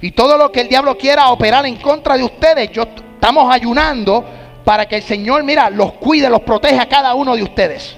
Y 0.00 0.10
todo 0.10 0.36
lo 0.36 0.50
que 0.50 0.62
el 0.62 0.68
diablo 0.68 0.98
quiera 0.98 1.30
operar 1.30 1.64
en 1.66 1.76
contra 1.76 2.16
de 2.16 2.24
ustedes, 2.24 2.70
yo 2.72 2.82
estamos 2.82 3.52
ayunando 3.54 4.24
para 4.64 4.86
que 4.86 4.96
el 4.96 5.02
Señor, 5.02 5.44
mira, 5.44 5.70
los 5.70 5.92
cuide, 5.94 6.28
los 6.28 6.40
proteja 6.40 6.82
a 6.82 6.88
cada 6.88 7.14
uno 7.14 7.36
de 7.36 7.42
ustedes. 7.44 7.96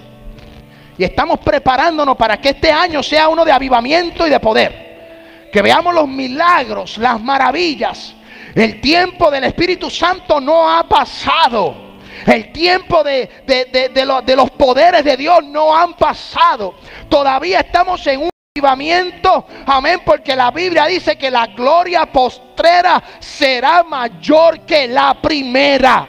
Y 0.98 1.04
estamos 1.04 1.40
preparándonos 1.40 2.16
para 2.16 2.36
que 2.38 2.50
este 2.50 2.70
año 2.70 3.02
sea 3.02 3.28
uno 3.28 3.44
de 3.44 3.52
avivamiento 3.52 4.26
y 4.26 4.30
de 4.30 4.38
poder. 4.38 5.48
Que 5.50 5.62
veamos 5.62 5.94
los 5.94 6.06
milagros, 6.06 6.98
las 6.98 7.20
maravillas. 7.20 8.14
El 8.54 8.80
tiempo 8.80 9.30
del 9.30 9.44
Espíritu 9.44 9.90
Santo 9.90 10.40
no 10.40 10.70
ha 10.70 10.84
pasado. 10.84 11.83
El 12.26 12.52
tiempo 12.52 13.02
de, 13.02 13.28
de, 13.46 14.36
los 14.36 14.50
poderes 14.52 15.04
de 15.04 15.16
Dios 15.16 15.44
no 15.44 15.76
han 15.76 15.94
pasado. 15.94 16.74
Todavía 17.08 17.60
estamos 17.60 18.06
en 18.06 18.22
un 18.22 18.30
avivamiento. 18.56 19.46
Amén. 19.66 20.00
Porque 20.04 20.34
la 20.34 20.50
Biblia 20.50 20.86
dice 20.86 21.16
que 21.16 21.30
la 21.30 21.46
gloria 21.48 22.06
postrera 22.06 23.02
será 23.18 23.82
mayor 23.82 24.60
que 24.60 24.88
la 24.88 25.14
primera. 25.20 26.08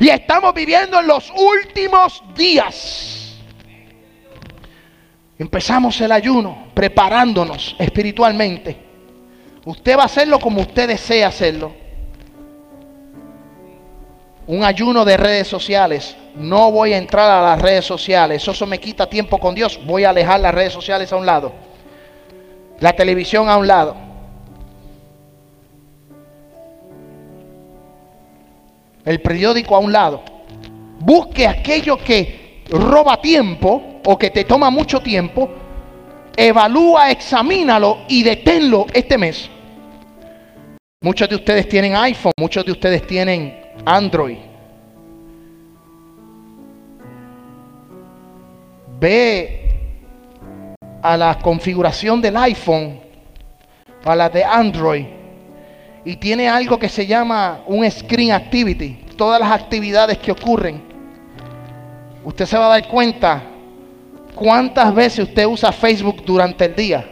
Y 0.00 0.08
estamos 0.08 0.52
viviendo 0.52 1.00
en 1.00 1.06
los 1.06 1.30
últimos 1.30 2.22
días. 2.34 3.36
Empezamos 5.38 6.00
el 6.00 6.12
ayuno 6.12 6.68
preparándonos 6.74 7.76
espiritualmente. 7.78 8.76
Usted 9.64 9.96
va 9.96 10.02
a 10.02 10.06
hacerlo 10.06 10.38
como 10.38 10.60
usted 10.60 10.88
desea 10.88 11.28
hacerlo 11.28 11.83
un 14.46 14.64
ayuno 14.64 15.04
de 15.04 15.16
redes 15.16 15.48
sociales. 15.48 16.16
No 16.34 16.70
voy 16.70 16.92
a 16.92 16.98
entrar 16.98 17.30
a 17.30 17.42
las 17.42 17.62
redes 17.62 17.84
sociales. 17.84 18.46
Eso, 18.46 18.66
me 18.66 18.78
quita 18.78 19.08
tiempo 19.08 19.38
con 19.38 19.54
Dios. 19.54 19.80
Voy 19.84 20.04
a 20.04 20.10
alejar 20.10 20.40
las 20.40 20.54
redes 20.54 20.72
sociales 20.72 21.12
a 21.12 21.16
un 21.16 21.26
lado. 21.26 21.52
La 22.80 22.92
televisión 22.92 23.48
a 23.48 23.56
un 23.56 23.66
lado. 23.66 23.96
El 29.04 29.20
periódico 29.20 29.76
a 29.76 29.78
un 29.78 29.92
lado. 29.92 30.22
Busque 30.98 31.46
aquello 31.46 31.98
que 31.98 32.62
roba 32.70 33.20
tiempo 33.20 34.00
o 34.04 34.18
que 34.18 34.30
te 34.30 34.44
toma 34.44 34.70
mucho 34.70 35.00
tiempo. 35.00 35.50
Evalúa, 36.36 37.10
examínalo 37.10 37.98
y 38.08 38.22
deténlo 38.22 38.86
este 38.92 39.16
mes. 39.16 39.48
Muchos 41.00 41.28
de 41.28 41.36
ustedes 41.36 41.68
tienen 41.68 41.94
iPhone, 41.94 42.32
muchos 42.38 42.64
de 42.64 42.72
ustedes 42.72 43.06
tienen 43.06 43.63
Android. 43.84 44.38
Ve 48.98 49.60
a 51.02 51.16
la 51.16 51.38
configuración 51.38 52.20
del 52.20 52.36
iPhone, 52.36 53.00
a 54.04 54.16
la 54.16 54.28
de 54.28 54.44
Android, 54.44 55.06
y 56.04 56.16
tiene 56.16 56.48
algo 56.48 56.78
que 56.78 56.88
se 56.88 57.06
llama 57.06 57.60
un 57.66 57.88
Screen 57.90 58.32
Activity. 58.32 59.00
Todas 59.16 59.40
las 59.40 59.50
actividades 59.52 60.18
que 60.18 60.32
ocurren. 60.32 60.82
Usted 62.24 62.46
se 62.46 62.58
va 62.58 62.66
a 62.66 62.80
dar 62.80 62.88
cuenta 62.88 63.42
cuántas 64.34 64.94
veces 64.94 65.28
usted 65.28 65.46
usa 65.46 65.70
Facebook 65.70 66.24
durante 66.24 66.64
el 66.64 66.74
día. 66.74 67.04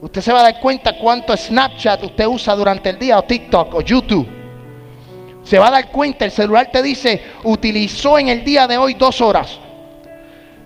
Usted 0.00 0.20
se 0.20 0.32
va 0.32 0.40
a 0.40 0.42
dar 0.44 0.60
cuenta 0.60 0.96
cuánto 0.98 1.36
Snapchat 1.36 2.04
usted 2.04 2.26
usa 2.26 2.54
durante 2.54 2.90
el 2.90 2.98
día, 2.98 3.18
o 3.18 3.22
TikTok, 3.22 3.74
o 3.74 3.80
YouTube 3.80 4.45
se 5.46 5.60
va 5.60 5.68
a 5.68 5.70
dar 5.70 5.92
cuenta, 5.92 6.24
el 6.24 6.32
celular 6.32 6.70
te 6.72 6.82
dice, 6.82 7.22
utilizó 7.44 8.18
en 8.18 8.28
el 8.28 8.42
día 8.42 8.66
de 8.66 8.76
hoy 8.76 8.94
dos 8.94 9.20
horas. 9.20 9.60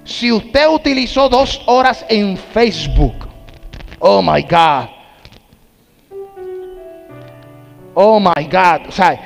Si 0.05 0.33
usted 0.33 0.67
utilizó 0.69 1.29
dos 1.29 1.61
horas 1.67 2.07
en 2.09 2.39
Facebook, 2.39 3.29
oh 3.99 4.23
my 4.23 4.41
God. 4.41 4.89
Oh 7.93 8.19
my 8.19 8.45
God. 8.45 8.89
O 8.89 8.91
sea, 8.91 9.21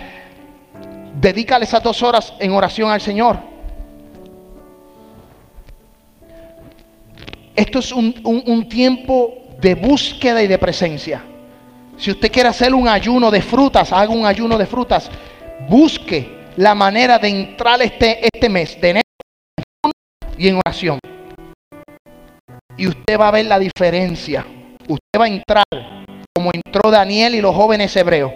dedícale 1.20 1.66
esas 1.66 1.84
dos 1.84 2.02
horas 2.02 2.34
en 2.40 2.50
oración 2.50 2.90
al 2.90 3.00
Señor. 3.00 3.38
Esto 7.54 7.78
es 7.78 7.92
un, 7.92 8.12
un 8.24 8.68
tiempo 8.68 9.34
de 9.60 9.76
búsqueda 9.76 10.42
y 10.42 10.48
de 10.48 10.58
presencia. 10.58 11.22
Si 11.96 12.10
usted 12.10 12.32
quiere 12.32 12.48
hacer 12.48 12.74
un 12.74 12.88
ayuno 12.88 13.30
de 13.30 13.40
frutas, 13.40 13.92
haga 13.92 14.12
un 14.12 14.26
ayuno 14.26 14.58
de 14.58 14.66
frutas 14.66 15.08
busque 15.68 16.44
la 16.56 16.74
manera 16.74 17.18
de 17.18 17.28
entrar 17.28 17.80
este, 17.82 18.26
este 18.32 18.48
mes 18.48 18.80
de 18.80 18.90
enero 18.90 19.04
y 20.36 20.48
en 20.48 20.60
oración. 20.64 20.98
Y 22.76 22.88
usted 22.88 23.18
va 23.18 23.28
a 23.28 23.32
ver 23.32 23.46
la 23.46 23.58
diferencia. 23.58 24.44
Usted 24.88 25.20
va 25.20 25.24
a 25.24 25.28
entrar 25.28 25.64
como 26.34 26.50
entró 26.52 26.90
Daniel 26.90 27.34
y 27.34 27.40
los 27.40 27.54
jóvenes 27.54 27.94
hebreos. 27.96 28.32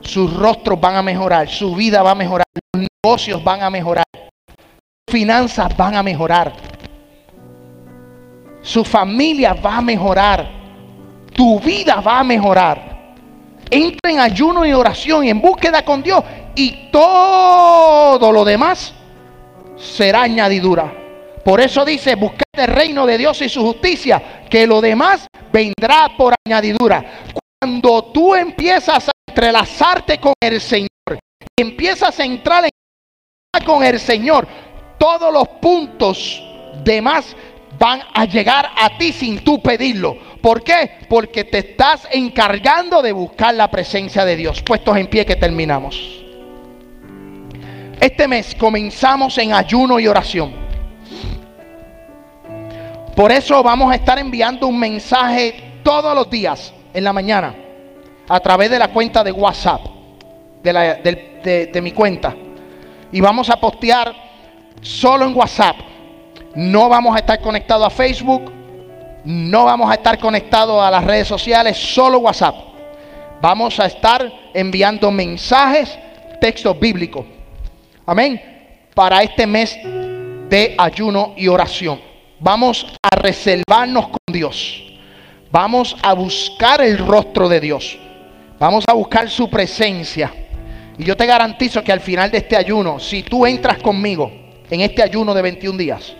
Sus 0.00 0.34
rostros 0.34 0.80
van 0.80 0.96
a 0.96 1.02
mejorar, 1.02 1.48
su 1.48 1.74
vida 1.74 2.02
va 2.02 2.10
a 2.10 2.14
mejorar, 2.14 2.44
los 2.74 2.86
negocios 3.04 3.42
van 3.42 3.62
a 3.62 3.70
mejorar, 3.70 4.04
sus 4.12 5.12
finanzas 5.12 5.76
van 5.76 5.94
a 5.94 6.02
mejorar, 6.02 6.52
su 8.62 8.84
familia 8.84 9.54
va 9.54 9.76
a 9.76 9.80
mejorar, 9.80 10.50
tu 11.32 11.60
vida 11.60 12.00
va 12.00 12.18
a 12.18 12.24
mejorar 12.24 12.91
entra 13.72 14.10
en 14.10 14.20
ayuno 14.20 14.66
y 14.66 14.72
oración 14.72 15.24
y 15.24 15.30
en 15.30 15.40
búsqueda 15.40 15.82
con 15.82 16.02
Dios 16.02 16.22
y 16.54 16.90
todo 16.92 18.30
lo 18.30 18.44
demás 18.44 18.92
será 19.76 20.22
añadidura. 20.22 20.92
Por 21.42 21.60
eso 21.60 21.84
dice, 21.84 22.14
buscad 22.14 22.42
el 22.52 22.68
reino 22.68 23.06
de 23.06 23.18
Dios 23.18 23.40
y 23.40 23.48
su 23.48 23.62
justicia, 23.62 24.44
que 24.48 24.66
lo 24.66 24.80
demás 24.80 25.26
vendrá 25.52 26.12
por 26.16 26.34
añadidura. 26.46 27.04
Cuando 27.60 28.04
tú 28.12 28.34
empiezas 28.34 29.08
a 29.08 29.12
entrelazarte 29.26 30.20
con 30.20 30.34
el 30.40 30.60
Señor, 30.60 30.88
empiezas 31.58 32.20
a 32.20 32.24
entrar 32.24 32.64
en 32.64 32.70
con 33.64 33.84
el 33.84 33.98
Señor, 33.98 34.46
todos 34.98 35.32
los 35.32 35.46
puntos 35.60 36.42
demás 36.84 37.36
van 37.82 38.00
a 38.14 38.26
llegar 38.26 38.70
a 38.76 38.96
ti 38.96 39.12
sin 39.12 39.40
tú 39.40 39.60
pedirlo. 39.60 40.16
¿Por 40.40 40.62
qué? 40.62 40.98
Porque 41.08 41.42
te 41.42 41.58
estás 41.58 42.06
encargando 42.12 43.02
de 43.02 43.10
buscar 43.10 43.56
la 43.56 43.68
presencia 43.72 44.24
de 44.24 44.36
Dios. 44.36 44.62
Puestos 44.62 44.96
en 44.96 45.08
pie 45.08 45.26
que 45.26 45.34
terminamos. 45.34 46.22
Este 47.98 48.28
mes 48.28 48.54
comenzamos 48.54 49.36
en 49.38 49.52
ayuno 49.52 49.98
y 49.98 50.06
oración. 50.06 50.52
Por 53.16 53.32
eso 53.32 53.60
vamos 53.64 53.90
a 53.90 53.96
estar 53.96 54.16
enviando 54.16 54.68
un 54.68 54.78
mensaje 54.78 55.80
todos 55.82 56.14
los 56.14 56.30
días 56.30 56.72
en 56.94 57.02
la 57.02 57.12
mañana 57.12 57.52
a 58.28 58.38
través 58.38 58.70
de 58.70 58.78
la 58.78 58.92
cuenta 58.92 59.24
de 59.24 59.32
WhatsApp, 59.32 59.80
de, 60.62 61.70
de 61.72 61.82
mi 61.82 61.90
cuenta. 61.90 62.32
Y 63.10 63.20
vamos 63.20 63.50
a 63.50 63.56
postear 63.56 64.14
solo 64.80 65.26
en 65.26 65.36
WhatsApp 65.36 65.76
no 66.54 66.88
vamos 66.88 67.14
a 67.16 67.20
estar 67.20 67.40
conectados 67.40 67.86
a 67.86 67.90
Facebook, 67.90 68.52
no 69.24 69.64
vamos 69.64 69.90
a 69.90 69.94
estar 69.94 70.18
conectados 70.18 70.82
a 70.82 70.90
las 70.90 71.04
redes 71.04 71.28
sociales, 71.28 71.76
solo 71.76 72.18
WhatsApp. 72.18 72.56
Vamos 73.40 73.78
a 73.80 73.86
estar 73.86 74.32
enviando 74.54 75.10
mensajes, 75.10 75.98
textos 76.40 76.78
bíblicos. 76.78 77.24
Amén. 78.06 78.40
Para 78.94 79.22
este 79.22 79.46
mes 79.46 79.78
de 80.48 80.74
ayuno 80.78 81.34
y 81.36 81.48
oración. 81.48 82.00
Vamos 82.38 82.86
a 83.02 83.16
reservarnos 83.16 84.08
con 84.08 84.18
Dios. 84.32 84.82
Vamos 85.50 85.96
a 86.02 86.12
buscar 86.12 86.82
el 86.82 86.98
rostro 86.98 87.48
de 87.48 87.60
Dios. 87.60 87.98
Vamos 88.58 88.84
a 88.86 88.92
buscar 88.92 89.28
su 89.28 89.48
presencia. 89.48 90.32
Y 90.98 91.04
yo 91.04 91.16
te 91.16 91.26
garantizo 91.26 91.82
que 91.82 91.92
al 91.92 92.00
final 92.00 92.30
de 92.30 92.38
este 92.38 92.56
ayuno, 92.56 92.98
si 92.98 93.22
tú 93.22 93.46
entras 93.46 93.78
conmigo 93.78 94.30
en 94.70 94.82
este 94.82 95.02
ayuno 95.02 95.34
de 95.34 95.42
21 95.42 95.78
días, 95.78 96.14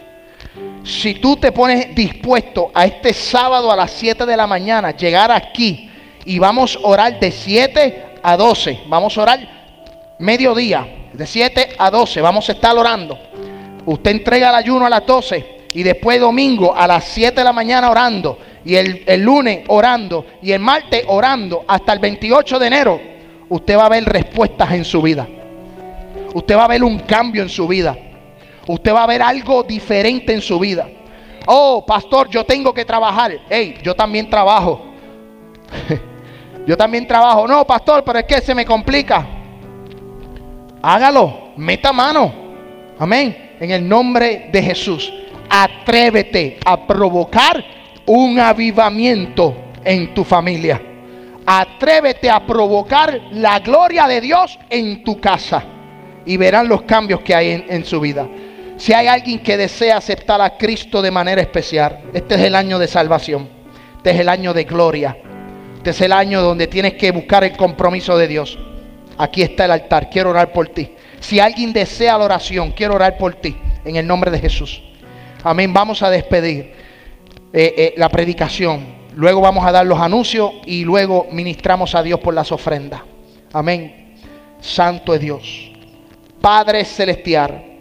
si 0.85 1.15
tú 1.15 1.37
te 1.37 1.53
pones 1.53 1.95
dispuesto 1.95 2.71
a 2.75 2.85
este 2.85 3.13
sábado 3.13 3.71
a 3.71 3.77
las 3.77 3.91
7 3.93 4.27
de 4.27 4.37
la 4.37 4.47
mañana 4.47 4.97
llegar 4.97 5.31
aquí 5.31 5.91
y 6.25 6.39
vamos 6.39 6.77
a 6.77 6.87
orar 6.89 7.21
de 7.21 7.31
7 7.31 8.05
a 8.23 8.37
12, 8.37 8.81
vamos 8.89 9.17
a 9.17 9.23
orar 9.23 9.41
mediodía, 10.19 11.09
de 11.13 11.27
7 11.27 11.71
a 11.79 11.91
12, 11.91 12.21
vamos 12.21 12.49
a 12.49 12.53
estar 12.53 12.77
orando. 12.77 13.19
Usted 13.85 14.11
entrega 14.11 14.51
el 14.51 14.57
ayuno 14.57 14.87
a 14.87 14.91
las 14.91 15.07
12 15.07 15.69
y 15.73 15.83
después 15.83 16.21
domingo 16.21 16.75
a 16.75 16.87
las 16.87 17.05
7 17.05 17.35
de 17.35 17.45
la 17.45 17.53
mañana 17.53 17.91
orando 17.91 18.39
y 18.65 18.75
el, 18.75 19.05
el 19.07 19.21
lunes 19.21 19.65
orando 19.69 20.27
y 20.43 20.53
el 20.53 20.61
martes 20.61 21.05
orando 21.07 21.65
hasta 21.67 21.93
el 21.93 22.01
28 22.01 22.59
de 22.59 22.67
enero, 22.67 23.01
usted 23.49 23.77
va 23.77 23.87
a 23.87 23.89
ver 23.89 24.05
respuestas 24.05 24.73
en 24.73 24.85
su 24.85 25.01
vida. 25.01 25.29
Usted 26.35 26.57
va 26.57 26.65
a 26.65 26.69
ver 26.69 26.83
un 26.83 27.01
cambio 27.01 27.43
en 27.43 27.49
su 27.49 27.69
vida 27.69 27.97
usted 28.67 28.95
va 28.95 29.05
a 29.05 29.07
ver 29.07 29.23
algo 29.23 29.63
diferente 29.63 30.33
en 30.33 30.41
su 30.41 30.59
vida. 30.59 30.89
Oh, 31.47 31.85
pastor, 31.85 32.29
yo 32.29 32.45
tengo 32.45 32.73
que 32.73 32.85
trabajar. 32.85 33.33
Hey, 33.49 33.79
yo 33.83 33.95
también 33.95 34.31
trabajo. 34.31 34.83
yo 36.67 36.77
también 36.77 37.07
trabajo. 37.07 37.49
No, 37.49 37.67
pastor, 37.67 38.05
pero 38.05 38.21
es 38.21 38.25
que 38.25 38.41
se 38.41 38.55
me 38.55 38.65
complica. 38.65 39.27
Hágalo, 40.83 41.53
meta 41.57 41.93
mano. 41.93 42.33
Amén. 42.99 43.57
En 43.61 43.71
el 43.71 43.89
nombre 43.89 44.49
de 44.53 44.63
Jesús. 44.63 45.13
Atrévete 45.49 46.59
a 46.65 46.87
provocar 46.87 47.63
un 48.07 48.39
avivamiento 48.39 49.55
en 49.85 50.15
tu 50.15 50.25
familia. 50.25 50.81
Atrévete 51.45 52.31
a 52.31 52.45
provocar 52.47 53.21
la 53.33 53.59
gloria 53.59 54.07
de 54.07 54.21
Dios 54.21 54.59
en 54.71 55.03
tu 55.03 55.21
casa 55.21 55.65
y 56.25 56.37
verán 56.37 56.69
los 56.69 56.83
cambios 56.83 57.21
que 57.21 57.35
hay 57.35 57.65
en, 57.69 57.85
su 57.85 58.01
vida. 58.01 58.29
Si 58.83 58.93
hay 58.93 59.07
alguien 59.07 59.39
que 59.39 59.57
desea 59.57 59.97
aceptar 59.97 60.41
a 60.41 60.59
Cristo 60.59 61.01
de 61.03 61.13
manera 61.13 61.41
especial, 61.41 62.01
este 62.13 62.35
es 62.35 62.41
el 62.41 62.57
año 62.57 62.81
de 62.81 62.89
salvación, 62.89 63.49
este 63.99 64.11
es 64.11 64.19
el 64.19 64.29
año 64.29 64.53
de 64.53 64.65
gloria, 64.65 65.17
este 65.77 65.91
es 65.91 66.01
el 66.01 66.11
año 66.11 66.43
donde 66.43 66.67
tienes 66.67 66.95
que 66.95 67.13
buscar 67.13 67.45
el 67.45 67.57
compromiso 67.57 68.19
de 68.19 68.27
Dios. 68.27 68.59
Aquí 69.17 69.41
está 69.41 69.67
el 69.67 69.71
altar, 69.71 70.11
quiero 70.11 70.31
orar 70.31 70.53
por 70.53 70.67
ti. 70.67 70.97
Si 71.21 71.39
alguien 71.39 71.73
desea 71.73 72.19
la 72.19 72.25
oración, 72.25 72.73
quiero 72.73 72.97
orar 72.97 73.19
por 73.19 73.37
ti, 73.37 73.57
en 73.85 73.95
el 73.95 74.05
nombre 74.05 74.33
de 74.33 74.41
Jesús. 74.41 74.83
Amén, 75.45 75.73
vamos 75.73 76.03
a 76.03 76.11
despedir 76.11 76.73
eh, 77.53 77.75
eh, 77.77 77.95
la 77.97 78.09
predicación. 78.09 78.85
Luego 79.15 79.41
vamos 79.41 79.65
a 79.65 79.71
dar 79.71 79.87
los 79.87 80.01
anuncios 80.01 80.55
y 80.67 80.83
luego 80.83 81.29
ministramos 81.31 81.95
a 81.95 82.03
Dios 82.03 82.19
por 82.19 82.35
las 82.35 82.51
ofrendas. 82.51 83.03
Amén. 83.53 84.17
Santo 84.61 85.15
es 85.15 85.21
Dios. 85.21 85.71
Padre 86.41 86.85
celestial, 86.85 87.72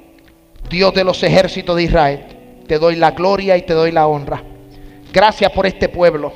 Dios 0.72 0.94
de 0.94 1.04
los 1.04 1.22
ejércitos 1.22 1.76
de 1.76 1.84
Israel, 1.84 2.26
te 2.66 2.80
doy 2.80 2.96
la 2.96 3.12
gloria 3.12 3.58
y 3.58 3.64
te 3.64 3.74
doy 3.74 3.92
la 3.92 4.08
honra. 4.08 4.42
Gracias 5.12 5.52
por 5.52 5.66
este 5.66 5.90
pueblo. 5.90 6.34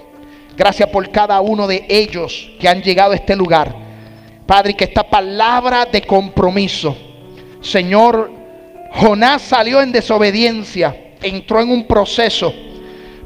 Gracias 0.57 0.89
por 0.89 1.09
cada 1.09 1.39
uno 1.41 1.67
de 1.67 1.85
ellos 1.87 2.51
que 2.59 2.67
han 2.67 2.81
llegado 2.81 3.13
a 3.13 3.15
este 3.15 3.35
lugar. 3.35 3.73
Padre, 4.45 4.73
que 4.75 4.83
esta 4.83 5.03
palabra 5.03 5.85
de 5.85 6.01
compromiso, 6.01 6.95
Señor, 7.61 8.31
Jonás 8.91 9.41
salió 9.41 9.81
en 9.81 9.91
desobediencia, 9.91 11.13
entró 11.21 11.61
en 11.61 11.71
un 11.71 11.87
proceso, 11.87 12.53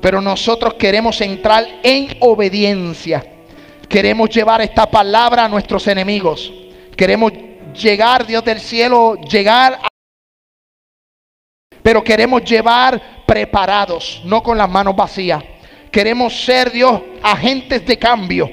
pero 0.01 0.21
nosotros 0.21 0.75
queremos 0.75 1.19
entrar 1.21 1.67
en 1.83 2.07
obediencia. 2.19 3.25
Queremos 3.87 4.29
llevar 4.29 4.61
esta 4.61 4.89
palabra 4.89 5.45
a 5.45 5.49
nuestros 5.49 5.87
enemigos. 5.87 6.53
Queremos 6.95 7.33
llegar, 7.73 8.25
Dios 8.25 8.45
del 8.45 8.59
cielo, 8.59 9.15
llegar. 9.15 9.88
Pero 11.81 12.03
queremos 12.03 12.43
llevar 12.43 13.23
preparados, 13.25 14.21
no 14.25 14.43
con 14.43 14.57
las 14.57 14.69
manos 14.69 14.95
vacías. 14.95 15.43
Queremos 15.91 16.45
ser, 16.45 16.71
Dios, 16.71 17.01
agentes 17.23 17.85
de 17.85 17.97
cambio. 17.97 18.49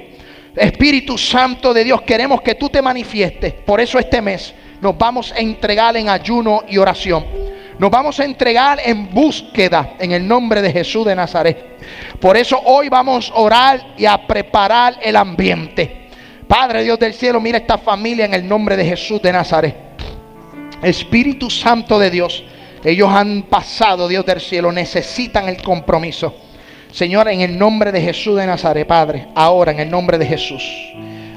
Espíritu 0.54 1.18
Santo 1.18 1.74
de 1.74 1.84
Dios, 1.84 2.02
queremos 2.02 2.40
que 2.40 2.54
tú 2.54 2.68
te 2.70 2.80
manifiestes. 2.80 3.52
Por 3.52 3.80
eso 3.80 3.98
este 3.98 4.22
mes 4.22 4.54
nos 4.80 4.96
vamos 4.96 5.32
a 5.32 5.38
entregar 5.38 5.96
en 5.96 6.08
ayuno 6.08 6.62
y 6.68 6.78
oración. 6.78 7.26
Nos 7.78 7.90
vamos 7.90 8.18
a 8.20 8.24
entregar 8.24 8.80
en 8.82 9.10
búsqueda 9.10 9.94
en 9.98 10.12
el 10.12 10.26
nombre 10.26 10.62
de 10.62 10.72
Jesús 10.72 11.04
de 11.04 11.14
Nazaret. 11.14 11.58
Por 12.20 12.38
eso 12.38 12.58
hoy 12.64 12.88
vamos 12.88 13.30
a 13.30 13.38
orar 13.38 13.94
y 13.98 14.06
a 14.06 14.26
preparar 14.26 14.98
el 15.02 15.14
ambiente. 15.14 16.08
Padre 16.48 16.84
Dios 16.84 16.98
del 16.98 17.12
cielo, 17.12 17.40
mira 17.40 17.58
esta 17.58 17.76
familia 17.76 18.24
en 18.24 18.32
el 18.32 18.48
nombre 18.48 18.76
de 18.76 18.84
Jesús 18.84 19.20
de 19.20 19.32
Nazaret. 19.32 19.76
Espíritu 20.82 21.50
Santo 21.50 21.98
de 21.98 22.10
Dios, 22.10 22.44
ellos 22.84 23.08
han 23.10 23.42
pasado, 23.42 24.08
Dios 24.08 24.24
del 24.26 24.40
cielo, 24.40 24.72
necesitan 24.72 25.48
el 25.48 25.62
compromiso. 25.62 26.34
Señor, 26.92 27.28
en 27.28 27.40
el 27.40 27.58
nombre 27.58 27.92
de 27.92 28.00
Jesús 28.00 28.36
de 28.36 28.46
Nazaret, 28.46 28.86
Padre, 28.86 29.26
ahora 29.34 29.72
en 29.72 29.80
el 29.80 29.90
nombre 29.90 30.18
de 30.18 30.26
Jesús, 30.26 30.62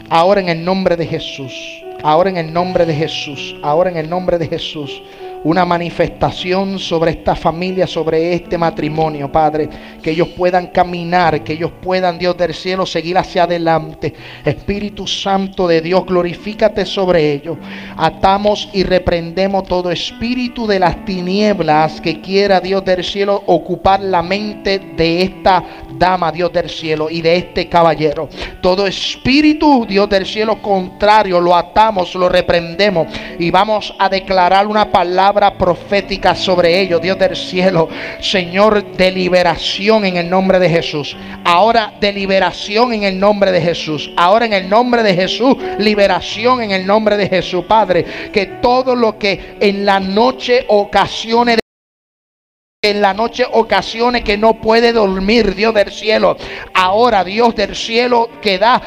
ahora 0.10 0.42
en 0.42 0.50
el 0.50 0.64
nombre 0.64 0.96
de 0.96 1.06
Jesús, 1.06 1.54
ahora 2.02 2.30
en 2.30 2.38
el 2.38 2.54
nombre 2.54 2.86
de 2.86 2.96
Jesús, 2.96 3.56
ahora 3.62 3.90
en 3.90 3.98
el 3.98 4.10
nombre 4.10 4.38
de 4.38 4.48
Jesús 4.48 5.02
una 5.44 5.66
manifestación 5.66 6.80
sobre 6.80 7.12
esta 7.12 7.36
familia, 7.36 7.88
sobre 7.88 8.34
este 8.34 8.58
matrimonio, 8.58 9.32
Padre. 9.32 9.70
Que 10.02 10.12
ellos 10.12 10.30
puedan 10.30 10.68
caminar, 10.68 11.44
que 11.44 11.54
ellos 11.54 11.72
puedan, 11.82 12.18
Dios 12.18 12.38
del 12.38 12.54
cielo, 12.54 12.86
seguir 12.86 13.18
hacia 13.18 13.44
adelante. 13.44 14.14
Espíritu 14.44 15.08
Santo 15.08 15.68
de 15.68 15.82
Dios, 15.82 16.06
glorifícate 16.06 16.86
sobre 16.86 17.34
ellos. 17.34 17.58
Atamos 17.98 18.70
y 18.74 18.84
reprendemos 18.84 19.64
todo 19.64 19.92
espíritu 19.92 20.68
de 20.68 20.80
las 20.80 21.06
tinieblas 21.06 22.02
que 22.02 22.22
quiera, 22.22 22.60
Dios 22.60 22.84
del 22.84 23.04
cielo, 23.04 23.44
ocupar 23.46 24.02
la 24.02 24.22
mente 24.22 24.80
de 24.96 25.22
esta 25.22 25.64
dama, 26.00 26.32
Dios 26.32 26.52
del 26.52 26.70
cielo, 26.70 27.10
y 27.10 27.22
de 27.22 27.36
este 27.36 27.68
caballero. 27.68 28.30
Todo 28.62 28.88
espíritu, 28.88 29.86
Dios 29.88 30.10
del 30.10 30.26
cielo, 30.26 30.62
contrario, 30.62 31.40
lo 31.40 31.56
atamos, 31.56 32.16
lo 32.16 32.30
reprendemos 32.30 33.08
y 33.38 33.52
vamos 33.52 33.94
a 34.00 34.10
declarar 34.10 34.66
una 34.66 34.92
palabra 34.92 35.58
profética 35.58 36.34
sobre 36.34 36.80
ellos, 36.80 37.02
Dios 37.02 37.20
del 37.20 37.36
cielo. 37.36 37.90
Señor, 38.22 38.94
de 38.94 39.12
liberación 39.12 40.06
en 40.06 40.18
el 40.18 40.30
nombre 40.30 40.60
de 40.60 40.70
Jesús. 40.70 41.16
Ahora 41.44 41.94
de 42.00 42.14
liberación 42.14 42.94
en 42.94 43.04
el 43.04 43.20
nombre 43.20 43.52
de 43.52 43.62
Jesús. 43.62 44.12
Ahora 44.16 44.46
en 44.46 44.54
el 44.54 44.70
nombre 44.70 45.04
de 45.04 45.14
Jesús, 45.14 45.56
liberación 45.78 46.62
en 46.62 46.72
el 46.72 46.86
nombre 46.86 47.18
de 47.18 47.28
Jesús, 47.28 47.66
Padre. 47.66 48.06
Que 48.32 48.46
todo 48.62 48.96
lo 48.96 49.18
que 49.18 49.58
en 49.60 49.86
la 49.86 50.00
noche 50.00 50.66
ocasione 50.68 51.60
en 52.82 53.02
la 53.02 53.14
noche 53.14 53.46
ocasiones 53.52 54.24
que 54.24 54.38
no 54.38 54.54
puede 54.54 54.94
dormir, 54.94 55.54
Dios 55.54 55.74
del 55.74 55.92
cielo. 55.92 56.38
Ahora, 56.74 57.26
Dios 57.26 57.54
del 57.54 57.76
cielo, 57.76 58.30
que 58.42 58.58
da 58.58 58.82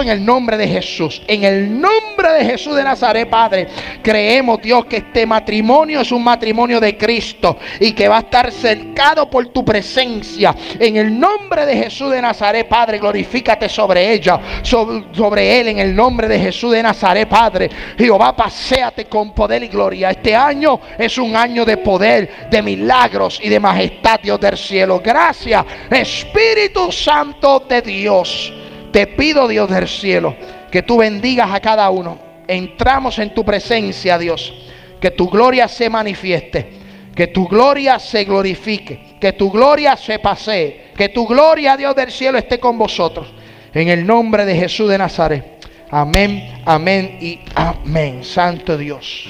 en 0.00 0.08
el 0.08 0.24
nombre 0.24 0.56
de 0.56 0.66
Jesús. 0.68 1.22
En 1.26 1.44
el 1.44 1.80
nombre 1.80 2.32
de 2.32 2.44
Jesús 2.44 2.74
de 2.74 2.82
Nazaret, 2.82 3.28
Padre, 3.28 3.68
creemos, 4.02 4.60
Dios, 4.60 4.86
que 4.86 4.98
este 4.98 5.26
matrimonio 5.26 6.00
es 6.00 6.10
un 6.10 6.24
matrimonio 6.24 6.80
de 6.80 6.96
Cristo 6.96 7.58
y 7.80 7.92
que 7.92 8.08
va 8.08 8.16
a 8.16 8.20
estar 8.20 8.50
cercado 8.50 9.28
por 9.28 9.46
tu 9.48 9.64
presencia. 9.64 10.54
En 10.78 10.96
el 10.96 11.18
nombre 11.18 11.66
de 11.66 11.76
Jesús 11.76 12.10
de 12.10 12.22
Nazaret, 12.22 12.66
Padre, 12.66 12.98
glorifícate 12.98 13.68
sobre 13.68 14.12
ella, 14.12 14.40
sobre, 14.62 15.60
él, 15.60 15.68
en 15.68 15.78
el 15.78 15.94
nombre 15.94 16.28
de 16.28 16.38
Jesús 16.38 16.72
de 16.72 16.82
Nazaret, 16.82 17.28
Padre. 17.28 17.68
Jehová, 17.98 18.34
paséate 18.34 19.04
con 19.04 19.32
poder 19.32 19.62
y 19.64 19.68
gloria. 19.68 20.10
Este 20.10 20.34
año 20.34 20.80
es 20.96 21.18
un 21.18 21.36
año 21.36 21.64
de 21.64 21.76
poder, 21.76 22.48
de 22.50 22.62
milagros 22.62 23.38
y 23.42 23.48
de 23.48 23.60
majestad, 23.60 24.20
Dios 24.20 24.40
del 24.40 24.56
cielo. 24.56 25.00
Gracias, 25.04 25.64
Espíritu 25.90 26.90
Santo 26.90 27.64
de 27.68 27.82
Dios. 27.82 28.63
Te 28.94 29.08
pido, 29.08 29.48
Dios 29.48 29.68
del 29.68 29.88
cielo, 29.88 30.36
que 30.70 30.82
tú 30.82 30.98
bendigas 30.98 31.50
a 31.50 31.58
cada 31.58 31.90
uno. 31.90 32.16
Entramos 32.46 33.18
en 33.18 33.34
tu 33.34 33.44
presencia, 33.44 34.16
Dios. 34.18 34.54
Que 35.00 35.10
tu 35.10 35.28
gloria 35.28 35.66
se 35.66 35.90
manifieste. 35.90 36.74
Que 37.12 37.26
tu 37.26 37.48
gloria 37.48 37.98
se 37.98 38.22
glorifique. 38.22 39.16
Que 39.20 39.32
tu 39.32 39.50
gloria 39.50 39.96
se 39.96 40.20
pasee. 40.20 40.92
Que 40.96 41.08
tu 41.08 41.26
gloria, 41.26 41.76
Dios 41.76 41.96
del 41.96 42.12
cielo, 42.12 42.38
esté 42.38 42.60
con 42.60 42.78
vosotros. 42.78 43.26
En 43.74 43.88
el 43.88 44.06
nombre 44.06 44.44
de 44.44 44.54
Jesús 44.54 44.88
de 44.88 44.96
Nazaret. 44.96 45.66
Amén, 45.90 46.62
amén 46.64 47.18
y 47.20 47.40
amén. 47.56 48.22
Santo 48.22 48.78
Dios. 48.78 49.28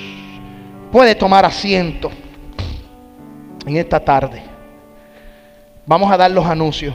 Puede 0.92 1.14
tomar 1.14 1.46
asiento 1.46 2.10
en 3.66 3.78
esta 3.78 3.98
tarde. 3.98 4.42
Vamos 5.86 6.12
a 6.12 6.18
dar 6.18 6.30
los 6.30 6.44
anuncios. 6.44 6.94